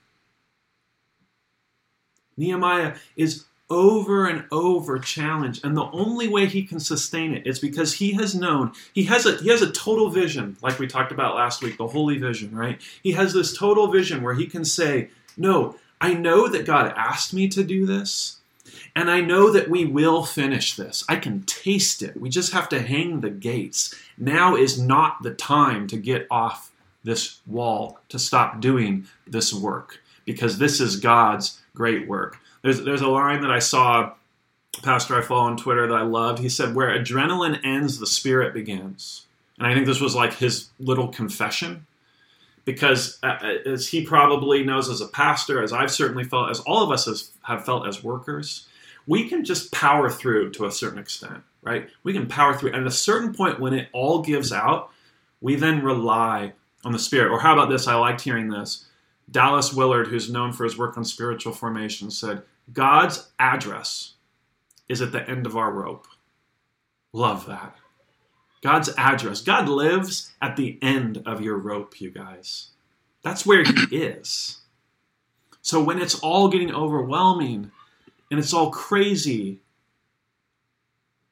Nehemiah 2.38 2.98
is 3.16 3.46
over 3.68 4.28
and 4.28 4.46
over 4.52 5.00
challenged 5.00 5.66
and 5.66 5.76
the 5.76 5.90
only 5.92 6.28
way 6.28 6.46
he 6.46 6.62
can 6.62 6.80
sustain 6.80 7.34
it 7.34 7.48
is 7.48 7.58
because 7.58 7.96
he 7.96 8.14
has 8.14 8.36
known 8.36 8.72
he 8.94 9.06
has 9.06 9.26
a 9.26 9.38
he 9.38 9.50
has 9.50 9.62
a 9.62 9.72
total 9.72 10.10
vision 10.10 10.56
like 10.62 10.80
we 10.80 10.88
talked 10.88 11.12
about 11.12 11.36
last 11.36 11.62
week 11.62 11.78
the 11.78 11.88
holy 11.88 12.18
vision 12.18 12.56
right 12.56 12.80
he 13.04 13.12
has 13.12 13.34
this 13.34 13.58
total 13.58 13.88
vision 13.88 14.24
where 14.24 14.36
he 14.36 14.48
can 14.48 14.64
say 14.64 15.10
no 15.36 15.76
i 16.00 16.14
know 16.14 16.48
that 16.48 16.66
god 16.66 16.94
asked 16.96 17.34
me 17.34 17.50
to 17.50 17.62
do 17.62 17.86
this 17.86 18.40
and 18.96 19.12
I 19.12 19.22
know 19.22 19.52
that 19.52 19.70
we 19.70 19.86
will 19.86 20.24
finish 20.24 20.76
this. 20.76 21.04
I 21.08 21.18
can 21.18 21.44
taste 21.44 22.02
it. 22.02 22.20
We 22.20 22.30
just 22.30 22.52
have 22.52 22.68
to 22.70 22.82
hang 22.82 23.22
the 23.22 23.30
gates. 23.30 23.94
Now 24.18 24.56
is 24.56 24.80
not 24.80 25.22
the 25.22 25.34
time 25.34 25.88
to 25.88 25.98
get 25.98 26.26
off 26.32 26.72
this 27.08 27.40
wall, 27.48 28.00
to 28.10 28.20
stop 28.20 28.60
doing 28.60 29.08
this 29.26 29.54
work, 29.54 30.02
because 30.26 30.60
this 30.60 30.80
is 30.80 30.98
God's 30.98 31.62
great 31.74 32.08
work. 32.08 32.38
There's, 32.62 32.84
there's 32.84 33.02
a 33.02 33.08
line 33.08 33.42
that 33.42 33.52
I 33.52 33.60
saw, 33.60 34.14
pastor 34.84 35.16
I 35.16 35.22
follow 35.22 35.48
on 35.48 35.58
Twitter 35.58 35.88
that 35.88 35.96
I 35.96 36.04
loved. 36.04 36.40
He 36.40 36.50
said, 36.50 36.76
Where 36.76 36.90
adrenaline 36.90 37.60
ends, 37.64 38.00
the 38.00 38.08
spirit 38.08 38.54
begins. 38.54 39.26
And 39.58 39.66
I 39.66 39.74
think 39.74 39.88
this 39.88 40.02
was 40.02 40.16
like 40.16 40.36
his 40.36 40.70
little 40.80 41.08
confession 41.08 41.88
because 42.68 43.18
uh, 43.24 43.38
uh, 43.42 43.70
as 43.70 43.88
he 43.88 44.06
probably 44.06 44.62
knows 44.62 44.90
as 44.90 45.00
a 45.00 45.08
pastor, 45.08 45.64
as 45.64 45.72
I've 45.72 45.90
certainly 45.90 46.26
felt, 46.26 46.52
as 46.52 46.60
all 46.60 46.84
of 46.84 46.92
us 46.92 47.32
have 47.44 47.66
felt 47.66 47.88
as 47.88 48.04
workers, 48.04 48.68
we 49.08 49.30
can 49.30 49.46
just 49.46 49.72
power 49.72 50.10
through 50.10 50.52
to 50.52 50.66
a 50.66 50.72
certain 50.72 51.00
extent, 51.00 51.44
right? 51.64 51.90
We 52.04 52.12
can 52.12 52.28
power 52.28 52.54
through. 52.54 52.74
And 52.74 52.82
at 52.82 52.88
a 52.88 52.92
certain 52.92 53.34
point, 53.34 53.62
when 53.62 53.74
it 53.74 53.88
all 53.94 54.22
gives 54.22 54.52
out, 54.52 54.92
we 55.40 55.56
then 55.56 55.82
rely 55.82 56.52
on 56.88 56.94
the 56.94 57.00
Spirit. 57.00 57.32
Or 57.32 57.40
how 57.40 57.54
about 57.54 57.70
this? 57.70 57.88
I 57.88 57.96
liked 57.96 58.22
hearing 58.22 58.50
this. 58.50 58.86
Dallas 59.30 59.74
Willard, 59.74 60.08
who's 60.08 60.32
known 60.32 60.54
for 60.54 60.64
his 60.64 60.78
work 60.78 60.98
on 60.98 61.04
spiritual 61.04 61.54
formation, 61.54 62.10
said, 62.10 62.44
God's 62.72 63.30
address 63.38 64.14
is 64.88 65.02
at 65.02 65.12
the 65.12 65.30
end 65.30 65.46
of 65.46 65.58
our 65.58 65.72
rope. 65.72 66.08
Love 67.12 67.46
that. 67.48 67.76
God's 68.64 68.90
address. 68.98 69.42
God 69.42 69.68
lives 69.68 70.32
at 70.42 70.56
the 70.56 70.80
end 70.82 71.22
of 71.26 71.42
your 71.42 71.58
rope, 71.58 72.00
you 72.00 72.10
guys. 72.10 72.70
That's 73.22 73.46
where 73.46 73.64
He 73.64 73.74
is. 73.96 74.62
So 75.62 75.84
when 75.84 76.02
it's 76.02 76.16
all 76.20 76.48
getting 76.48 76.74
overwhelming, 76.74 77.72
and 78.32 78.40
it's 78.40 78.54
all 78.54 78.72
crazy. 78.72 79.60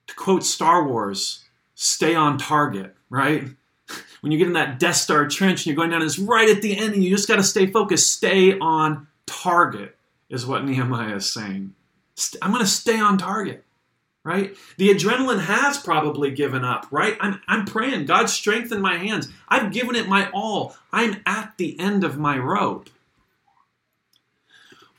To 0.08 0.16
quote 0.16 0.44
Star 0.44 0.88
Wars, 0.88 1.46
stay 1.74 2.16
on 2.16 2.38
target, 2.38 2.96
right? 3.10 3.50
When 4.26 4.32
you 4.32 4.40
get 4.40 4.48
in 4.48 4.54
that 4.54 4.80
Death 4.80 4.96
Star 4.96 5.28
trench 5.28 5.60
and 5.60 5.66
you're 5.68 5.76
going 5.76 5.92
down, 5.92 6.02
it's 6.02 6.18
right 6.18 6.50
at 6.50 6.64
the 6.64 6.76
end, 6.76 6.96
and 6.96 7.04
you 7.04 7.12
just 7.12 7.28
got 7.28 7.36
to 7.36 7.44
stay 7.44 7.68
focused. 7.68 8.12
Stay 8.12 8.58
on 8.58 9.06
target, 9.28 9.96
is 10.32 10.48
what 10.48 10.66
Nehemiah 10.66 11.18
is 11.18 11.32
saying. 11.32 11.76
I'm 12.42 12.50
going 12.50 12.64
to 12.64 12.68
stay 12.68 13.00
on 13.00 13.20
target, 13.20 13.64
right? 14.24 14.58
The 14.78 14.90
adrenaline 14.90 15.42
has 15.42 15.78
probably 15.78 16.32
given 16.32 16.66
up, 16.66 16.88
right? 16.90 17.16
I'm, 17.22 17.40
I'm 17.48 17.66
praying, 17.66 18.08
God 18.08 18.28
strengthen 18.28 18.82
my 18.82 18.98
hands. 18.98 19.28
I've 19.48 19.72
given 19.72 19.96
it 19.96 20.10
my 20.10 20.28
all. 20.32 20.76
I'm 20.92 21.22
at 21.28 21.54
the 21.58 21.80
end 21.80 22.04
of 22.04 22.18
my 22.18 22.40
rope. 22.40 22.90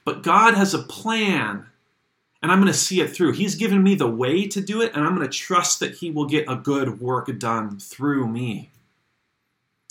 But 0.04 0.22
God 0.22 0.54
has 0.54 0.72
a 0.72 0.78
plan 0.78 1.66
and 2.44 2.52
I'm 2.52 2.60
going 2.60 2.72
to 2.72 2.78
see 2.78 3.00
it 3.00 3.10
through. 3.10 3.32
He's 3.32 3.56
given 3.56 3.82
me 3.82 3.96
the 3.96 4.06
way 4.06 4.46
to 4.46 4.60
do 4.60 4.82
it, 4.82 4.94
and 4.94 5.04
I'm 5.04 5.16
going 5.16 5.28
to 5.28 5.36
trust 5.36 5.80
that 5.80 5.96
He 5.96 6.12
will 6.12 6.26
get 6.26 6.48
a 6.48 6.54
good 6.54 7.00
work 7.00 7.36
done 7.40 7.80
through 7.80 8.28
me. 8.28 8.70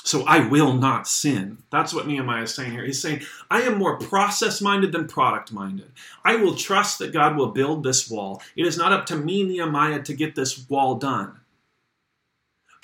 So 0.05 0.23
I 0.25 0.47
will 0.47 0.73
not 0.73 1.07
sin. 1.07 1.57
That's 1.71 1.91
what 1.91 2.05
Nehemiah 2.05 2.43
is 2.43 2.53
saying 2.53 2.71
here. 2.71 2.85
He's 2.85 3.01
saying, 3.01 3.23
I 3.49 3.63
am 3.63 3.79
more 3.79 3.97
process 3.97 4.61
minded 4.61 4.91
than 4.91 5.07
product 5.07 5.51
minded. 5.51 5.91
I 6.23 6.35
will 6.35 6.53
trust 6.53 6.99
that 6.99 7.11
God 7.11 7.35
will 7.35 7.47
build 7.47 7.83
this 7.83 8.07
wall. 8.07 8.43
It 8.55 8.67
is 8.67 8.77
not 8.77 8.93
up 8.93 9.07
to 9.07 9.15
me, 9.15 9.41
Nehemiah, 9.43 10.03
to 10.03 10.13
get 10.13 10.35
this 10.35 10.69
wall 10.69 10.93
done. 10.95 11.39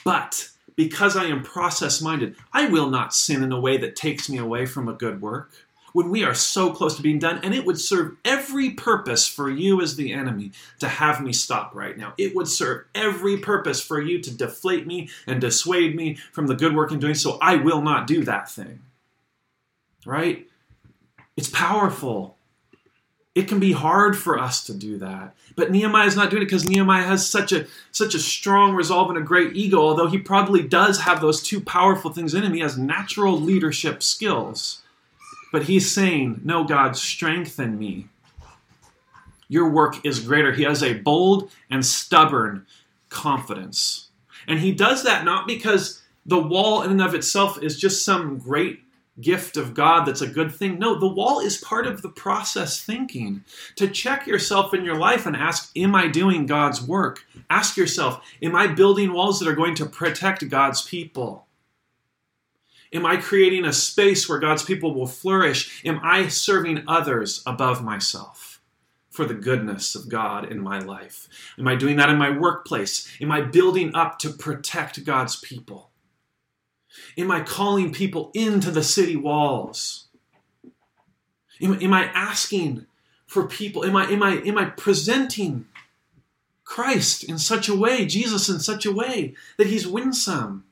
But 0.04 0.50
because 0.76 1.16
I 1.16 1.26
am 1.26 1.44
process 1.44 2.02
minded, 2.02 2.36
I 2.54 2.68
will 2.68 2.90
not 2.90 3.14
sin 3.14 3.44
in 3.44 3.52
a 3.52 3.60
way 3.60 3.78
that 3.78 3.96
takes 3.96 4.28
me 4.28 4.40
away 4.40 4.66
from 4.66 4.90
a 4.90 4.94
good 4.94 5.22
work 5.22 5.52
when 5.94 6.10
we 6.10 6.24
are 6.24 6.34
so 6.34 6.72
close 6.72 6.96
to 6.96 7.02
being 7.02 7.20
done, 7.20 7.40
and 7.44 7.54
it 7.54 7.66
would 7.66 7.80
serve 7.80 8.16
every 8.26 8.72
purpose 8.72 9.28
for 9.28 9.50
you 9.50 9.82
as 9.82 9.96
the 9.96 10.14
enemy 10.14 10.52
to 10.80 10.88
have 10.88 11.22
me 11.22 11.34
stop 11.34 11.76
right 11.76 11.98
now. 11.98 12.14
It 12.18 12.36
would 12.36 12.48
serve 12.48 12.86
every 12.96 13.38
purpose 13.38 13.82
for 13.82 14.02
you 14.02 14.22
to 14.22 14.36
deflate 14.36 14.88
me 14.88 15.10
and 15.28 15.42
dissuade 15.42 15.96
me 15.96 16.16
from 16.32 16.48
the 16.48 16.56
good 16.56 16.76
work 16.76 16.92
I'm 16.92 17.00
doing, 17.00 17.16
so 17.16 17.38
I 17.42 17.56
will 17.56 17.82
not 17.82 18.08
do 18.08 18.24
that 18.24 18.50
thing. 18.50 18.82
Right? 20.06 20.48
It's 21.38 21.50
powerful. 21.50 22.38
It 23.34 23.48
can 23.48 23.60
be 23.60 23.72
hard 23.72 24.18
for 24.18 24.38
us 24.38 24.64
to 24.66 24.74
do 24.74 24.98
that. 24.98 25.36
But 25.56 25.72
Nehemiah 25.72 26.08
is 26.08 26.18
not 26.18 26.30
doing 26.30 26.42
it 26.42 26.46
because 26.46 26.68
Nehemiah 26.68 27.04
has 27.04 27.28
such 27.28 27.52
a 27.52 27.66
such 27.92 28.14
a 28.14 28.20
strong 28.20 28.74
resolve 28.74 29.10
and 29.10 29.18
a 29.18 29.22
great 29.22 29.56
ego, 29.56 29.80
although 29.80 30.08
he 30.08 30.18
probably 30.18 30.68
does 30.68 31.00
have 31.02 31.22
those 31.22 31.42
two 31.42 31.62
powerful 31.62 32.12
things 32.12 32.34
in 32.34 32.44
him. 32.44 32.54
He 32.54 32.60
has 32.60 32.78
natural 32.78 33.40
leadership 33.40 34.04
skills. 34.04 34.82
But 35.52 35.64
he's 35.64 35.92
saying, 35.92 36.42
No, 36.44 36.64
God, 36.64 36.96
strengthen 36.96 37.78
me. 37.78 38.08
Your 39.48 39.70
work 39.70 40.06
is 40.06 40.22
greater. 40.22 40.54
He 40.54 40.64
has 40.64 40.82
a 40.82 40.94
bold 40.94 41.52
and 41.70 41.86
stubborn 41.86 42.66
confidence. 43.10 44.10
And 44.48 44.60
he 44.60 44.72
does 44.72 45.04
that 45.04 45.26
not 45.26 45.46
because 45.46 46.02
the 46.26 46.40
wall 46.40 46.84
in 46.84 46.92
and 46.92 47.02
of 47.02 47.14
itself 47.14 47.62
is 47.62 47.80
just 47.80 48.06
some 48.06 48.38
great 48.38 48.80
gift 49.20 49.58
of 49.58 49.74
God 49.74 50.06
that's 50.06 50.22
a 50.22 50.28
good 50.28 50.54
thing. 50.54 50.80
No, 50.80 50.98
the 50.98 51.08
wall 51.08 51.40
is 51.40 51.58
part 51.58 51.86
of 51.86 52.02
the 52.02 52.10
process 52.10 52.82
thinking. 52.82 53.44
To 53.76 53.88
check 53.88 54.26
yourself 54.26 54.74
in 54.74 54.86
your 54.86 54.98
life 54.98 55.26
and 55.26 55.36
ask, 55.36 55.72
Am 55.76 55.96
I 55.96 56.08
doing 56.08 56.46
God's 56.46 56.82
work? 56.82 57.26
Ask 57.50 57.78
yourself, 57.78 58.22
Am 58.42 58.56
I 58.56 58.68
building 58.68 59.14
walls 59.14 59.40
that 59.40 59.50
are 59.50 59.56
going 59.56 59.76
to 59.76 59.86
protect 59.86 60.48
God's 60.50 60.82
people? 60.82 61.46
Am 62.94 63.06
I 63.06 63.18
creating 63.18 63.66
a 63.66 63.74
space 63.74 64.28
where 64.28 64.40
God's 64.40 64.64
people 64.64 64.94
will 64.94 65.08
flourish? 65.08 65.84
Am 65.86 66.00
I 66.04 66.28
serving 66.28 66.84
others 66.88 67.42
above 67.46 67.84
myself 67.84 68.62
for 69.10 69.26
the 69.26 69.34
goodness 69.34 69.96
of 69.96 70.10
God 70.10 70.52
in 70.52 70.60
my 70.60 70.80
life? 70.80 71.30
Am 71.58 71.68
I 71.68 71.76
doing 71.76 71.98
that 71.98 72.10
in 72.10 72.18
my 72.18 72.30
workplace? 72.30 73.08
Am 73.22 73.32
I 73.32 73.42
building 73.42 73.96
up 73.96 74.20
to 74.20 74.30
protect 74.30 75.06
God's 75.06 75.38
people? 75.38 75.90
Am 77.18 77.32
I 77.32 77.42
calling 77.42 77.94
people 77.94 78.32
into 78.34 78.72
the 78.72 78.84
city 78.84 79.16
walls? 79.16 80.08
Am, 81.62 81.82
am 81.82 81.94
I 81.94 82.06
asking 82.08 82.88
for 83.26 83.48
people? 83.48 83.86
Am 83.86 83.96
I, 83.96 84.10
am, 84.10 84.22
I, 84.22 84.42
am 84.42 84.58
I 84.58 84.66
presenting 84.66 85.68
Christ 86.66 87.24
in 87.24 87.38
such 87.38 87.70
a 87.70 87.76
way, 87.76 88.06
Jesus 88.06 88.50
in 88.50 88.60
such 88.60 88.86
a 88.86 88.92
way, 88.92 89.36
that 89.58 89.68
he's 89.68 89.88
winsome? 89.88 90.66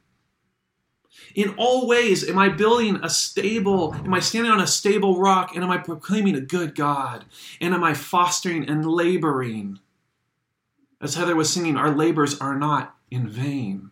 In 1.39 1.55
all 1.55 1.87
ways, 1.87 2.27
am 2.27 2.37
I 2.37 2.49
building 2.49 2.99
a 3.01 3.09
stable, 3.09 3.93
am 3.93 4.13
I 4.13 4.19
standing 4.19 4.51
on 4.51 4.59
a 4.59 4.67
stable 4.67 5.21
rock, 5.21 5.55
and 5.55 5.63
am 5.63 5.71
I 5.71 5.77
proclaiming 5.77 6.35
a 6.35 6.41
good 6.41 6.75
God? 6.75 7.23
And 7.61 7.73
am 7.73 7.81
I 7.81 7.93
fostering 7.93 8.67
and 8.67 8.85
laboring? 8.85 9.79
As 10.99 11.15
Heather 11.15 11.37
was 11.37 11.49
singing, 11.49 11.77
our 11.77 11.95
labors 11.95 12.37
are 12.41 12.57
not 12.57 12.93
in 13.09 13.29
vain. 13.29 13.91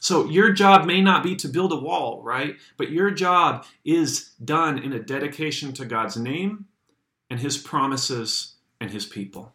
So 0.00 0.24
your 0.24 0.52
job 0.52 0.86
may 0.86 1.02
not 1.02 1.22
be 1.22 1.36
to 1.36 1.48
build 1.48 1.72
a 1.72 1.76
wall, 1.76 2.22
right? 2.22 2.56
But 2.78 2.90
your 2.90 3.10
job 3.10 3.66
is 3.84 4.30
done 4.42 4.78
in 4.78 4.94
a 4.94 4.98
dedication 4.98 5.74
to 5.74 5.84
God's 5.84 6.16
name 6.16 6.64
and 7.28 7.40
his 7.40 7.58
promises 7.58 8.54
and 8.80 8.90
his 8.90 9.04
people. 9.04 9.52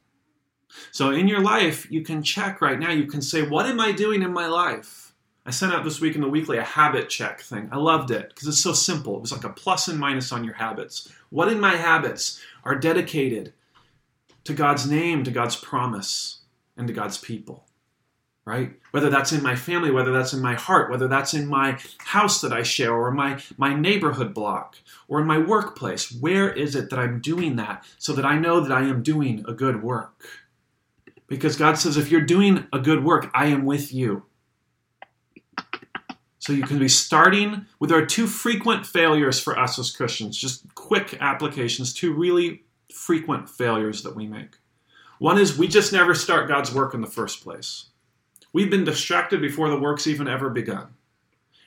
So 0.91 1.09
in 1.09 1.27
your 1.27 1.41
life, 1.41 1.89
you 1.89 2.03
can 2.03 2.21
check 2.21 2.61
right 2.61 2.77
now. 2.77 2.91
You 2.91 3.07
can 3.07 3.23
say, 3.23 3.41
What 3.41 3.65
am 3.65 3.79
I 3.79 3.93
doing 3.93 4.21
in 4.21 4.31
my 4.31 4.45
life? 4.45 5.06
I 5.47 5.51
sent 5.51 5.71
out 5.71 5.85
this 5.85 6.01
week 6.01 6.15
in 6.15 6.19
the 6.19 6.27
weekly 6.27 6.57
a 6.57 6.63
habit 6.63 7.07
check 7.07 7.39
thing. 7.39 7.69
I 7.71 7.77
loved 7.77 8.11
it 8.11 8.27
because 8.27 8.49
it's 8.49 8.59
so 8.59 8.73
simple. 8.73 9.15
It 9.15 9.21
was 9.21 9.31
like 9.31 9.45
a 9.45 9.49
plus 9.49 9.87
and 9.87 9.97
minus 9.97 10.33
on 10.33 10.43
your 10.43 10.55
habits. 10.55 11.07
What 11.29 11.47
in 11.47 11.57
my 11.57 11.77
habits 11.77 12.41
are 12.65 12.75
dedicated 12.75 13.53
to 14.43 14.53
God's 14.53 14.91
name, 14.91 15.23
to 15.23 15.31
God's 15.31 15.55
promise, 15.55 16.39
and 16.75 16.85
to 16.89 16.93
God's 16.93 17.17
people? 17.17 17.65
Right? 18.43 18.73
Whether 18.91 19.09
that's 19.09 19.31
in 19.31 19.41
my 19.41 19.55
family, 19.55 19.89
whether 19.89 20.11
that's 20.11 20.33
in 20.33 20.41
my 20.41 20.55
heart, 20.55 20.91
whether 20.91 21.07
that's 21.07 21.33
in 21.33 21.47
my 21.47 21.79
house 21.99 22.41
that 22.41 22.51
I 22.51 22.63
share, 22.63 22.93
or 22.93 23.11
my, 23.11 23.41
my 23.57 23.73
neighborhood 23.73 24.33
block, 24.33 24.75
or 25.07 25.21
in 25.21 25.27
my 25.27 25.37
workplace. 25.37 26.11
Where 26.11 26.51
is 26.51 26.75
it 26.75 26.89
that 26.89 26.99
I'm 26.99 27.21
doing 27.21 27.55
that 27.55 27.85
so 27.97 28.11
that 28.11 28.25
I 28.25 28.37
know 28.37 28.59
that 28.59 28.71
I 28.73 28.81
am 28.81 29.01
doing 29.01 29.45
a 29.47 29.53
good 29.53 29.81
work? 29.81 30.25
Because 31.27 31.55
God 31.55 31.77
says, 31.77 31.95
if 31.95 32.11
you're 32.11 32.19
doing 32.19 32.67
a 32.73 32.79
good 32.79 33.05
work, 33.05 33.31
I 33.33 33.45
am 33.45 33.63
with 33.63 33.93
you. 33.93 34.23
So 36.47 36.53
you 36.53 36.63
can 36.63 36.79
be 36.79 36.87
starting 36.87 37.65
with 37.77 37.91
our 37.91 38.05
two 38.05 38.25
frequent 38.25 38.85
failures 38.85 39.37
for 39.37 39.59
us 39.59 39.77
as 39.77 39.91
Christians, 39.91 40.37
just 40.37 40.73
quick 40.75 41.17
applications, 41.19 41.93
two 41.93 42.13
really 42.13 42.63
frequent 42.89 43.49
failures 43.49 44.01
that 44.03 44.15
we 44.15 44.27
make. 44.27 44.55
One 45.19 45.37
is 45.37 45.57
we 45.57 45.67
just 45.67 45.91
never 45.91 46.15
start 46.15 46.47
God's 46.47 46.73
work 46.73 46.93
in 46.93 47.01
the 47.01 47.07
first 47.07 47.43
place. 47.43 47.87
We've 48.53 48.71
been 48.71 48.85
distracted 48.85 49.41
before 49.41 49.69
the 49.69 49.77
work's 49.77 50.07
even 50.07 50.29
ever 50.29 50.49
begun. 50.49 50.87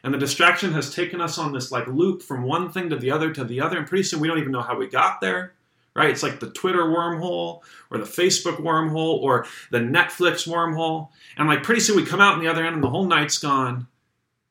And 0.03 0.15
the 0.15 0.19
distraction 0.19 0.73
has 0.73 0.95
taken 0.95 1.21
us 1.21 1.37
on 1.37 1.53
this 1.53 1.71
like 1.71 1.87
loop 1.87 2.23
from 2.23 2.45
one 2.45 2.73
thing 2.73 2.89
to 2.89 2.97
the 2.97 3.11
other 3.11 3.35
to 3.35 3.45
the 3.45 3.61
other, 3.61 3.77
and 3.77 3.87
pretty 3.87 4.05
soon 4.05 4.21
we 4.21 4.29
don't 4.29 4.39
even 4.39 4.51
know 4.51 4.63
how 4.63 4.79
we 4.79 4.89
got 4.89 5.21
there 5.21 5.53
right? 5.95 6.11
It's 6.11 6.23
like 6.23 6.39
the 6.39 6.51
Twitter 6.51 6.85
wormhole 6.85 7.63
or 7.91 7.99
the 7.99 8.05
Facebook 8.05 8.59
wormhole 8.61 9.21
or 9.21 9.45
the 9.71 9.81
Netflix 9.81 10.47
wormhole. 10.47 11.09
And 11.37 11.49
like 11.49 11.65
pretty 11.65 11.81
soon 11.81 11.97
we 11.97 12.07
come 12.07 12.21
out 12.21 12.35
on 12.35 12.41
the 12.41 12.49
other 12.49 12.65
end 12.65 12.77
and 12.77 12.85
the 12.85 12.91
whole 12.91 13.07
night's 13.07 13.39
gone. 13.39 13.89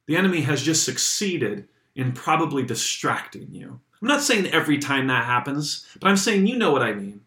The 0.09 0.17
enemy 0.17 0.41
has 0.41 0.63
just 0.63 0.85
succeeded 0.85 1.67
in 1.95 2.13
probably 2.13 2.63
distracting 2.63 3.49
you. 3.51 3.79
I'm 4.01 4.07
not 4.07 4.23
saying 4.23 4.47
every 4.47 4.79
time 4.79 5.05
that 5.05 5.25
happens, 5.25 5.85
but 6.01 6.07
I'm 6.07 6.17
saying 6.17 6.47
you 6.47 6.57
know 6.57 6.71
what 6.71 6.81
I 6.81 6.93
mean, 6.93 7.21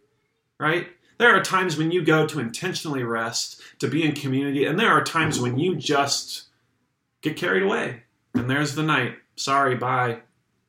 right? 0.58 0.88
There 1.16 1.32
are 1.32 1.44
times 1.44 1.76
when 1.76 1.92
you 1.92 2.04
go 2.04 2.26
to 2.26 2.40
intentionally 2.40 3.04
rest, 3.04 3.60
to 3.78 3.86
be 3.86 4.02
in 4.02 4.16
community, 4.16 4.64
and 4.64 4.80
there 4.80 4.90
are 4.90 5.04
times 5.04 5.38
when 5.38 5.60
you 5.60 5.76
just 5.76 6.46
get 7.20 7.36
carried 7.36 7.62
away. 7.62 8.02
And 8.34 8.50
there's 8.50 8.74
the 8.74 8.82
night. 8.82 9.14
Sorry, 9.36 9.76
bye 9.76 10.22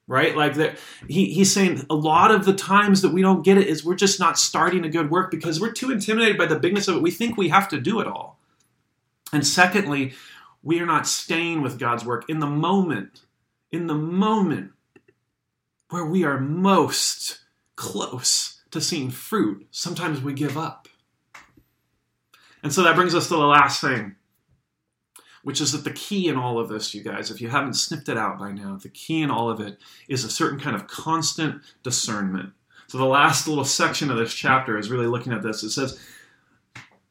right 0.05 0.35
like 0.35 0.55
that 0.55 0.77
he, 1.07 1.33
he's 1.33 1.49
saying 1.49 1.85
a 1.89 1.95
lot 1.95 2.29
of 2.29 2.43
the 2.43 2.53
times 2.53 3.01
that 3.01 3.13
we 3.13 3.21
don't 3.21 3.45
get 3.45 3.57
it 3.57 3.67
is 3.67 3.85
we're 3.85 3.95
just 3.95 4.19
not 4.19 4.37
starting 4.37 4.83
a 4.83 4.89
good 4.89 5.09
work 5.09 5.31
because 5.31 5.61
we're 5.61 5.71
too 5.71 5.91
intimidated 5.91 6.37
by 6.37 6.45
the 6.45 6.59
bigness 6.59 6.89
of 6.89 6.97
it 6.97 7.01
we 7.01 7.09
think 7.09 7.37
we 7.37 7.47
have 7.47 7.69
to 7.69 7.79
do 7.79 8.01
it 8.01 8.05
all 8.05 8.37
and 9.31 9.47
secondly 9.47 10.11
we 10.63 10.79
are 10.79 10.85
not 10.85 11.07
staying 11.07 11.61
with 11.61 11.79
god's 11.79 12.05
work 12.05 12.29
in 12.29 12.39
the 12.39 12.47
moment 12.47 13.21
in 13.71 13.87
the 13.87 13.95
moment 13.95 14.71
where 15.89 16.05
we 16.05 16.23
are 16.23 16.39
most 16.39 17.39
close 17.75 18.61
to 18.71 18.81
seeing 18.81 19.11
fruit 19.11 19.67
sometimes 19.71 20.21
we 20.21 20.33
give 20.33 20.57
up 20.57 20.87
and 22.63 22.73
so 22.73 22.81
that 22.83 22.95
brings 22.95 23.13
us 23.13 23.27
to 23.27 23.35
the 23.35 23.39
last 23.41 23.81
thing 23.81 24.15
which 25.43 25.59
is 25.59 25.73
that 25.73 25.83
the 25.83 25.91
key 25.91 26.29
in 26.29 26.37
all 26.37 26.57
of 26.57 26.69
this, 26.69 26.93
you 26.93 27.03
guys, 27.03 27.29
if 27.29 27.41
you 27.41 27.49
haven't 27.49 27.75
snipped 27.75 28.09
it 28.09 28.17
out 28.17 28.39
by 28.39 28.51
now, 28.51 28.77
the 28.81 28.89
key 28.89 29.21
in 29.21 29.29
all 29.29 29.49
of 29.49 29.59
it 29.59 29.77
is 30.07 30.23
a 30.23 30.29
certain 30.29 30.59
kind 30.59 30.75
of 30.75 30.87
constant 30.87 31.61
discernment. 31.83 32.53
So 32.87 32.97
the 32.97 33.05
last 33.05 33.47
little 33.47 33.65
section 33.65 34.09
of 34.09 34.17
this 34.17 34.33
chapter 34.33 34.77
is 34.77 34.89
really 34.89 35.05
looking 35.05 35.33
at 35.33 35.43
this. 35.43 35.61
It 35.63 35.71
says, 35.71 35.99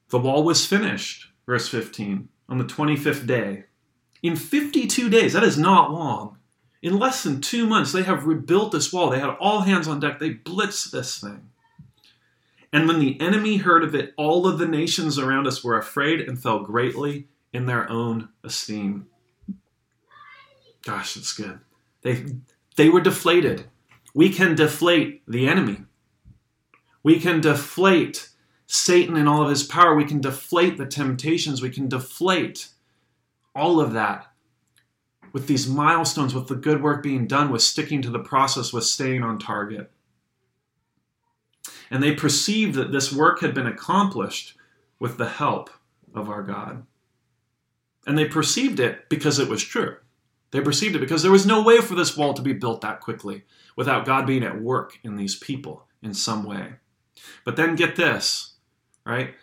The 0.09 0.19
wall 0.19 0.45
was 0.45 0.65
finished, 0.65 1.29
verse 1.47 1.69
15, 1.69 2.29
on 2.53 2.59
the 2.59 2.65
25th 2.65 3.27
day. 3.27 3.65
In 4.23 4.37
52 4.37 5.09
days, 5.09 5.33
that 5.33 5.43
is 5.43 5.57
not 5.57 5.91
long. 5.91 6.37
In 6.83 6.99
less 6.99 7.23
than 7.23 7.41
two 7.41 7.67
months, 7.67 7.93
they 7.93 8.03
have 8.03 8.27
rebuilt 8.27 8.73
this 8.73 8.93
wall. 8.93 9.09
They 9.09 9.21
had 9.21 9.35
all 9.41 9.63
hands 9.63 9.89
on 9.89 10.01
deck. 10.01 10.19
They 10.19 10.35
blitzed 10.35 10.91
this 10.91 11.19
thing. 11.19 11.49
And 12.71 12.87
when 12.87 13.01
the 13.01 13.19
enemy 13.23 13.57
heard 13.57 13.83
of 13.83 13.95
it, 13.95 14.13
all 14.19 14.47
of 14.47 14.59
the 14.59 14.69
nations 14.69 15.19
around 15.19 15.47
us 15.47 15.65
were 15.65 15.79
afraid 15.79 16.21
and 16.21 16.41
fell 16.41 16.61
greatly 16.61 17.27
in 17.55 17.65
their 17.65 17.89
own 17.89 18.29
esteem. 18.45 19.07
Gosh, 20.85 21.15
that's 21.15 21.33
good. 21.33 21.61
They 22.03 22.27
they 22.77 22.91
were 22.91 23.01
deflated. 23.01 23.65
We 24.15 24.29
can 24.29 24.55
deflate 24.55 25.23
the 25.27 25.49
enemy. 25.49 25.85
We 27.03 27.19
can 27.19 27.41
deflate 27.41 28.29
Satan 28.75 29.19
and 29.19 29.29
all 29.29 29.43
of 29.43 29.51
his 29.51 29.65
power. 29.65 29.95
We 29.95 30.07
can 30.07 30.23
deflate 30.23 30.79
the 30.79 30.87
temptations. 30.87 31.61
We 31.61 31.69
can 31.69 31.91
deflate 31.91 32.69
all 33.55 33.79
of 33.79 33.93
that 33.93 34.33
with 35.31 35.47
these 35.47 35.69
milestones, 35.69 36.35
with 36.35 36.49
the 36.49 36.55
good 36.55 36.83
work 36.83 37.03
being 37.03 37.27
done, 37.27 37.51
with 37.51 37.61
sticking 37.61 38.01
to 38.01 38.09
the 38.09 38.19
process, 38.19 38.73
with 38.73 38.85
staying 38.85 39.23
on 39.23 39.39
target. 39.39 39.91
And 41.91 42.03
they 42.03 42.15
perceived 42.15 42.75
that 42.77 42.93
this 42.93 43.13
work 43.13 43.41
had 43.41 43.53
been 43.53 43.67
accomplished 43.67 44.57
with 44.99 45.19
the 45.19 45.29
help 45.29 45.69
of 46.15 46.31
our 46.31 46.43
God. 46.43 46.87
And 48.07 48.17
they 48.17 48.25
perceived 48.25 48.81
it 48.81 49.11
because 49.11 49.39
it 49.39 49.51
was 49.51 49.63
true. 49.63 49.97
They 50.51 50.63
perceived 50.63 50.97
it 50.97 51.01
because 51.01 51.23
there 51.23 51.31
was 51.31 51.45
no 51.45 51.63
way 51.63 51.83
for 51.83 51.95
this 51.95 52.17
wall 52.17 52.33
to 52.33 52.41
be 52.41 52.55
built 52.55 52.81
that 52.81 53.01
quickly 53.01 53.45
without 53.77 54.07
God 54.07 54.27
being 54.27 54.43
at 54.43 54.63
work 54.63 54.99
in 55.05 55.17
these 55.17 55.37
people 55.37 55.85
in 56.03 56.15
some 56.15 56.45
way. 56.45 56.77
But 57.45 57.57
then 57.57 57.77
get 57.77 57.97
this, 57.97 58.52
right? 59.05 59.35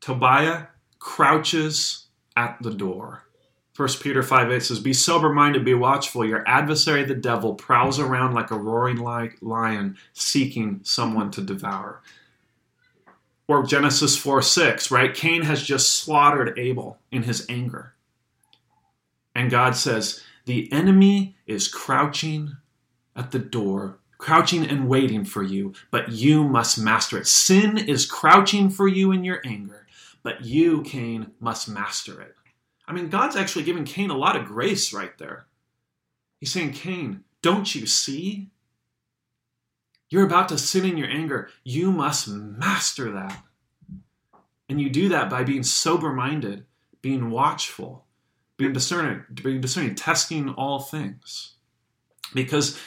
Tobiah 0.00 0.66
crouches 0.98 2.06
at 2.36 2.56
the 2.62 2.72
door. 2.72 3.24
1 3.76 3.88
Peter 4.02 4.24
5 4.24 4.50
8 4.50 4.60
says, 4.60 4.80
Be 4.80 4.92
sober 4.92 5.32
minded, 5.32 5.64
be 5.64 5.74
watchful. 5.74 6.24
Your 6.24 6.46
adversary, 6.48 7.04
the 7.04 7.14
devil, 7.14 7.54
prowls 7.54 8.00
around 8.00 8.34
like 8.34 8.50
a 8.50 8.58
roaring 8.58 8.96
lion 8.96 9.96
seeking 10.12 10.80
someone 10.82 11.30
to 11.30 11.40
devour. 11.40 12.02
Or 13.46 13.62
Genesis 13.62 14.16
4 14.16 14.42
6, 14.42 14.90
right? 14.90 15.14
Cain 15.14 15.42
has 15.42 15.62
just 15.62 15.92
slaughtered 15.92 16.58
Abel 16.58 16.98
in 17.12 17.22
his 17.22 17.46
anger. 17.48 17.94
And 19.32 19.48
God 19.48 19.76
says, 19.76 20.24
The 20.46 20.70
enemy 20.72 21.36
is 21.46 21.68
crouching 21.68 22.56
at 23.14 23.30
the 23.30 23.38
door, 23.38 23.97
crouching 24.18 24.66
and 24.66 24.88
waiting 24.88 25.24
for 25.24 25.42
you, 25.42 25.72
but 25.90 26.10
you 26.10 26.44
must 26.44 26.78
master 26.78 27.18
it. 27.18 27.26
Sin 27.26 27.78
is 27.78 28.04
crouching 28.04 28.68
for 28.68 28.88
you 28.88 29.12
in 29.12 29.24
your 29.24 29.40
anger, 29.44 29.86
but 30.22 30.44
you, 30.44 30.82
Cain, 30.82 31.32
must 31.40 31.68
master 31.68 32.20
it. 32.20 32.34
I 32.86 32.92
mean, 32.92 33.08
God's 33.08 33.36
actually 33.36 33.64
giving 33.64 33.84
Cain 33.84 34.10
a 34.10 34.16
lot 34.16 34.36
of 34.36 34.46
grace 34.46 34.92
right 34.92 35.16
there. 35.18 35.46
He's 36.40 36.52
saying, 36.52 36.72
Cain, 36.72 37.24
don't 37.42 37.74
you 37.74 37.86
see? 37.86 38.50
You're 40.10 40.26
about 40.26 40.48
to 40.48 40.58
sin 40.58 40.84
in 40.84 40.96
your 40.96 41.08
anger. 41.08 41.50
You 41.64 41.92
must 41.92 42.28
master 42.28 43.12
that. 43.12 43.42
And 44.68 44.80
you 44.80 44.90
do 44.90 45.08
that 45.10 45.30
by 45.30 45.44
being 45.44 45.62
sober 45.62 46.12
minded, 46.12 46.64
being 47.02 47.30
watchful, 47.30 48.04
being 48.56 48.72
discerning, 48.72 49.24
being 49.34 49.60
discerning, 49.60 49.94
testing 49.94 50.50
all 50.50 50.80
things. 50.80 51.54
Because 52.34 52.78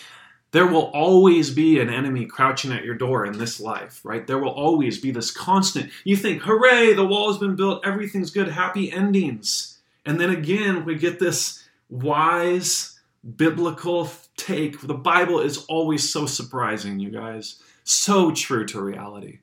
there 0.52 0.68
will 0.68 0.92
always 0.94 1.50
be 1.50 1.80
an 1.80 1.90
enemy 1.90 2.26
crouching 2.26 2.72
at 2.72 2.84
your 2.84 2.96
door 2.96 3.26
in 3.26 3.38
this 3.38 3.60
life, 3.60 4.02
right? 4.04 4.28
There 4.28 4.38
will 4.38 4.52
always 4.52 5.00
be 5.00 5.12
this 5.12 5.32
constant. 5.32 5.92
You 6.04 6.18
think, 6.18 6.42
hooray, 6.42 6.94
the 6.94 7.06
wall 7.06 7.32
has 7.32 7.40
been 7.40 7.56
built, 7.56 7.86
everything's 7.86 8.32
good, 8.32 8.50
happy 8.50 8.92
endings. 8.92 9.80
And 10.06 10.20
then 10.20 10.30
again, 10.30 10.84
we 10.84 10.96
get 10.96 11.20
this 11.20 11.64
wise 11.90 13.00
biblical 13.38 14.10
take. 14.36 14.82
The 14.82 14.94
Bible 14.94 15.40
is 15.40 15.66
always 15.66 16.12
so 16.12 16.26
surprising, 16.26 17.00
you 17.00 17.12
guys. 17.12 17.62
So 17.84 18.32
true 18.32 18.66
to 18.68 18.82
reality. 18.82 19.40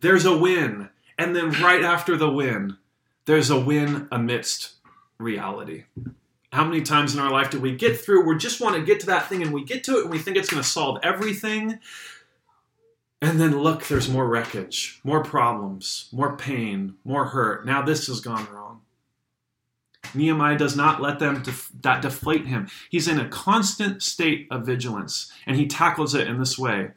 There's 0.00 0.24
a 0.24 0.36
win, 0.36 0.88
and 1.16 1.36
then 1.36 1.50
right 1.62 1.84
after 1.84 2.16
the 2.16 2.30
win, 2.30 2.76
there's 3.26 3.50
a 3.50 3.60
win 3.60 4.08
amidst 4.10 4.74
reality. 5.18 5.84
How 6.52 6.64
many 6.64 6.82
times 6.82 7.14
in 7.14 7.20
our 7.20 7.30
life 7.30 7.50
do 7.50 7.58
we 7.58 7.74
get 7.74 7.98
through? 7.98 8.26
We 8.26 8.36
just 8.36 8.60
want 8.60 8.76
to 8.76 8.82
get 8.82 9.00
to 9.00 9.06
that 9.06 9.28
thing 9.28 9.42
and 9.42 9.52
we 9.52 9.64
get 9.64 9.84
to 9.84 9.98
it 9.98 10.02
and 10.02 10.10
we 10.10 10.18
think 10.18 10.36
it's 10.36 10.50
going 10.50 10.62
to 10.62 10.68
solve 10.68 10.98
everything. 11.02 11.78
And 13.22 13.40
then 13.40 13.58
look, 13.58 13.86
there's 13.86 14.10
more 14.10 14.28
wreckage, 14.28 15.00
more 15.02 15.22
problems, 15.22 16.08
more 16.12 16.36
pain, 16.36 16.96
more 17.04 17.26
hurt. 17.26 17.64
Now 17.64 17.80
this 17.82 18.06
has 18.08 18.20
gone 18.20 18.46
wrong. 18.52 18.82
Nehemiah 20.14 20.58
does 20.58 20.76
not 20.76 21.00
let 21.00 21.18
them 21.18 21.42
def- 21.42 21.70
that 21.80 22.02
deflate 22.02 22.46
him. 22.46 22.68
He's 22.90 23.08
in 23.08 23.18
a 23.18 23.28
constant 23.28 24.02
state 24.02 24.46
of 24.50 24.66
vigilance, 24.66 25.32
and 25.46 25.56
he 25.56 25.66
tackles 25.66 26.14
it 26.14 26.26
in 26.26 26.38
this 26.38 26.58
way. 26.58 26.90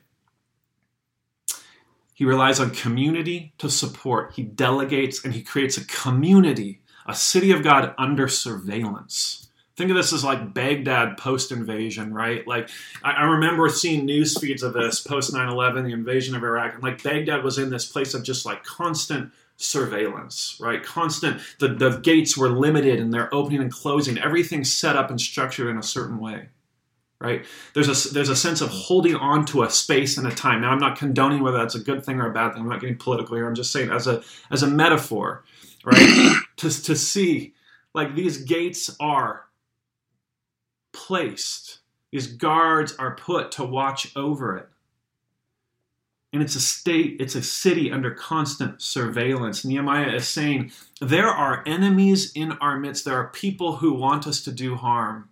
He 2.14 2.26
relies 2.26 2.60
on 2.60 2.72
community 2.72 3.54
to 3.58 3.70
support. 3.70 4.34
He 4.34 4.44
delegates 4.44 5.24
and 5.24 5.34
he 5.34 5.44
creates 5.44 5.78
a 5.78 5.86
community, 5.86 6.82
a 7.06 7.14
city 7.14 7.52
of 7.52 7.62
God 7.64 7.94
under 7.98 8.28
surveillance. 8.28 9.45
Think 9.76 9.92
of 9.92 9.98
this 9.98 10.14
as 10.14 10.24
like 10.24 10.54
Baghdad 10.54 11.18
post 11.18 11.52
invasion, 11.52 12.14
right? 12.14 12.48
Like, 12.48 12.70
I, 13.04 13.12
I, 13.12 13.24
remember 13.24 13.68
seeing 13.68 14.06
news 14.06 14.40
feeds 14.40 14.64
of 14.64 14.74
this 14.74 15.02
post 15.02 15.34
9 15.34 15.50
11, 15.50 15.84
the 15.84 15.92
invasion 15.92 16.34
of 16.34 16.44
Iraq. 16.44 16.76
And 16.76 16.84
like, 16.84 17.04
Baghdad 17.04 17.44
was 17.44 17.58
in 17.58 17.70
this 17.70 17.86
place 17.86 18.14
of 18.14 18.24
just 18.24 18.46
like 18.46 18.64
constant 18.64 19.34
surveillance, 19.58 20.58
right? 20.62 20.82
Constant, 20.82 21.42
the, 21.60 21.70
the 21.70 21.98
gates 21.98 22.38
were 22.38 22.50
limited 22.50 23.00
and 23.00 23.14
they're 23.14 23.34
opening 23.34 23.62
and 23.62 23.72
closing. 23.72 24.18
Everything's 24.18 24.72
set 24.72 24.96
up 24.96 25.10
and 25.10 25.20
structured 25.20 25.68
in 25.68 25.78
a 25.78 25.84
certain 25.84 26.20
way, 26.20 26.48
right? 27.20 27.46
There's 27.74 28.08
a, 28.08 28.14
there's 28.14 28.30
a 28.30 28.36
sense 28.36 28.62
of 28.62 28.70
holding 28.70 29.16
on 29.16 29.46
to 29.48 29.64
a 29.64 29.70
space 29.70 30.18
and 30.18 30.26
a 30.26 30.32
time. 30.32 30.62
Now, 30.62 30.72
I'm 30.72 30.80
not 30.80 30.98
condoning 30.98 31.42
whether 31.42 31.58
that's 31.58 31.76
a 31.76 31.80
good 31.80 32.06
thing 32.06 32.22
or 32.22 32.30
a 32.30 32.34
bad 32.34 32.54
thing. 32.54 32.62
I'm 32.62 32.70
not 32.70 32.80
getting 32.80 32.98
political 32.98 33.36
here. 33.36 33.46
I'm 33.46 33.56
just 33.56 33.74
saying 33.74 33.92
as 33.92 34.08
a, 34.08 34.24
as 34.52 34.64
a 34.64 34.68
metaphor, 34.68 35.44
right? 35.84 36.36
to, 36.58 36.70
to 36.84 36.96
see 36.96 37.54
like 37.94 38.16
these 38.16 38.38
gates 38.38 38.96
are 39.00 39.45
placed. 40.96 41.80
These 42.12 42.28
guards 42.28 42.96
are 42.98 43.16
put 43.16 43.52
to 43.54 43.66
watch 43.66 44.12
over 44.16 44.58
it 44.58 44.70
and 46.36 46.44
it's 46.44 46.56
a 46.56 46.60
state, 46.60 47.16
it's 47.22 47.36
a 47.36 47.42
city 47.42 47.90
under 47.90 48.12
constant 48.12 48.82
surveillance. 48.82 49.64
Nehemiah 49.64 50.16
is 50.16 50.28
saying, 50.28 50.74
There 51.00 51.30
are 51.30 51.64
enemies 51.66 52.34
in 52.34 52.52
our 52.60 52.78
midst. 52.78 53.06
There 53.06 53.16
are 53.16 53.30
people 53.30 53.78
who 53.78 53.94
want 53.94 54.28
us 54.28 54.42
to 54.42 54.52
do 54.52 54.76
harm. 54.76 55.30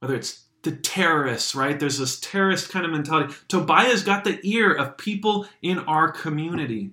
Whether 0.00 0.14
it's 0.14 0.44
the 0.62 0.72
terrorists, 0.72 1.54
right? 1.54 1.78
There's 1.78 1.98
this 1.98 2.18
terrorist 2.18 2.70
kind 2.70 2.86
of 2.86 2.92
mentality. 2.92 3.34
Tobiah's 3.48 4.02
got 4.02 4.24
the 4.24 4.40
ear 4.44 4.72
of 4.72 4.96
people 4.96 5.46
in 5.60 5.80
our 5.80 6.10
community. 6.10 6.92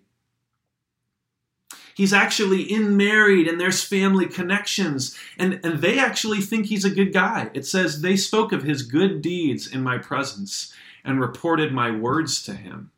He's 1.95 2.13
actually 2.13 2.61
in 2.63 2.97
married 2.97 3.47
and 3.47 3.59
there's 3.59 3.83
family 3.83 4.25
connections. 4.25 5.17
And, 5.37 5.59
and 5.63 5.79
they 5.81 5.99
actually 5.99 6.41
think 6.41 6.65
he's 6.65 6.85
a 6.85 6.89
good 6.89 7.13
guy. 7.13 7.49
It 7.53 7.65
says, 7.65 8.01
They 8.01 8.15
spoke 8.15 8.51
of 8.51 8.63
his 8.63 8.83
good 8.83 9.21
deeds 9.21 9.67
in 9.67 9.83
my 9.83 9.97
presence 9.97 10.73
and 11.03 11.19
reported 11.19 11.71
my 11.71 11.91
words 11.91 12.41
to 12.43 12.53
him. 12.53 12.91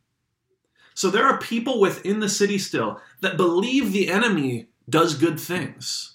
So 0.94 1.10
there 1.10 1.26
are 1.26 1.38
people 1.38 1.78
within 1.78 2.20
the 2.20 2.28
city 2.28 2.56
still 2.56 3.00
that 3.20 3.36
believe 3.36 3.92
the 3.92 4.08
enemy 4.08 4.68
does 4.88 5.14
good 5.14 5.38
things, 5.38 6.14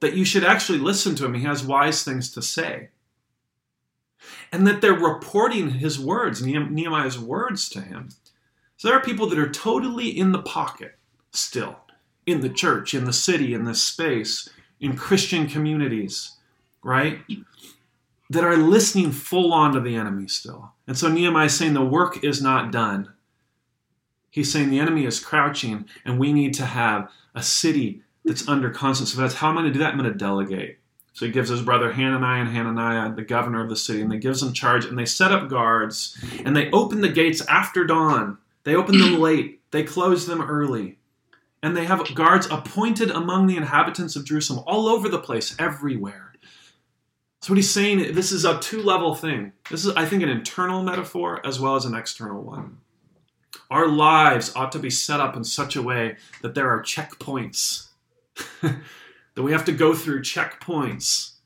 that 0.00 0.14
you 0.14 0.24
should 0.24 0.44
actually 0.44 0.78
listen 0.78 1.14
to 1.16 1.24
him. 1.24 1.34
He 1.34 1.44
has 1.44 1.62
wise 1.62 2.02
things 2.02 2.30
to 2.32 2.42
say. 2.42 2.88
And 4.50 4.66
that 4.66 4.80
they're 4.80 4.92
reporting 4.92 5.70
his 5.70 6.00
words, 6.00 6.42
Nehemiah's 6.42 7.18
words 7.18 7.68
to 7.68 7.80
him. 7.80 8.08
So 8.76 8.88
there 8.88 8.96
are 8.96 9.02
people 9.02 9.28
that 9.28 9.38
are 9.38 9.50
totally 9.50 10.08
in 10.08 10.32
the 10.32 10.42
pocket 10.42 10.98
still, 11.30 11.78
in 12.28 12.40
the 12.40 12.48
church, 12.48 12.94
in 12.94 13.04
the 13.04 13.12
city, 13.12 13.54
in 13.54 13.64
this 13.64 13.82
space, 13.82 14.48
in 14.80 14.96
Christian 14.96 15.46
communities, 15.46 16.36
right? 16.82 17.20
that 18.30 18.44
are 18.44 18.56
listening 18.56 19.10
full 19.10 19.52
on 19.52 19.72
to 19.72 19.80
the 19.80 19.96
enemy 19.96 20.28
still. 20.28 20.72
And 20.86 20.96
so 20.96 21.08
Nehemiah 21.08 21.46
is 21.46 21.56
saying 21.56 21.74
the 21.74 21.82
work 21.82 22.22
is 22.22 22.42
not 22.42 22.70
done. 22.70 23.12
He's 24.30 24.52
saying 24.52 24.70
the 24.70 24.80
enemy 24.80 25.06
is 25.06 25.20
crouching, 25.20 25.86
and 26.04 26.18
we 26.18 26.32
need 26.32 26.54
to 26.54 26.66
have 26.66 27.10
a 27.34 27.42
city 27.42 28.02
that's 28.24 28.46
under 28.46 28.70
constant 28.70 29.08
surveillance. 29.08 29.34
How 29.34 29.48
am 29.48 29.58
I 29.58 29.62
going 29.62 29.72
to 29.72 29.78
do 29.78 29.78
that? 29.80 29.92
I'm 29.92 29.98
going 29.98 30.12
to 30.12 30.18
delegate. 30.18 30.78
So 31.14 31.26
he 31.26 31.32
gives 31.32 31.48
his 31.48 31.62
brother 31.62 31.92
Hananiah 31.92 32.42
and 32.42 32.50
Hananiah, 32.50 33.12
the 33.12 33.22
governor 33.22 33.62
of 33.62 33.70
the 33.70 33.76
city, 33.76 34.02
and 34.02 34.12
they 34.12 34.18
gives 34.18 34.40
them 34.40 34.52
charge, 34.52 34.84
and 34.84 34.98
they 34.98 35.06
set 35.06 35.32
up 35.32 35.48
guards, 35.48 36.16
and 36.44 36.54
they 36.54 36.70
open 36.70 37.00
the 37.00 37.08
gates 37.08 37.44
after 37.46 37.84
dawn. 37.84 38.38
They 38.64 38.76
open 38.76 38.98
them 38.98 39.18
late. 39.18 39.60
They 39.70 39.82
close 39.82 40.26
them 40.26 40.42
early. 40.42 40.97
And 41.62 41.76
they 41.76 41.86
have 41.86 42.14
guards 42.14 42.46
appointed 42.50 43.10
among 43.10 43.46
the 43.46 43.56
inhabitants 43.56 44.14
of 44.14 44.24
Jerusalem 44.24 44.62
all 44.66 44.88
over 44.88 45.08
the 45.08 45.18
place, 45.18 45.56
everywhere. 45.58 46.34
So 47.40 47.52
what 47.52 47.58
he's 47.58 47.70
saying, 47.70 48.14
this 48.14 48.32
is 48.32 48.44
a 48.44 48.58
two-level 48.58 49.14
thing. 49.14 49.52
This 49.70 49.84
is, 49.84 49.92
I 49.94 50.04
think, 50.04 50.22
an 50.22 50.28
internal 50.28 50.82
metaphor 50.82 51.44
as 51.46 51.58
well 51.60 51.76
as 51.76 51.84
an 51.84 51.94
external 51.94 52.42
one. 52.42 52.78
Our 53.70 53.88
lives 53.88 54.54
ought 54.54 54.72
to 54.72 54.78
be 54.78 54.90
set 54.90 55.20
up 55.20 55.36
in 55.36 55.44
such 55.44 55.76
a 55.76 55.82
way 55.82 56.16
that 56.42 56.54
there 56.54 56.70
are 56.70 56.82
checkpoints. 56.82 57.88
that 58.62 59.42
we 59.42 59.52
have 59.52 59.64
to 59.64 59.72
go 59.72 59.94
through 59.94 60.22
checkpoints 60.22 61.37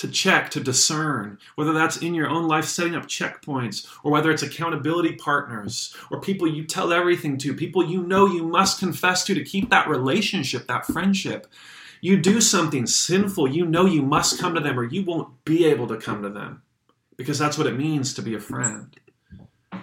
to 0.00 0.08
check, 0.08 0.50
to 0.50 0.60
discern, 0.60 1.38
whether 1.56 1.74
that's 1.74 1.98
in 1.98 2.14
your 2.14 2.26
own 2.26 2.48
life, 2.48 2.64
setting 2.64 2.94
up 2.94 3.04
checkpoints, 3.06 3.86
or 4.02 4.10
whether 4.10 4.30
it's 4.30 4.42
accountability 4.42 5.12
partners, 5.16 5.94
or 6.10 6.18
people 6.18 6.48
you 6.48 6.64
tell 6.64 6.90
everything 6.90 7.36
to, 7.36 7.54
people 7.54 7.84
you 7.84 8.02
know 8.02 8.24
you 8.24 8.42
must 8.42 8.80
confess 8.80 9.24
to 9.24 9.34
to 9.34 9.44
keep 9.44 9.68
that 9.68 9.88
relationship, 9.88 10.66
that 10.68 10.86
friendship. 10.86 11.46
You 12.00 12.16
do 12.16 12.40
something 12.40 12.86
sinful, 12.86 13.48
you 13.48 13.66
know 13.66 13.84
you 13.84 14.00
must 14.00 14.40
come 14.40 14.54
to 14.54 14.60
them 14.60 14.80
or 14.80 14.84
you 14.84 15.04
won't 15.04 15.44
be 15.44 15.66
able 15.66 15.86
to 15.88 15.98
come 15.98 16.22
to 16.22 16.30
them 16.30 16.62
because 17.18 17.38
that's 17.38 17.58
what 17.58 17.66
it 17.66 17.76
means 17.76 18.14
to 18.14 18.22
be 18.22 18.34
a 18.34 18.40
friend. 18.40 18.98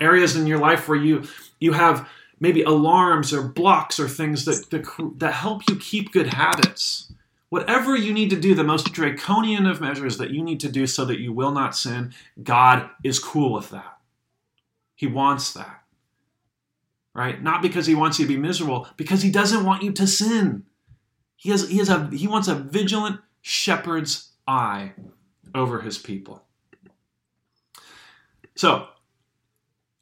Areas 0.01 0.35
in 0.35 0.47
your 0.47 0.57
life 0.57 0.87
where 0.87 0.97
you 0.97 1.25
you 1.59 1.73
have 1.73 2.09
maybe 2.39 2.63
alarms 2.63 3.31
or 3.33 3.43
blocks 3.43 3.99
or 3.99 4.09
things 4.09 4.45
that 4.45 4.71
that, 4.71 5.13
that 5.17 5.33
help 5.33 5.61
you 5.69 5.75
keep 5.75 6.11
good 6.11 6.33
habits. 6.33 7.13
Whatever 7.49 7.95
you 7.95 8.13
need 8.13 8.29
to 8.31 8.39
do, 8.39 8.55
the 8.55 8.63
most 8.63 8.91
draconian 8.93 9.65
of 9.65 9.81
measures 9.81 10.17
that 10.17 10.31
you 10.31 10.43
need 10.43 10.59
to 10.61 10.69
do 10.69 10.85
so 10.87 11.05
that 11.05 11.19
you 11.19 11.31
will 11.33 11.51
not 11.51 11.75
sin, 11.75 12.13
God 12.43 12.89
is 13.03 13.19
cool 13.19 13.53
with 13.53 13.69
that. 13.69 13.97
He 14.95 15.07
wants 15.07 15.53
that. 15.53 15.83
right? 17.13 17.41
Not 17.41 17.61
because 17.61 17.87
he 17.87 17.95
wants 17.95 18.19
you 18.19 18.25
to 18.25 18.33
be 18.33 18.39
miserable, 18.39 18.87
because 18.95 19.23
he 19.23 19.31
doesn't 19.31 19.65
want 19.65 19.83
you 19.83 19.91
to 19.93 20.07
sin. 20.07 20.63
He 21.35 21.49
has, 21.49 21.67
he 21.69 21.77
has 21.79 21.89
a 21.89 22.09
he 22.13 22.27
wants 22.27 22.47
a 22.47 22.55
vigilant 22.55 23.19
shepherd's 23.41 24.31
eye 24.47 24.93
over 25.55 25.81
his 25.81 25.97
people. 25.97 26.43
So, 28.55 28.87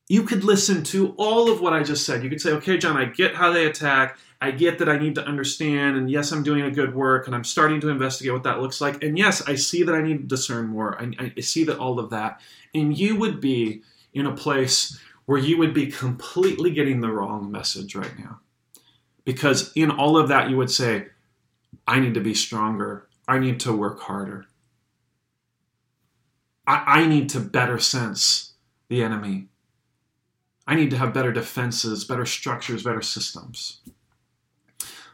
you 0.07 0.23
could 0.23 0.43
listen 0.43 0.83
to 0.85 1.13
all 1.17 1.51
of 1.51 1.61
what 1.61 1.73
I 1.73 1.83
just 1.83 2.05
said. 2.05 2.23
You 2.23 2.29
could 2.29 2.41
say, 2.41 2.51
okay, 2.53 2.77
John, 2.77 2.97
I 2.97 3.05
get 3.05 3.35
how 3.35 3.51
they 3.51 3.65
attack. 3.65 4.17
I 4.41 4.51
get 4.51 4.79
that 4.79 4.89
I 4.89 4.97
need 4.97 5.15
to 5.15 5.25
understand. 5.25 5.97
And 5.97 6.09
yes, 6.09 6.31
I'm 6.31 6.43
doing 6.43 6.61
a 6.61 6.71
good 6.71 6.93
work 6.93 7.27
and 7.27 7.35
I'm 7.35 7.43
starting 7.43 7.79
to 7.81 7.89
investigate 7.89 8.33
what 8.33 8.43
that 8.43 8.61
looks 8.61 8.81
like. 8.81 9.03
And 9.03 9.17
yes, 9.17 9.47
I 9.47 9.55
see 9.55 9.83
that 9.83 9.95
I 9.95 10.01
need 10.01 10.17
to 10.17 10.35
discern 10.35 10.67
more. 10.67 11.01
I, 11.01 11.31
I 11.37 11.41
see 11.41 11.63
that 11.65 11.79
all 11.79 11.99
of 11.99 12.09
that. 12.09 12.41
And 12.73 12.97
you 12.97 13.15
would 13.15 13.39
be 13.39 13.81
in 14.13 14.25
a 14.25 14.35
place 14.35 14.99
where 15.25 15.39
you 15.39 15.57
would 15.57 15.73
be 15.73 15.87
completely 15.87 16.71
getting 16.71 17.01
the 17.01 17.11
wrong 17.11 17.51
message 17.51 17.95
right 17.95 18.17
now. 18.19 18.39
Because 19.23 19.71
in 19.75 19.89
all 19.89 20.17
of 20.17 20.27
that, 20.27 20.49
you 20.49 20.57
would 20.57 20.69
say, 20.69 21.07
I 21.87 21.99
need 21.99 22.13
to 22.13 22.21
be 22.21 22.33
stronger. 22.33 23.07
I 23.27 23.39
need 23.39 23.59
to 23.61 23.75
work 23.75 24.01
harder. 24.01 24.45
I, 26.67 26.83
I 26.85 27.07
need 27.07 27.29
to 27.29 27.39
better 27.39 27.79
sense 27.79 28.53
the 28.87 29.03
enemy. 29.03 29.47
I 30.67 30.75
need 30.75 30.91
to 30.91 30.97
have 30.97 31.13
better 31.13 31.31
defenses, 31.31 32.05
better 32.05 32.25
structures, 32.25 32.83
better 32.83 33.01
systems. 33.01 33.81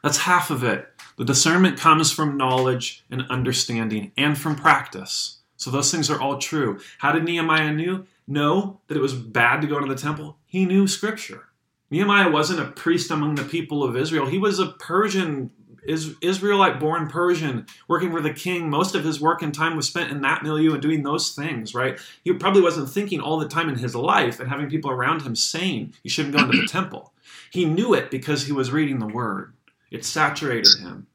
That's 0.03 0.19
half 0.19 0.49
of 0.49 0.63
it. 0.63 0.87
The 1.17 1.25
discernment 1.25 1.77
comes 1.77 2.11
from 2.11 2.37
knowledge 2.37 3.03
and 3.11 3.25
understanding 3.29 4.11
and 4.17 4.37
from 4.37 4.55
practice. 4.55 5.37
So 5.57 5.69
those 5.69 5.91
things 5.91 6.09
are 6.09 6.19
all 6.19 6.39
true. 6.39 6.79
How 6.99 7.11
did 7.11 7.23
Nehemiah 7.23 7.71
knew? 7.71 8.07
know 8.31 8.79
that 8.87 8.97
it 8.97 9.01
was 9.01 9.13
bad 9.13 9.61
to 9.61 9.67
go 9.67 9.77
into 9.77 9.93
the 9.93 9.99
temple? 10.01 10.37
He 10.45 10.65
knew 10.65 10.87
scripture. 10.87 11.47
Nehemiah 11.89 12.29
wasn't 12.29 12.61
a 12.61 12.71
priest 12.71 13.11
among 13.11 13.35
the 13.35 13.43
people 13.43 13.83
of 13.83 13.97
Israel. 13.97 14.25
He 14.25 14.37
was 14.37 14.59
a 14.59 14.67
Persian 14.67 15.51
Israelite 15.83 16.79
born 16.79 17.07
Persian 17.07 17.65
working 17.87 18.11
for 18.11 18.21
the 18.21 18.33
king. 18.33 18.69
Most 18.69 18.93
of 18.93 19.03
his 19.03 19.19
work 19.19 19.41
and 19.41 19.53
time 19.53 19.75
was 19.75 19.87
spent 19.87 20.11
in 20.11 20.21
that 20.21 20.43
milieu 20.43 20.73
and 20.73 20.81
doing 20.81 21.01
those 21.01 21.31
things, 21.31 21.73
right? 21.73 21.99
He 22.23 22.31
probably 22.33 22.61
wasn't 22.61 22.89
thinking 22.89 23.19
all 23.19 23.39
the 23.39 23.47
time 23.47 23.67
in 23.67 23.79
his 23.79 23.95
life 23.95 24.39
and 24.39 24.47
having 24.47 24.69
people 24.69 24.91
around 24.91 25.23
him 25.23 25.35
saying 25.35 25.93
you 26.03 26.09
shouldn't 26.11 26.35
go 26.35 26.43
into 26.43 26.61
the 26.61 26.67
temple. 26.69 27.13
He 27.49 27.65
knew 27.65 27.95
it 27.95 28.11
because 28.11 28.45
he 28.45 28.51
was 28.51 28.71
reading 28.71 28.99
the 28.99 29.07
word. 29.07 29.53
It 29.91 30.05
saturated 30.05 30.79
him. 30.79 31.07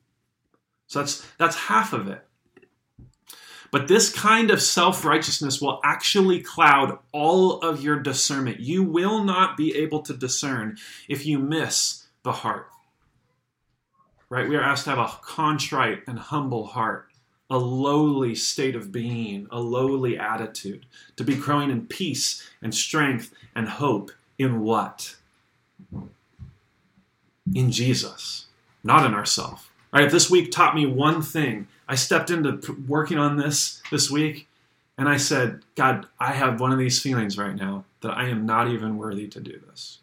So 0.86 1.00
that's 1.00 1.26
that's 1.38 1.56
half 1.56 1.92
of 1.92 2.06
it. 2.08 2.22
But 3.72 3.88
this 3.88 4.12
kind 4.12 4.50
of 4.50 4.62
self 4.62 5.04
righteousness 5.04 5.60
will 5.60 5.80
actually 5.82 6.40
cloud 6.40 6.98
all 7.10 7.60
of 7.60 7.82
your 7.82 7.98
discernment. 7.98 8.60
You 8.60 8.84
will 8.84 9.24
not 9.24 9.56
be 9.56 9.74
able 9.76 10.02
to 10.02 10.14
discern 10.14 10.76
if 11.08 11.26
you 11.26 11.38
miss 11.38 12.06
the 12.22 12.32
heart 12.32 12.68
right? 14.28 14.48
We 14.48 14.56
are 14.56 14.62
asked 14.62 14.84
to 14.84 14.90
have 14.90 14.98
a 14.98 15.12
contrite 15.22 16.02
and 16.06 16.18
humble 16.18 16.66
heart, 16.66 17.08
a 17.48 17.58
lowly 17.58 18.34
state 18.34 18.74
of 18.74 18.92
being, 18.92 19.46
a 19.50 19.60
lowly 19.60 20.18
attitude, 20.18 20.86
to 21.16 21.24
be 21.24 21.36
growing 21.36 21.70
in 21.70 21.86
peace 21.86 22.48
and 22.62 22.74
strength 22.74 23.32
and 23.54 23.68
hope 23.68 24.10
in 24.38 24.60
what? 24.60 25.16
In 27.54 27.70
Jesus, 27.70 28.45
not 28.86 29.04
in 29.04 29.14
ourselves. 29.14 29.64
Right? 29.92 30.10
This 30.10 30.30
week 30.30 30.50
taught 30.50 30.74
me 30.74 30.86
one 30.86 31.22
thing. 31.22 31.68
I 31.88 31.94
stepped 31.94 32.30
into 32.30 32.76
working 32.86 33.18
on 33.18 33.36
this 33.36 33.82
this 33.90 34.10
week 34.10 34.48
and 34.98 35.08
I 35.08 35.16
said, 35.16 35.62
God, 35.74 36.06
I 36.18 36.32
have 36.32 36.60
one 36.60 36.72
of 36.72 36.78
these 36.78 37.00
feelings 37.00 37.38
right 37.38 37.54
now 37.54 37.84
that 38.00 38.16
I 38.16 38.28
am 38.28 38.46
not 38.46 38.68
even 38.68 38.96
worthy 38.96 39.28
to 39.28 39.40
do 39.40 39.60
this. 39.68 39.98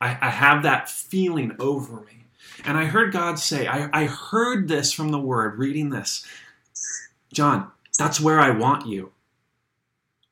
I, 0.00 0.18
I 0.20 0.30
have 0.30 0.62
that 0.62 0.88
feeling 0.88 1.56
over 1.58 2.00
me. 2.00 2.24
And 2.64 2.76
I 2.76 2.84
heard 2.84 3.12
God 3.12 3.38
say, 3.38 3.66
I, 3.66 3.88
I 3.92 4.04
heard 4.06 4.68
this 4.68 4.92
from 4.92 5.10
the 5.10 5.18
Word, 5.18 5.58
reading 5.58 5.90
this. 5.90 6.26
John, 7.32 7.70
that's 7.98 8.20
where 8.20 8.40
I 8.40 8.50
want 8.50 8.86
you. 8.86 9.12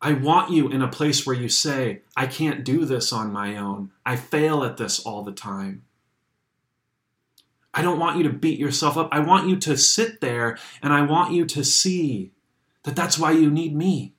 I 0.01 0.13
want 0.13 0.51
you 0.51 0.69
in 0.69 0.83
a 0.83 0.89
place 0.89 1.27
where 1.27 1.37
you 1.37 1.49
say, 1.49 2.03
I 2.17 2.27
can't 2.27 2.65
do 2.65 2.85
this 2.85 3.13
on 3.13 3.33
my 3.33 3.57
own. 3.57 3.91
I 4.07 4.17
fail 4.17 4.63
at 4.63 4.77
this 4.77 5.01
all 5.01 5.23
the 5.23 5.33
time. 5.33 5.83
I 7.75 7.83
don't 7.83 7.99
want 7.99 8.17
you 8.17 8.23
to 8.25 8.31
beat 8.31 8.59
yourself 8.59 8.97
up. 8.97 9.09
I 9.13 9.21
want 9.21 9.49
you 9.49 9.57
to 9.57 9.77
sit 9.77 10.21
there 10.21 10.59
and 10.83 10.93
I 10.93 11.03
want 11.03 11.33
you 11.33 11.45
to 11.47 11.65
see 11.65 12.33
that 12.85 12.97
that's 12.97 13.19
why 13.19 13.33
you 13.33 13.51
need 13.51 13.75
me. 13.75 14.15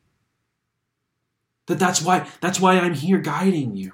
That 1.67 1.79
that's 1.79 2.01
why 2.01 2.27
that's 2.41 2.59
why 2.59 2.79
I'm 2.79 2.93
here 2.93 3.19
guiding 3.19 3.75
you. 3.75 3.93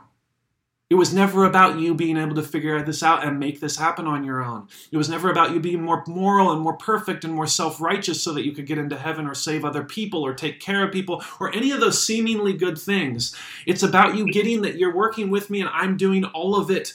It 0.88 0.96
was 0.96 1.14
never 1.14 1.46
about 1.46 1.80
you 1.80 1.96
being 1.96 2.16
able 2.16 2.36
to 2.36 2.44
figure 2.44 2.80
this 2.84 3.02
out 3.02 3.26
and 3.26 3.40
make 3.40 3.60
this 3.60 3.78
happen 3.78 4.06
on 4.06 4.24
your 4.24 4.44
own. 4.44 4.68
It 4.92 4.98
was 4.98 5.10
never 5.10 5.32
about 5.32 5.52
you 5.52 5.60
being 5.60 5.82
more 5.82 6.04
moral 6.08 6.52
and 6.52 6.62
more 6.62 6.78
perfect 6.78 7.24
and 7.24 7.34
more 7.34 7.48
self 7.48 7.82
righteous 7.82 8.22
so 8.22 8.34
that 8.34 8.46
you 8.46 8.52
could 8.52 8.68
get 8.68 8.78
into 8.78 8.96
heaven 8.96 9.26
or 9.26 9.34
save 9.34 9.66
other 9.66 9.84
people 9.84 10.24
or 10.24 10.36
take 10.36 10.60
care 10.60 10.86
of 10.86 10.94
people 10.94 11.24
or 11.40 11.54
any 11.56 11.72
of 11.72 11.80
those 11.80 12.06
seemingly 12.06 12.54
good 12.54 12.78
things. 12.78 13.36
It's 13.66 13.82
about 13.82 14.16
you 14.16 14.32
getting 14.32 14.62
that 14.62 14.78
you're 14.78 14.96
working 14.96 15.32
with 15.32 15.50
me 15.50 15.60
and 15.60 15.70
I'm 15.74 15.98
doing 15.98 16.24
all 16.24 16.56
of 16.56 16.70
it 16.70 16.94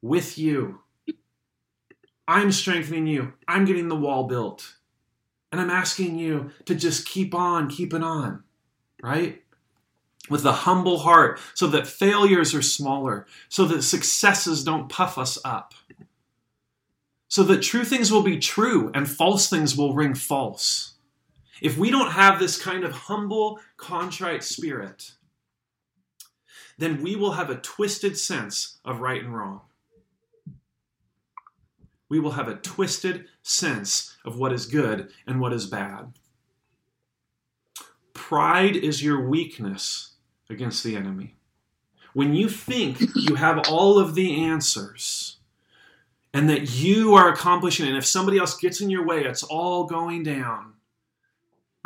with 0.00 0.38
you. 0.38 0.80
I'm 2.28 2.50
strengthening 2.52 3.06
you. 3.06 3.34
I'm 3.46 3.64
getting 3.64 3.88
the 3.88 3.96
wall 3.96 4.24
built. 4.24 4.76
And 5.52 5.60
I'm 5.60 5.70
asking 5.70 6.18
you 6.18 6.50
to 6.64 6.74
just 6.74 7.06
keep 7.06 7.34
on 7.34 7.70
keeping 7.70 8.02
on, 8.02 8.42
right? 9.02 9.42
with 10.28 10.44
a 10.44 10.52
humble 10.52 10.98
heart 10.98 11.38
so 11.54 11.66
that 11.68 11.86
failures 11.86 12.54
are 12.54 12.62
smaller, 12.62 13.26
so 13.48 13.64
that 13.66 13.82
successes 13.82 14.64
don't 14.64 14.88
puff 14.88 15.18
us 15.18 15.38
up, 15.44 15.74
so 17.28 17.42
that 17.44 17.62
true 17.62 17.84
things 17.84 18.10
will 18.10 18.22
be 18.22 18.38
true 18.38 18.90
and 18.94 19.08
false 19.08 19.48
things 19.48 19.76
will 19.76 19.94
ring 19.94 20.14
false. 20.14 20.94
If 21.60 21.78
we 21.78 21.90
don't 21.90 22.12
have 22.12 22.38
this 22.38 22.60
kind 22.60 22.84
of 22.84 22.92
humble, 22.92 23.60
contrite 23.76 24.44
spirit, 24.44 25.12
then 26.78 27.02
we 27.02 27.16
will 27.16 27.32
have 27.32 27.48
a 27.48 27.56
twisted 27.56 28.18
sense 28.18 28.78
of 28.84 29.00
right 29.00 29.22
and 29.22 29.34
wrong. 29.34 29.62
We 32.08 32.20
will 32.20 32.32
have 32.32 32.48
a 32.48 32.56
twisted 32.56 33.26
sense 33.42 34.16
of 34.24 34.38
what 34.38 34.52
is 34.52 34.66
good 34.66 35.10
and 35.26 35.40
what 35.40 35.52
is 35.52 35.66
bad. 35.66 36.12
Pride 38.14 38.76
is 38.76 39.02
your 39.02 39.28
weakness 39.28 40.14
against 40.48 40.84
the 40.84 40.96
enemy. 40.96 41.36
When 42.14 42.34
you 42.34 42.48
think 42.48 42.98
you 43.14 43.34
have 43.34 43.68
all 43.68 43.98
of 43.98 44.14
the 44.14 44.44
answers 44.44 45.36
and 46.32 46.48
that 46.48 46.74
you 46.74 47.14
are 47.14 47.30
accomplishing 47.30 47.86
and 47.86 47.96
if 47.96 48.06
somebody 48.06 48.38
else 48.38 48.56
gets 48.56 48.80
in 48.80 48.90
your 48.90 49.04
way, 49.04 49.24
it's 49.24 49.42
all 49.42 49.84
going 49.84 50.22
down, 50.22 50.74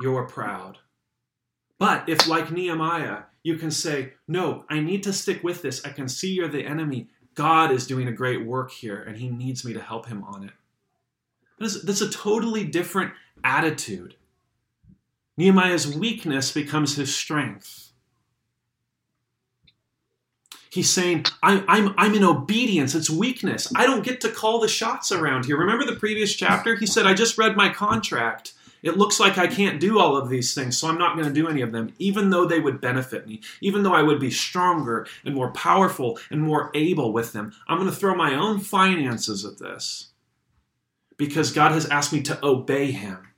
you're 0.01 0.27
proud. 0.27 0.79
But 1.79 2.09
if, 2.09 2.29
like 2.29 2.53
Nehemiah, 2.53 3.23
you 3.43 3.57
can 3.57 3.71
say, 3.71 4.13
No, 4.29 4.65
I 4.69 4.81
need 4.81 5.03
to 5.05 5.13
stick 5.13 5.43
with 5.43 5.63
this. 5.63 5.85
I 5.85 5.91
can 5.91 6.09
see 6.09 6.33
you're 6.33 6.49
the 6.49 6.65
enemy. 6.65 7.09
God 7.35 7.71
is 7.71 7.87
doing 7.87 8.09
a 8.09 8.13
great 8.13 8.45
work 8.45 8.71
here, 8.71 9.03
and 9.03 9.17
He 9.17 9.29
needs 9.29 9.65
me 9.65 9.73
to 9.73 9.81
help 9.81 10.07
Him 10.07 10.25
on 10.25 10.45
it. 10.45 10.53
That's, 11.61 12.01
a 12.01 12.11
totally 12.11 12.65
different 12.65 13.13
attitude. 13.45 14.15
Nehemiah's 15.37 15.95
weakness 15.95 16.53
becomes 16.53 16.97
his 16.97 17.15
strength. 17.15 17.93
He's 20.71 20.89
saying, 20.89 21.27
I'm, 21.43 21.65
I'm, 21.69 21.95
I'm 21.99 22.15
in 22.15 22.25
obedience. 22.25 22.95
It's 22.95 23.11
weakness. 23.11 23.71
I 23.75 23.87
don't 23.87 24.05
get 24.05 24.21
to 24.23 24.31
call 24.31 24.61
the 24.61 24.69
shots 24.69 25.13
around 25.13 25.45
here. 25.45 25.59
Remember 25.59 25.85
the 25.85 25.99
previous 25.99 26.35
chapter? 26.35 26.77
He 26.77 26.87
said, 26.87 27.07
I 27.07 27.15
just 27.15 27.37
read 27.37 27.57
my 27.57 27.69
contract. 27.69 28.55
It 28.83 28.97
looks 28.97 29.21
like 29.21 29.39
I 29.39 29.47
can't 29.47 29.81
do 29.81 29.99
all 29.99 30.17
of 30.17 30.29
these 30.29 30.55
things, 30.55 30.79
so 30.79 30.89
I'm 30.89 30.99
not 30.99 31.17
going 31.17 31.29
to 31.29 31.35
do 31.35 31.49
any 31.49 31.61
of 31.61 31.73
them, 31.73 31.93
even 31.99 32.31
though 32.31 32.47
they 32.47 32.61
would 32.61 32.81
benefit 32.81 33.27
me, 33.27 33.41
even 33.61 33.83
though 33.83 33.95
I 33.95 34.03
would 34.03 34.21
be 34.21 34.31
stronger 34.31 35.07
and 35.25 35.35
more 35.35 35.51
powerful 35.53 36.19
and 36.31 36.41
more 36.41 36.71
able 36.75 37.13
with 37.13 37.33
them. 37.33 37.53
I'm 37.69 37.79
going 37.79 37.91
to 37.91 37.97
throw 37.97 38.15
my 38.15 38.35
own 38.35 38.61
finances 38.61 39.45
at 39.45 39.59
this 39.59 40.09
because 41.17 41.53
God 41.53 41.73
has 41.73 41.87
asked 41.87 42.13
me 42.13 42.23
to 42.23 42.45
obey 42.45 42.91
Him. 42.91 43.29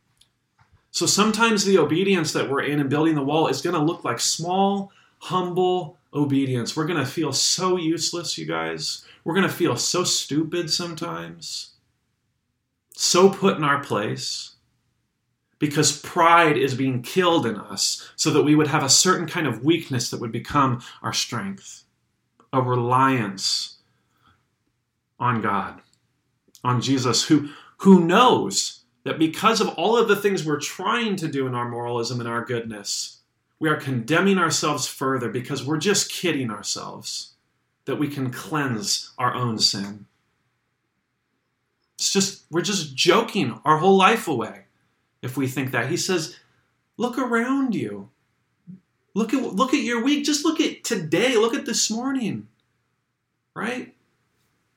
So 0.92 1.06
sometimes 1.06 1.64
the 1.64 1.78
obedience 1.78 2.32
that 2.32 2.50
we're 2.50 2.62
in 2.62 2.78
and 2.78 2.90
building 2.90 3.14
the 3.14 3.24
wall 3.24 3.48
is 3.48 3.62
going 3.62 3.74
to 3.74 3.82
look 3.82 4.04
like 4.04 4.20
small, 4.20 4.92
humble, 5.18 5.98
obedience. 6.14 6.76
We're 6.76 6.86
going 6.86 7.02
to 7.02 7.10
feel 7.10 7.32
so 7.32 7.76
useless, 7.76 8.36
you 8.36 8.46
guys. 8.46 9.04
We're 9.24 9.34
going 9.34 9.48
to 9.48 9.54
feel 9.54 9.76
so 9.76 10.04
stupid 10.04 10.70
sometimes, 10.70 11.74
so 12.94 13.30
put 13.30 13.56
in 13.56 13.64
our 13.64 13.82
place, 13.82 14.51
because 15.62 16.00
pride 16.00 16.56
is 16.56 16.74
being 16.74 17.02
killed 17.02 17.46
in 17.46 17.54
us 17.54 18.10
so 18.16 18.30
that 18.30 18.42
we 18.42 18.56
would 18.56 18.66
have 18.66 18.82
a 18.82 18.88
certain 18.88 19.28
kind 19.28 19.46
of 19.46 19.64
weakness 19.64 20.10
that 20.10 20.18
would 20.20 20.32
become 20.32 20.82
our 21.04 21.12
strength, 21.12 21.84
a 22.52 22.60
reliance 22.60 23.76
on 25.20 25.40
God, 25.40 25.80
on 26.64 26.80
Jesus, 26.80 27.26
who, 27.26 27.48
who 27.76 28.04
knows 28.04 28.80
that 29.04 29.20
because 29.20 29.60
of 29.60 29.68
all 29.68 29.96
of 29.96 30.08
the 30.08 30.16
things 30.16 30.44
we're 30.44 30.58
trying 30.58 31.14
to 31.14 31.28
do 31.28 31.46
in 31.46 31.54
our 31.54 31.68
moralism 31.68 32.18
and 32.18 32.28
our 32.28 32.44
goodness, 32.44 33.20
we 33.60 33.68
are 33.68 33.76
condemning 33.76 34.38
ourselves 34.38 34.88
further 34.88 35.28
because 35.28 35.64
we're 35.64 35.78
just 35.78 36.10
kidding 36.10 36.50
ourselves. 36.50 37.34
that 37.84 37.96
we 37.96 38.08
can 38.08 38.30
cleanse 38.30 39.12
our 39.18 39.34
own 39.34 39.58
sin. 39.58 40.06
It's 41.94 42.12
just, 42.12 42.44
we're 42.50 42.62
just 42.62 42.96
joking 42.96 43.60
our 43.64 43.78
whole 43.78 43.96
life 43.96 44.26
away 44.26 44.61
if 45.22 45.36
we 45.36 45.46
think 45.46 45.70
that. 45.70 45.88
He 45.88 45.96
says, 45.96 46.36
look 46.96 47.16
around 47.16 47.74
you. 47.74 48.10
Look 49.14 49.32
at, 49.32 49.42
look 49.42 49.72
at 49.74 49.82
your 49.82 50.02
week. 50.02 50.24
Just 50.24 50.44
look 50.44 50.60
at 50.60 50.84
today. 50.84 51.36
Look 51.36 51.54
at 51.54 51.66
this 51.66 51.90
morning. 51.90 52.48
Right? 53.54 53.94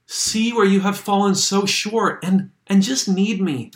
See 0.06 0.54
where 0.54 0.66
you 0.66 0.82
have 0.82 0.98
fallen 0.98 1.36
so 1.36 1.66
short 1.66 2.24
and, 2.24 2.52
and 2.68 2.84
just 2.84 3.08
need 3.08 3.41
me. 3.41 3.72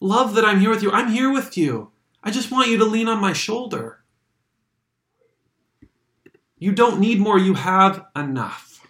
Love 0.00 0.34
that 0.34 0.44
I'm 0.44 0.60
here 0.60 0.70
with 0.70 0.82
you. 0.82 0.90
I'm 0.90 1.10
here 1.10 1.32
with 1.32 1.56
you. 1.56 1.90
I 2.22 2.30
just 2.30 2.50
want 2.50 2.68
you 2.68 2.78
to 2.78 2.84
lean 2.84 3.08
on 3.08 3.20
my 3.20 3.32
shoulder. 3.32 4.02
You 6.58 6.72
don't 6.72 7.00
need 7.00 7.18
more, 7.18 7.38
you 7.38 7.54
have 7.54 8.06
enough. 8.14 8.86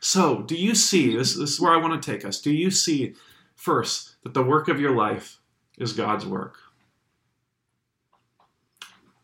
So, 0.00 0.42
do 0.42 0.54
you 0.54 0.74
see 0.74 1.16
this, 1.16 1.34
this 1.34 1.52
is 1.52 1.60
where 1.60 1.72
I 1.72 1.78
want 1.78 2.00
to 2.00 2.10
take 2.12 2.24
us. 2.26 2.40
Do 2.40 2.52
you 2.52 2.70
see 2.70 3.14
first 3.54 4.16
that 4.22 4.34
the 4.34 4.42
work 4.42 4.68
of 4.68 4.78
your 4.78 4.94
life 4.94 5.35
is 5.76 5.92
God's 5.92 6.26
work? 6.26 6.56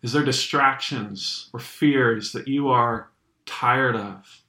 Is 0.03 0.13
there 0.13 0.25
distractions 0.25 1.49
or 1.53 1.61
fears 1.61 2.33
that 2.33 2.49
you 2.49 2.69
are 2.69 3.11
tired 3.47 3.95
of, 3.95 4.43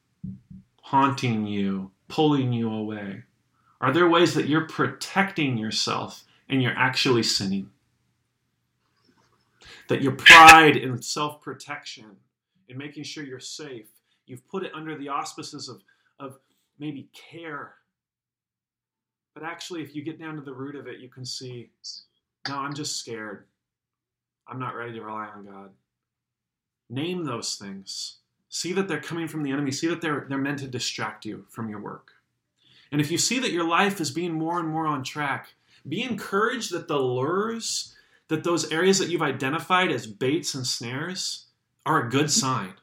haunting 0.81 1.45
you, 1.45 1.91
pulling 2.07 2.51
you 2.51 2.71
away? 2.71 3.23
Are 3.79 3.91
there 3.91 4.09
ways 4.09 4.33
that 4.33 4.47
you're 4.47 4.67
protecting 4.67 5.57
yourself 5.57 6.23
and 6.49 6.63
you're 6.63 6.77
actually 6.77 7.23
sinning? 7.23 7.69
That 9.89 10.01
your 10.01 10.13
pride 10.13 10.75
in 10.75 11.01
self 11.01 11.41
protection 11.41 12.05
and 12.69 12.77
making 12.77 13.03
sure 13.03 13.23
you're 13.23 13.39
safe. 13.39 13.87
You've 14.25 14.47
put 14.47 14.63
it 14.63 14.71
under 14.73 14.97
the 14.97 15.09
auspices 15.09 15.69
of, 15.69 15.81
of 16.19 16.39
maybe 16.79 17.09
care. 17.13 17.75
But 19.33 19.43
actually, 19.43 19.81
if 19.81 19.95
you 19.95 20.03
get 20.03 20.19
down 20.19 20.35
to 20.35 20.41
the 20.41 20.53
root 20.53 20.75
of 20.75 20.87
it, 20.87 20.99
you 20.99 21.09
can 21.09 21.25
see 21.25 21.69
no, 22.47 22.57
I'm 22.57 22.73
just 22.73 22.97
scared. 22.97 23.45
I'm 24.47 24.59
not 24.59 24.75
ready 24.75 24.93
to 24.93 25.01
rely 25.01 25.27
on 25.27 25.45
God. 25.45 25.69
Name 26.89 27.23
those 27.23 27.55
things. 27.55 28.17
See 28.49 28.73
that 28.73 28.87
they're 28.87 28.99
coming 28.99 29.27
from 29.27 29.43
the 29.43 29.51
enemy. 29.51 29.71
See 29.71 29.87
that 29.87 30.01
they're, 30.01 30.25
they're 30.27 30.37
meant 30.37 30.59
to 30.59 30.67
distract 30.67 31.25
you 31.25 31.45
from 31.49 31.69
your 31.69 31.79
work. 31.79 32.11
And 32.91 33.01
if 33.01 33.09
you 33.09 33.17
see 33.17 33.39
that 33.39 33.51
your 33.51 33.67
life 33.67 33.99
is 33.99 34.11
being 34.11 34.33
more 34.33 34.59
and 34.59 34.69
more 34.69 34.85
on 34.85 35.03
track, 35.03 35.53
be 35.87 36.03
encouraged 36.03 36.71
that 36.71 36.87
the 36.87 36.99
lures, 36.99 37.95
that 38.27 38.43
those 38.43 38.71
areas 38.71 38.99
that 38.99 39.09
you've 39.09 39.21
identified 39.21 39.91
as 39.91 40.05
baits 40.05 40.53
and 40.53 40.67
snares, 40.67 41.47
are 41.85 42.05
a 42.05 42.09
good 42.09 42.29
sign. 42.29 42.73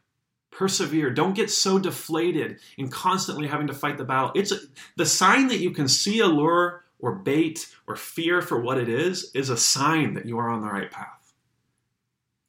Persevere. 0.51 1.11
Don't 1.11 1.35
get 1.35 1.51
so 1.51 1.79
deflated 1.79 2.59
in 2.77 2.89
constantly 2.89 3.47
having 3.47 3.69
to 3.69 3.75
fight 3.75 3.99
the 3.99 4.05
battle. 4.05 4.33
It's 4.35 4.53
a, 4.53 4.59
the 4.97 5.07
sign 5.07 5.49
that 5.49 5.61
you 5.61 5.71
can 5.71 5.89
see 5.89 6.21
a 6.21 6.27
lure 6.27 6.85
or 6.99 7.15
bait 7.15 7.75
or 7.87 7.97
fear 7.97 8.43
for 8.43 8.61
what 8.61 8.79
it 8.79 8.89
is 8.89 9.31
is 9.35 9.49
a 9.49 9.57
sign 9.57 10.15
that 10.15 10.27
you 10.27 10.39
are 10.39 10.51
on 10.51 10.61
the 10.61 10.69
right 10.69 10.91
path. 10.91 11.35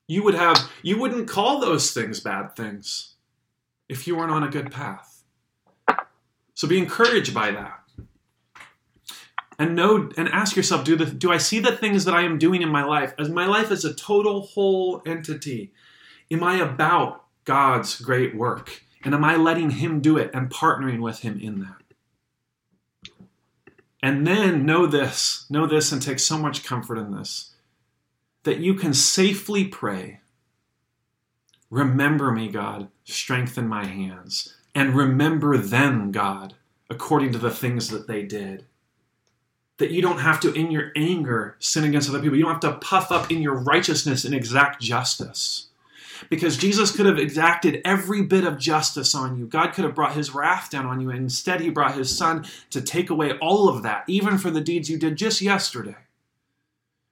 You 0.08 0.24
would 0.24 0.34
have 0.34 0.70
you 0.84 0.99
wouldn't 0.99 1.30
call 1.30 1.60
those 1.60 1.91
things 1.91 2.20
bad 2.20 2.56
things 2.56 3.16
if 3.88 4.08
you 4.08 4.16
weren't 4.16 4.32
on 4.32 4.43
a 4.43 4.49
good 4.49 4.72
path. 4.72 5.24
So 6.54 6.68
be 6.68 6.78
encouraged 6.78 7.34
by 7.34 7.52
that. 7.52 7.80
And 9.58 9.76
know 9.76 10.10
and 10.18 10.28
ask 10.30 10.56
yourself, 10.56 10.84
do 10.84 10.95
the, 10.95 11.06
do 11.06 11.32
I 11.32 11.38
see 11.38 11.60
the 11.60 11.76
things 11.76 12.06
that 12.06 12.14
I 12.14 12.24
am 12.24 12.38
doing 12.38 12.62
in 12.62 12.70
my 12.70 12.84
life 12.84 13.14
as 13.18 13.30
my 13.30 13.45
life 13.45 13.72
as 13.72 13.86
a 13.86 13.93
total 13.93 14.41
whole 14.41 15.02
entity? 15.06 15.72
Am 16.30 16.43
I 16.43 16.58
about 16.58 17.20
God's 17.46 18.00
great 18.00 18.36
work? 18.36 18.84
And 19.04 19.14
am 19.14 19.24
I 19.24 19.36
letting 19.36 19.72
Him 19.72 20.00
do 20.00 20.18
it 20.18 20.32
and 20.34 20.50
partnering 20.50 21.00
with 21.00 21.20
Him 21.20 21.39
in 21.39 21.60
that? 21.60 23.24
And 24.04 24.26
then 24.26 24.66
know 24.66 24.88
this, 24.88 25.46
know 25.50 25.68
this, 25.68 25.92
and 25.92 26.02
take 26.02 26.20
so 26.20 26.38
much 26.38 26.64
comfort 26.64 26.98
in 26.98 27.16
this 27.16 27.54
that 28.44 28.58
you 28.58 28.74
can 28.74 28.94
safely 28.94 29.66
pray, 29.66 30.22
Remember 31.72 32.32
me, 32.32 32.50
God, 32.50 32.89
strengthen 33.06 33.66
my 33.66 33.86
hands, 33.86 34.58
and 34.76 34.94
remember 34.94 35.58
them, 35.58 36.12
God, 36.12 36.56
according 36.89 37.32
to 37.32 37.38
the 37.38 37.50
things 37.50 37.88
that 37.89 38.08
they 38.08 38.24
did. 38.24 38.66
That 39.78 39.92
you 39.92 40.02
don't 40.02 40.20
have 40.20 40.42
to, 40.42 40.54
in 40.54 40.70
your 40.70 40.92
anger, 40.98 41.56
sin 41.60 41.86
against 41.86 42.10
other 42.10 42.20
people. 42.20 42.38
You 42.38 42.44
don't 42.44 42.62
have 42.62 42.74
to 42.74 42.86
puff 42.86 43.10
up 43.10 43.32
in 43.32 43.42
your 43.42 43.56
righteousness 43.56 44.26
and 44.26 44.36
exact 44.36 44.82
justice 44.82 45.70
because 46.30 46.57
Jesus 46.57 46.95
could 46.95 47.05
have 47.05 47.17
exacted 47.17 47.82
every 47.86 48.22
bit 48.22 48.43
of 48.43 48.57
justice 48.57 49.15
on 49.15 49.38
you. 49.38 49.47
God 49.47 49.74
could 49.74 49.84
have 49.84 49.95
brought 49.95 50.15
his 50.15 50.34
wrath 50.34 50.69
down 50.69 50.86
on 50.86 51.01
you, 51.01 51.09
and 51.09 51.19
instead, 51.19 51.61
he 51.61 51.69
brought 51.69 51.95
his 51.95 52.15
son 52.15 52.45
to 52.69 52.82
take 52.82 53.09
away 53.09 53.38
all 53.39 53.69
of 53.69 53.84
that, 53.84 54.03
even 54.07 54.38
for 54.38 54.51
the 54.51 54.61
deeds 54.61 54.89
you 54.89 54.97
did 54.97 55.17
just 55.17 55.41
yesterday. 55.41 55.97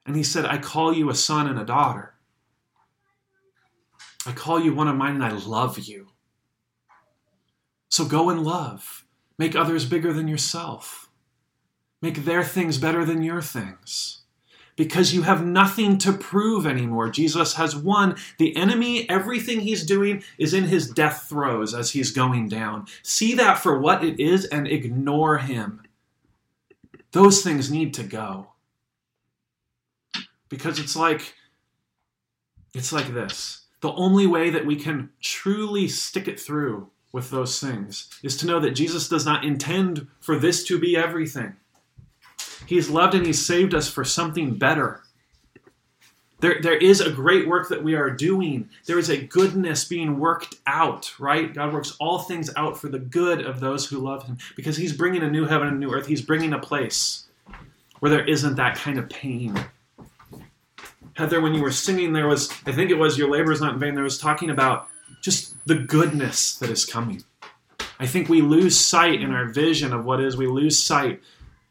And 0.05 0.15
he 0.15 0.23
said, 0.23 0.45
I 0.45 0.57
call 0.57 0.93
you 0.93 1.09
a 1.09 1.15
son 1.15 1.47
and 1.47 1.59
a 1.59 1.65
daughter. 1.65 2.13
I 4.25 4.31
call 4.31 4.59
you 4.59 4.73
one 4.73 4.87
of 4.87 4.95
mine, 4.95 5.15
and 5.15 5.23
I 5.23 5.31
love 5.31 5.79
you. 5.79 6.09
So 7.89 8.05
go 8.05 8.29
and 8.29 8.43
love. 8.43 9.05
Make 9.37 9.55
others 9.55 9.85
bigger 9.85 10.13
than 10.13 10.27
yourself. 10.27 11.09
Make 12.01 12.25
their 12.25 12.43
things 12.43 12.77
better 12.77 13.03
than 13.05 13.23
your 13.23 13.41
things 13.41 14.18
because 14.79 15.13
you 15.13 15.23
have 15.23 15.45
nothing 15.45 15.97
to 15.97 16.13
prove 16.13 16.65
anymore. 16.65 17.09
Jesus 17.09 17.55
has 17.55 17.75
won. 17.75 18.15
The 18.37 18.55
enemy, 18.55 19.09
everything 19.09 19.59
he's 19.59 19.85
doing 19.85 20.23
is 20.37 20.53
in 20.53 20.63
his 20.63 20.89
death 20.89 21.25
throes 21.27 21.75
as 21.75 21.91
he's 21.91 22.11
going 22.11 22.47
down. 22.47 22.87
See 23.03 23.35
that 23.35 23.59
for 23.59 23.77
what 23.77 24.05
it 24.05 24.21
is 24.21 24.45
and 24.45 24.69
ignore 24.69 25.39
him. 25.39 25.81
Those 27.11 27.43
things 27.43 27.69
need 27.69 27.93
to 27.95 28.03
go. 28.03 28.51
Because 30.47 30.79
it's 30.79 30.95
like 30.95 31.33
it's 32.73 32.93
like 32.93 33.13
this. 33.13 33.65
The 33.81 33.91
only 33.91 34.27
way 34.27 34.49
that 34.49 34.65
we 34.65 34.77
can 34.77 35.09
truly 35.19 35.89
stick 35.89 36.29
it 36.29 36.39
through 36.39 36.89
with 37.11 37.31
those 37.31 37.59
things 37.59 38.09
is 38.23 38.37
to 38.37 38.45
know 38.45 38.61
that 38.61 38.71
Jesus 38.71 39.09
does 39.09 39.25
not 39.25 39.43
intend 39.43 40.07
for 40.21 40.39
this 40.39 40.63
to 40.67 40.79
be 40.79 40.95
everything. 40.95 41.57
He's 42.69 42.87
loved 42.87 43.15
and 43.15 43.25
He's 43.25 43.43
saved 43.43 43.73
us 43.73 43.89
for 43.89 44.05
something 44.05 44.53
better. 44.53 45.01
There, 46.39 46.61
there 46.61 46.77
is 46.77 47.01
a 47.01 47.09
great 47.09 47.47
work 47.47 47.67
that 47.69 47.83
we 47.83 47.95
are 47.95 48.11
doing. 48.11 48.69
There 48.85 48.99
is 48.99 49.09
a 49.09 49.17
goodness 49.17 49.85
being 49.85 50.19
worked 50.19 50.53
out, 50.67 51.19
right? 51.19 51.51
God 51.51 51.73
works 51.73 51.97
all 51.99 52.19
things 52.19 52.51
out 52.55 52.77
for 52.77 52.87
the 52.87 52.99
good 52.99 53.41
of 53.41 53.59
those 53.59 53.87
who 53.87 53.97
love 53.97 54.27
Him 54.27 54.37
because 54.55 54.77
He's 54.77 54.93
bringing 54.93 55.23
a 55.23 55.31
new 55.31 55.45
heaven 55.45 55.67
and 55.67 55.77
a 55.77 55.79
new 55.79 55.91
earth. 55.91 56.05
He's 56.05 56.21
bringing 56.21 56.53
a 56.53 56.59
place 56.59 57.25
where 58.01 58.11
there 58.11 58.27
isn't 58.27 58.55
that 58.57 58.75
kind 58.75 58.99
of 58.99 59.09
pain. 59.09 59.59
Heather, 61.15 61.41
when 61.41 61.55
you 61.55 61.63
were 61.63 61.71
singing, 61.71 62.13
there 62.13 62.27
was, 62.27 62.51
I 62.67 62.71
think 62.71 62.91
it 62.91 62.99
was 62.99 63.17
Your 63.17 63.31
Labor 63.31 63.51
is 63.51 63.61
Not 63.61 63.73
in 63.73 63.79
Vain, 63.79 63.95
there 63.95 64.03
was 64.03 64.19
talking 64.19 64.51
about 64.51 64.89
just 65.23 65.55
the 65.65 65.75
goodness 65.75 66.55
that 66.59 66.69
is 66.69 66.85
coming. 66.85 67.23
I 67.99 68.05
think 68.05 68.29
we 68.29 68.43
lose 68.43 68.79
sight 68.79 69.23
in 69.23 69.33
our 69.33 69.47
vision 69.47 69.91
of 69.91 70.05
what 70.05 70.21
is. 70.21 70.37
We 70.37 70.45
lose 70.45 70.77
sight 70.77 71.19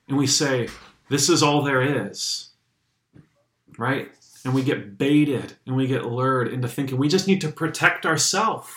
and 0.08 0.18
we 0.18 0.26
say, 0.26 0.68
this 1.08 1.28
is 1.28 1.42
all 1.42 1.62
there 1.62 1.82
is. 1.82 2.50
Right? 3.76 4.10
And 4.44 4.54
we 4.54 4.62
get 4.62 4.98
baited 4.98 5.54
and 5.66 5.76
we 5.76 5.86
get 5.86 6.04
lured 6.04 6.48
into 6.48 6.68
thinking 6.68 6.98
we 6.98 7.08
just 7.08 7.26
need 7.26 7.40
to 7.42 7.48
protect 7.48 8.06
ourselves. 8.06 8.70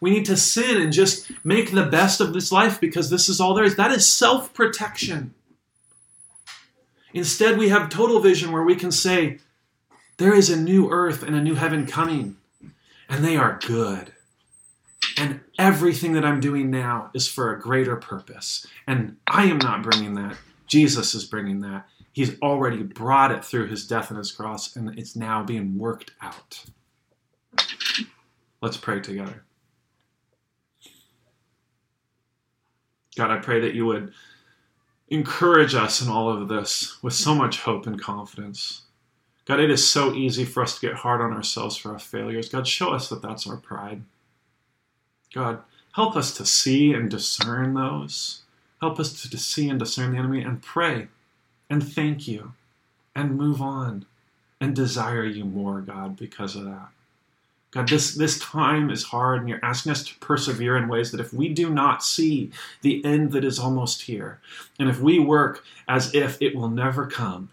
We 0.00 0.10
need 0.10 0.26
to 0.26 0.36
sin 0.36 0.80
and 0.80 0.92
just 0.92 1.30
make 1.44 1.72
the 1.72 1.86
best 1.86 2.20
of 2.20 2.32
this 2.32 2.52
life 2.52 2.80
because 2.80 3.10
this 3.10 3.28
is 3.28 3.40
all 3.40 3.54
there 3.54 3.64
is. 3.64 3.76
That 3.76 3.90
is 3.90 4.06
self 4.06 4.54
protection. 4.54 5.34
Instead, 7.12 7.58
we 7.58 7.70
have 7.70 7.88
total 7.88 8.20
vision 8.20 8.52
where 8.52 8.62
we 8.62 8.76
can 8.76 8.92
say, 8.92 9.38
There 10.18 10.34
is 10.34 10.50
a 10.50 10.56
new 10.56 10.90
earth 10.90 11.22
and 11.22 11.34
a 11.34 11.42
new 11.42 11.54
heaven 11.54 11.86
coming, 11.86 12.36
and 13.08 13.24
they 13.24 13.36
are 13.36 13.58
good. 13.66 14.12
And 15.16 15.40
everything 15.58 16.12
that 16.12 16.24
I'm 16.24 16.38
doing 16.38 16.70
now 16.70 17.10
is 17.12 17.26
for 17.26 17.52
a 17.52 17.60
greater 17.60 17.96
purpose. 17.96 18.66
And 18.86 19.16
I 19.26 19.46
am 19.46 19.58
not 19.58 19.82
bringing 19.82 20.14
that. 20.14 20.36
Jesus 20.68 21.14
is 21.14 21.24
bringing 21.24 21.60
that. 21.60 21.86
He's 22.12 22.40
already 22.40 22.82
brought 22.82 23.32
it 23.32 23.44
through 23.44 23.68
his 23.68 23.86
death 23.86 24.10
and 24.10 24.18
his 24.18 24.32
cross, 24.32 24.76
and 24.76 24.98
it's 24.98 25.16
now 25.16 25.42
being 25.42 25.78
worked 25.78 26.12
out. 26.20 26.64
Let's 28.60 28.76
pray 28.76 29.00
together. 29.00 29.44
God, 33.16 33.30
I 33.30 33.38
pray 33.38 33.60
that 33.60 33.74
you 33.74 33.86
would 33.86 34.12
encourage 35.08 35.74
us 35.74 36.02
in 36.02 36.08
all 36.08 36.30
of 36.30 36.48
this 36.48 37.02
with 37.02 37.14
so 37.14 37.34
much 37.34 37.60
hope 37.60 37.86
and 37.86 38.00
confidence. 38.00 38.82
God, 39.44 39.60
it 39.60 39.70
is 39.70 39.88
so 39.88 40.12
easy 40.12 40.44
for 40.44 40.62
us 40.62 40.78
to 40.78 40.86
get 40.86 40.96
hard 40.96 41.20
on 41.20 41.32
ourselves 41.32 41.76
for 41.76 41.92
our 41.92 41.98
failures. 41.98 42.48
God, 42.48 42.66
show 42.66 42.92
us 42.92 43.08
that 43.08 43.22
that's 43.22 43.46
our 43.46 43.56
pride. 43.56 44.02
God, 45.32 45.60
help 45.92 46.16
us 46.16 46.36
to 46.36 46.44
see 46.44 46.92
and 46.92 47.10
discern 47.10 47.74
those. 47.74 48.42
Help 48.80 49.00
us 49.00 49.22
to 49.22 49.38
see 49.38 49.68
and 49.68 49.78
discern 49.78 50.12
the 50.12 50.18
enemy 50.18 50.42
and 50.42 50.62
pray 50.62 51.08
and 51.68 51.86
thank 51.86 52.28
you 52.28 52.52
and 53.14 53.36
move 53.36 53.60
on 53.60 54.06
and 54.60 54.74
desire 54.74 55.24
you 55.24 55.44
more, 55.44 55.80
God, 55.80 56.16
because 56.16 56.56
of 56.56 56.64
that. 56.64 56.88
God, 57.70 57.88
this, 57.88 58.14
this 58.14 58.38
time 58.38 58.88
is 58.88 59.04
hard, 59.04 59.40
and 59.40 59.48
you're 59.48 59.64
asking 59.64 59.92
us 59.92 60.02
to 60.04 60.14
persevere 60.20 60.76
in 60.76 60.88
ways 60.88 61.10
that 61.10 61.20
if 61.20 61.34
we 61.34 61.50
do 61.50 61.68
not 61.68 62.02
see 62.02 62.50
the 62.80 63.04
end 63.04 63.32
that 63.32 63.44
is 63.44 63.58
almost 63.58 64.02
here, 64.02 64.40
and 64.78 64.88
if 64.88 65.00
we 65.00 65.18
work 65.18 65.62
as 65.86 66.14
if 66.14 66.40
it 66.40 66.56
will 66.56 66.70
never 66.70 67.06
come, 67.06 67.50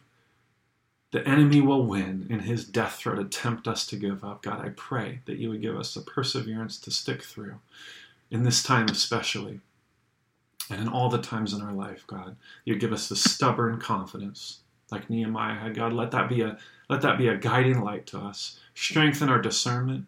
the 1.12 1.28
enemy 1.28 1.60
will 1.62 1.86
win 1.86 2.28
in 2.30 2.40
his 2.40 2.66
death 2.66 2.96
throe 2.96 3.16
to 3.16 3.26
tempt 3.26 3.68
us 3.68 3.86
to 3.88 3.96
give 3.98 4.24
up. 4.24 4.42
God, 4.42 4.66
I 4.66 4.70
pray 4.70 5.20
that 5.26 5.38
you 5.38 5.50
would 5.50 5.62
give 5.62 5.78
us 5.78 5.94
the 5.94 6.02
perseverance 6.02 6.78
to 6.80 6.92
stick 6.92 7.22
through 7.22 7.56
in 8.32 8.44
this 8.44 8.64
time, 8.64 8.88
especially, 8.90 9.60
and 10.70 10.82
in 10.82 10.88
all 10.88 11.10
the 11.10 11.22
times 11.22 11.54
in 11.54 11.62
our 11.62 11.74
life, 11.74 12.06
God. 12.08 12.36
You 12.64 12.76
give 12.76 12.94
us 12.94 13.08
the 13.08 13.16
stubborn 13.16 13.80
confidence 13.80 14.62
like 14.92 15.10
Nehemiah 15.10 15.56
had. 15.56 15.76
God, 15.76 15.94
let 15.94 16.12
that 16.12 16.30
be 16.30 16.42
a 16.42 16.58
let 16.90 17.02
that 17.02 17.18
be 17.18 17.28
a 17.28 17.38
guiding 17.38 17.82
light 17.82 18.06
to 18.08 18.20
us. 18.20 18.60
Strengthen 18.74 19.30
our 19.30 19.42
discernment. 19.42 20.06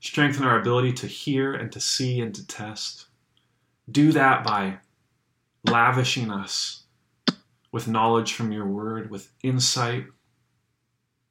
Strengthen 0.00 0.44
our 0.44 0.60
ability 0.60 0.92
to 0.92 1.06
hear 1.06 1.52
and 1.52 1.72
to 1.72 1.80
see 1.80 2.20
and 2.20 2.34
to 2.34 2.46
test. 2.46 3.06
Do 3.90 4.12
that 4.12 4.44
by 4.44 4.78
lavishing 5.64 6.30
us 6.30 6.84
with 7.72 7.88
knowledge 7.88 8.32
from 8.32 8.52
your 8.52 8.66
word, 8.66 9.10
with 9.10 9.32
insight. 9.42 10.06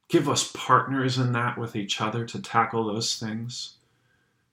Give 0.08 0.28
us 0.28 0.52
partners 0.54 1.18
in 1.18 1.32
that 1.32 1.58
with 1.58 1.74
each 1.74 2.00
other 2.00 2.24
to 2.26 2.40
tackle 2.40 2.86
those 2.86 3.16
things, 3.18 3.76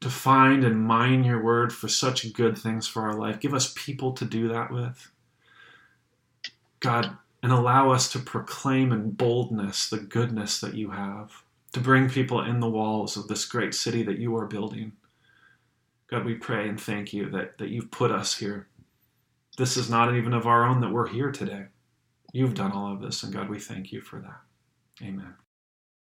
to 0.04 0.10
find 0.10 0.66
and 0.66 0.86
mine 0.86 1.24
your 1.24 1.41
word 1.41 1.72
for 1.72 1.88
such 1.88 2.34
good 2.34 2.58
things 2.58 2.86
for 2.86 3.04
our 3.04 3.14
life. 3.14 3.39
Give 3.39 3.54
us 3.54 3.74
people 3.74 4.12
to 4.12 4.26
do 4.26 4.49
that 4.49 4.70
with. 4.70 5.10
God, 6.82 7.16
and 7.41 7.54
allow 7.54 7.89
us 7.89 8.12
to 8.12 8.20
proclaim 8.20 8.91
in 8.91 9.12
boldness 9.12 9.89
the 9.89 9.99
goodness 9.99 10.60
that 10.60 10.74
you 10.74 10.91
have, 10.91 11.45
to 11.72 11.80
bring 11.80 12.10
people 12.10 12.41
in 12.41 12.60
the 12.60 12.70
walls 12.70 13.16
of 13.16 13.30
this 13.30 13.45
great 13.45 13.74
city 13.74 14.04
that 14.04 14.20
you 14.20 14.36
are 14.36 14.45
building. 14.45 14.91
God, 16.08 16.26
we 16.26 16.34
pray 16.34 16.68
and 16.68 16.78
thank 16.78 17.14
you 17.14 17.30
that, 17.30 17.58
that 17.58 17.70
you've 17.70 17.89
put 17.89 18.12
us 18.12 18.38
here. 18.38 18.68
This 19.58 19.78
is 19.78 19.89
not 19.89 20.14
even 20.14 20.34
of 20.34 20.45
our 20.45 20.66
own 20.66 20.82
that 20.82 20.91
we're 20.91 21.08
here 21.08 21.32
today. 21.32 21.68
You've 22.34 22.56
done 22.56 22.74
all 22.74 22.91
of 22.91 22.99
this, 22.99 23.24
and 23.24 23.32
God, 23.32 23.47
we 23.47 23.58
thank 23.58 23.93
you 23.93 24.01
for 24.01 24.20
that. 24.20 24.41
Amen. 25.01 25.36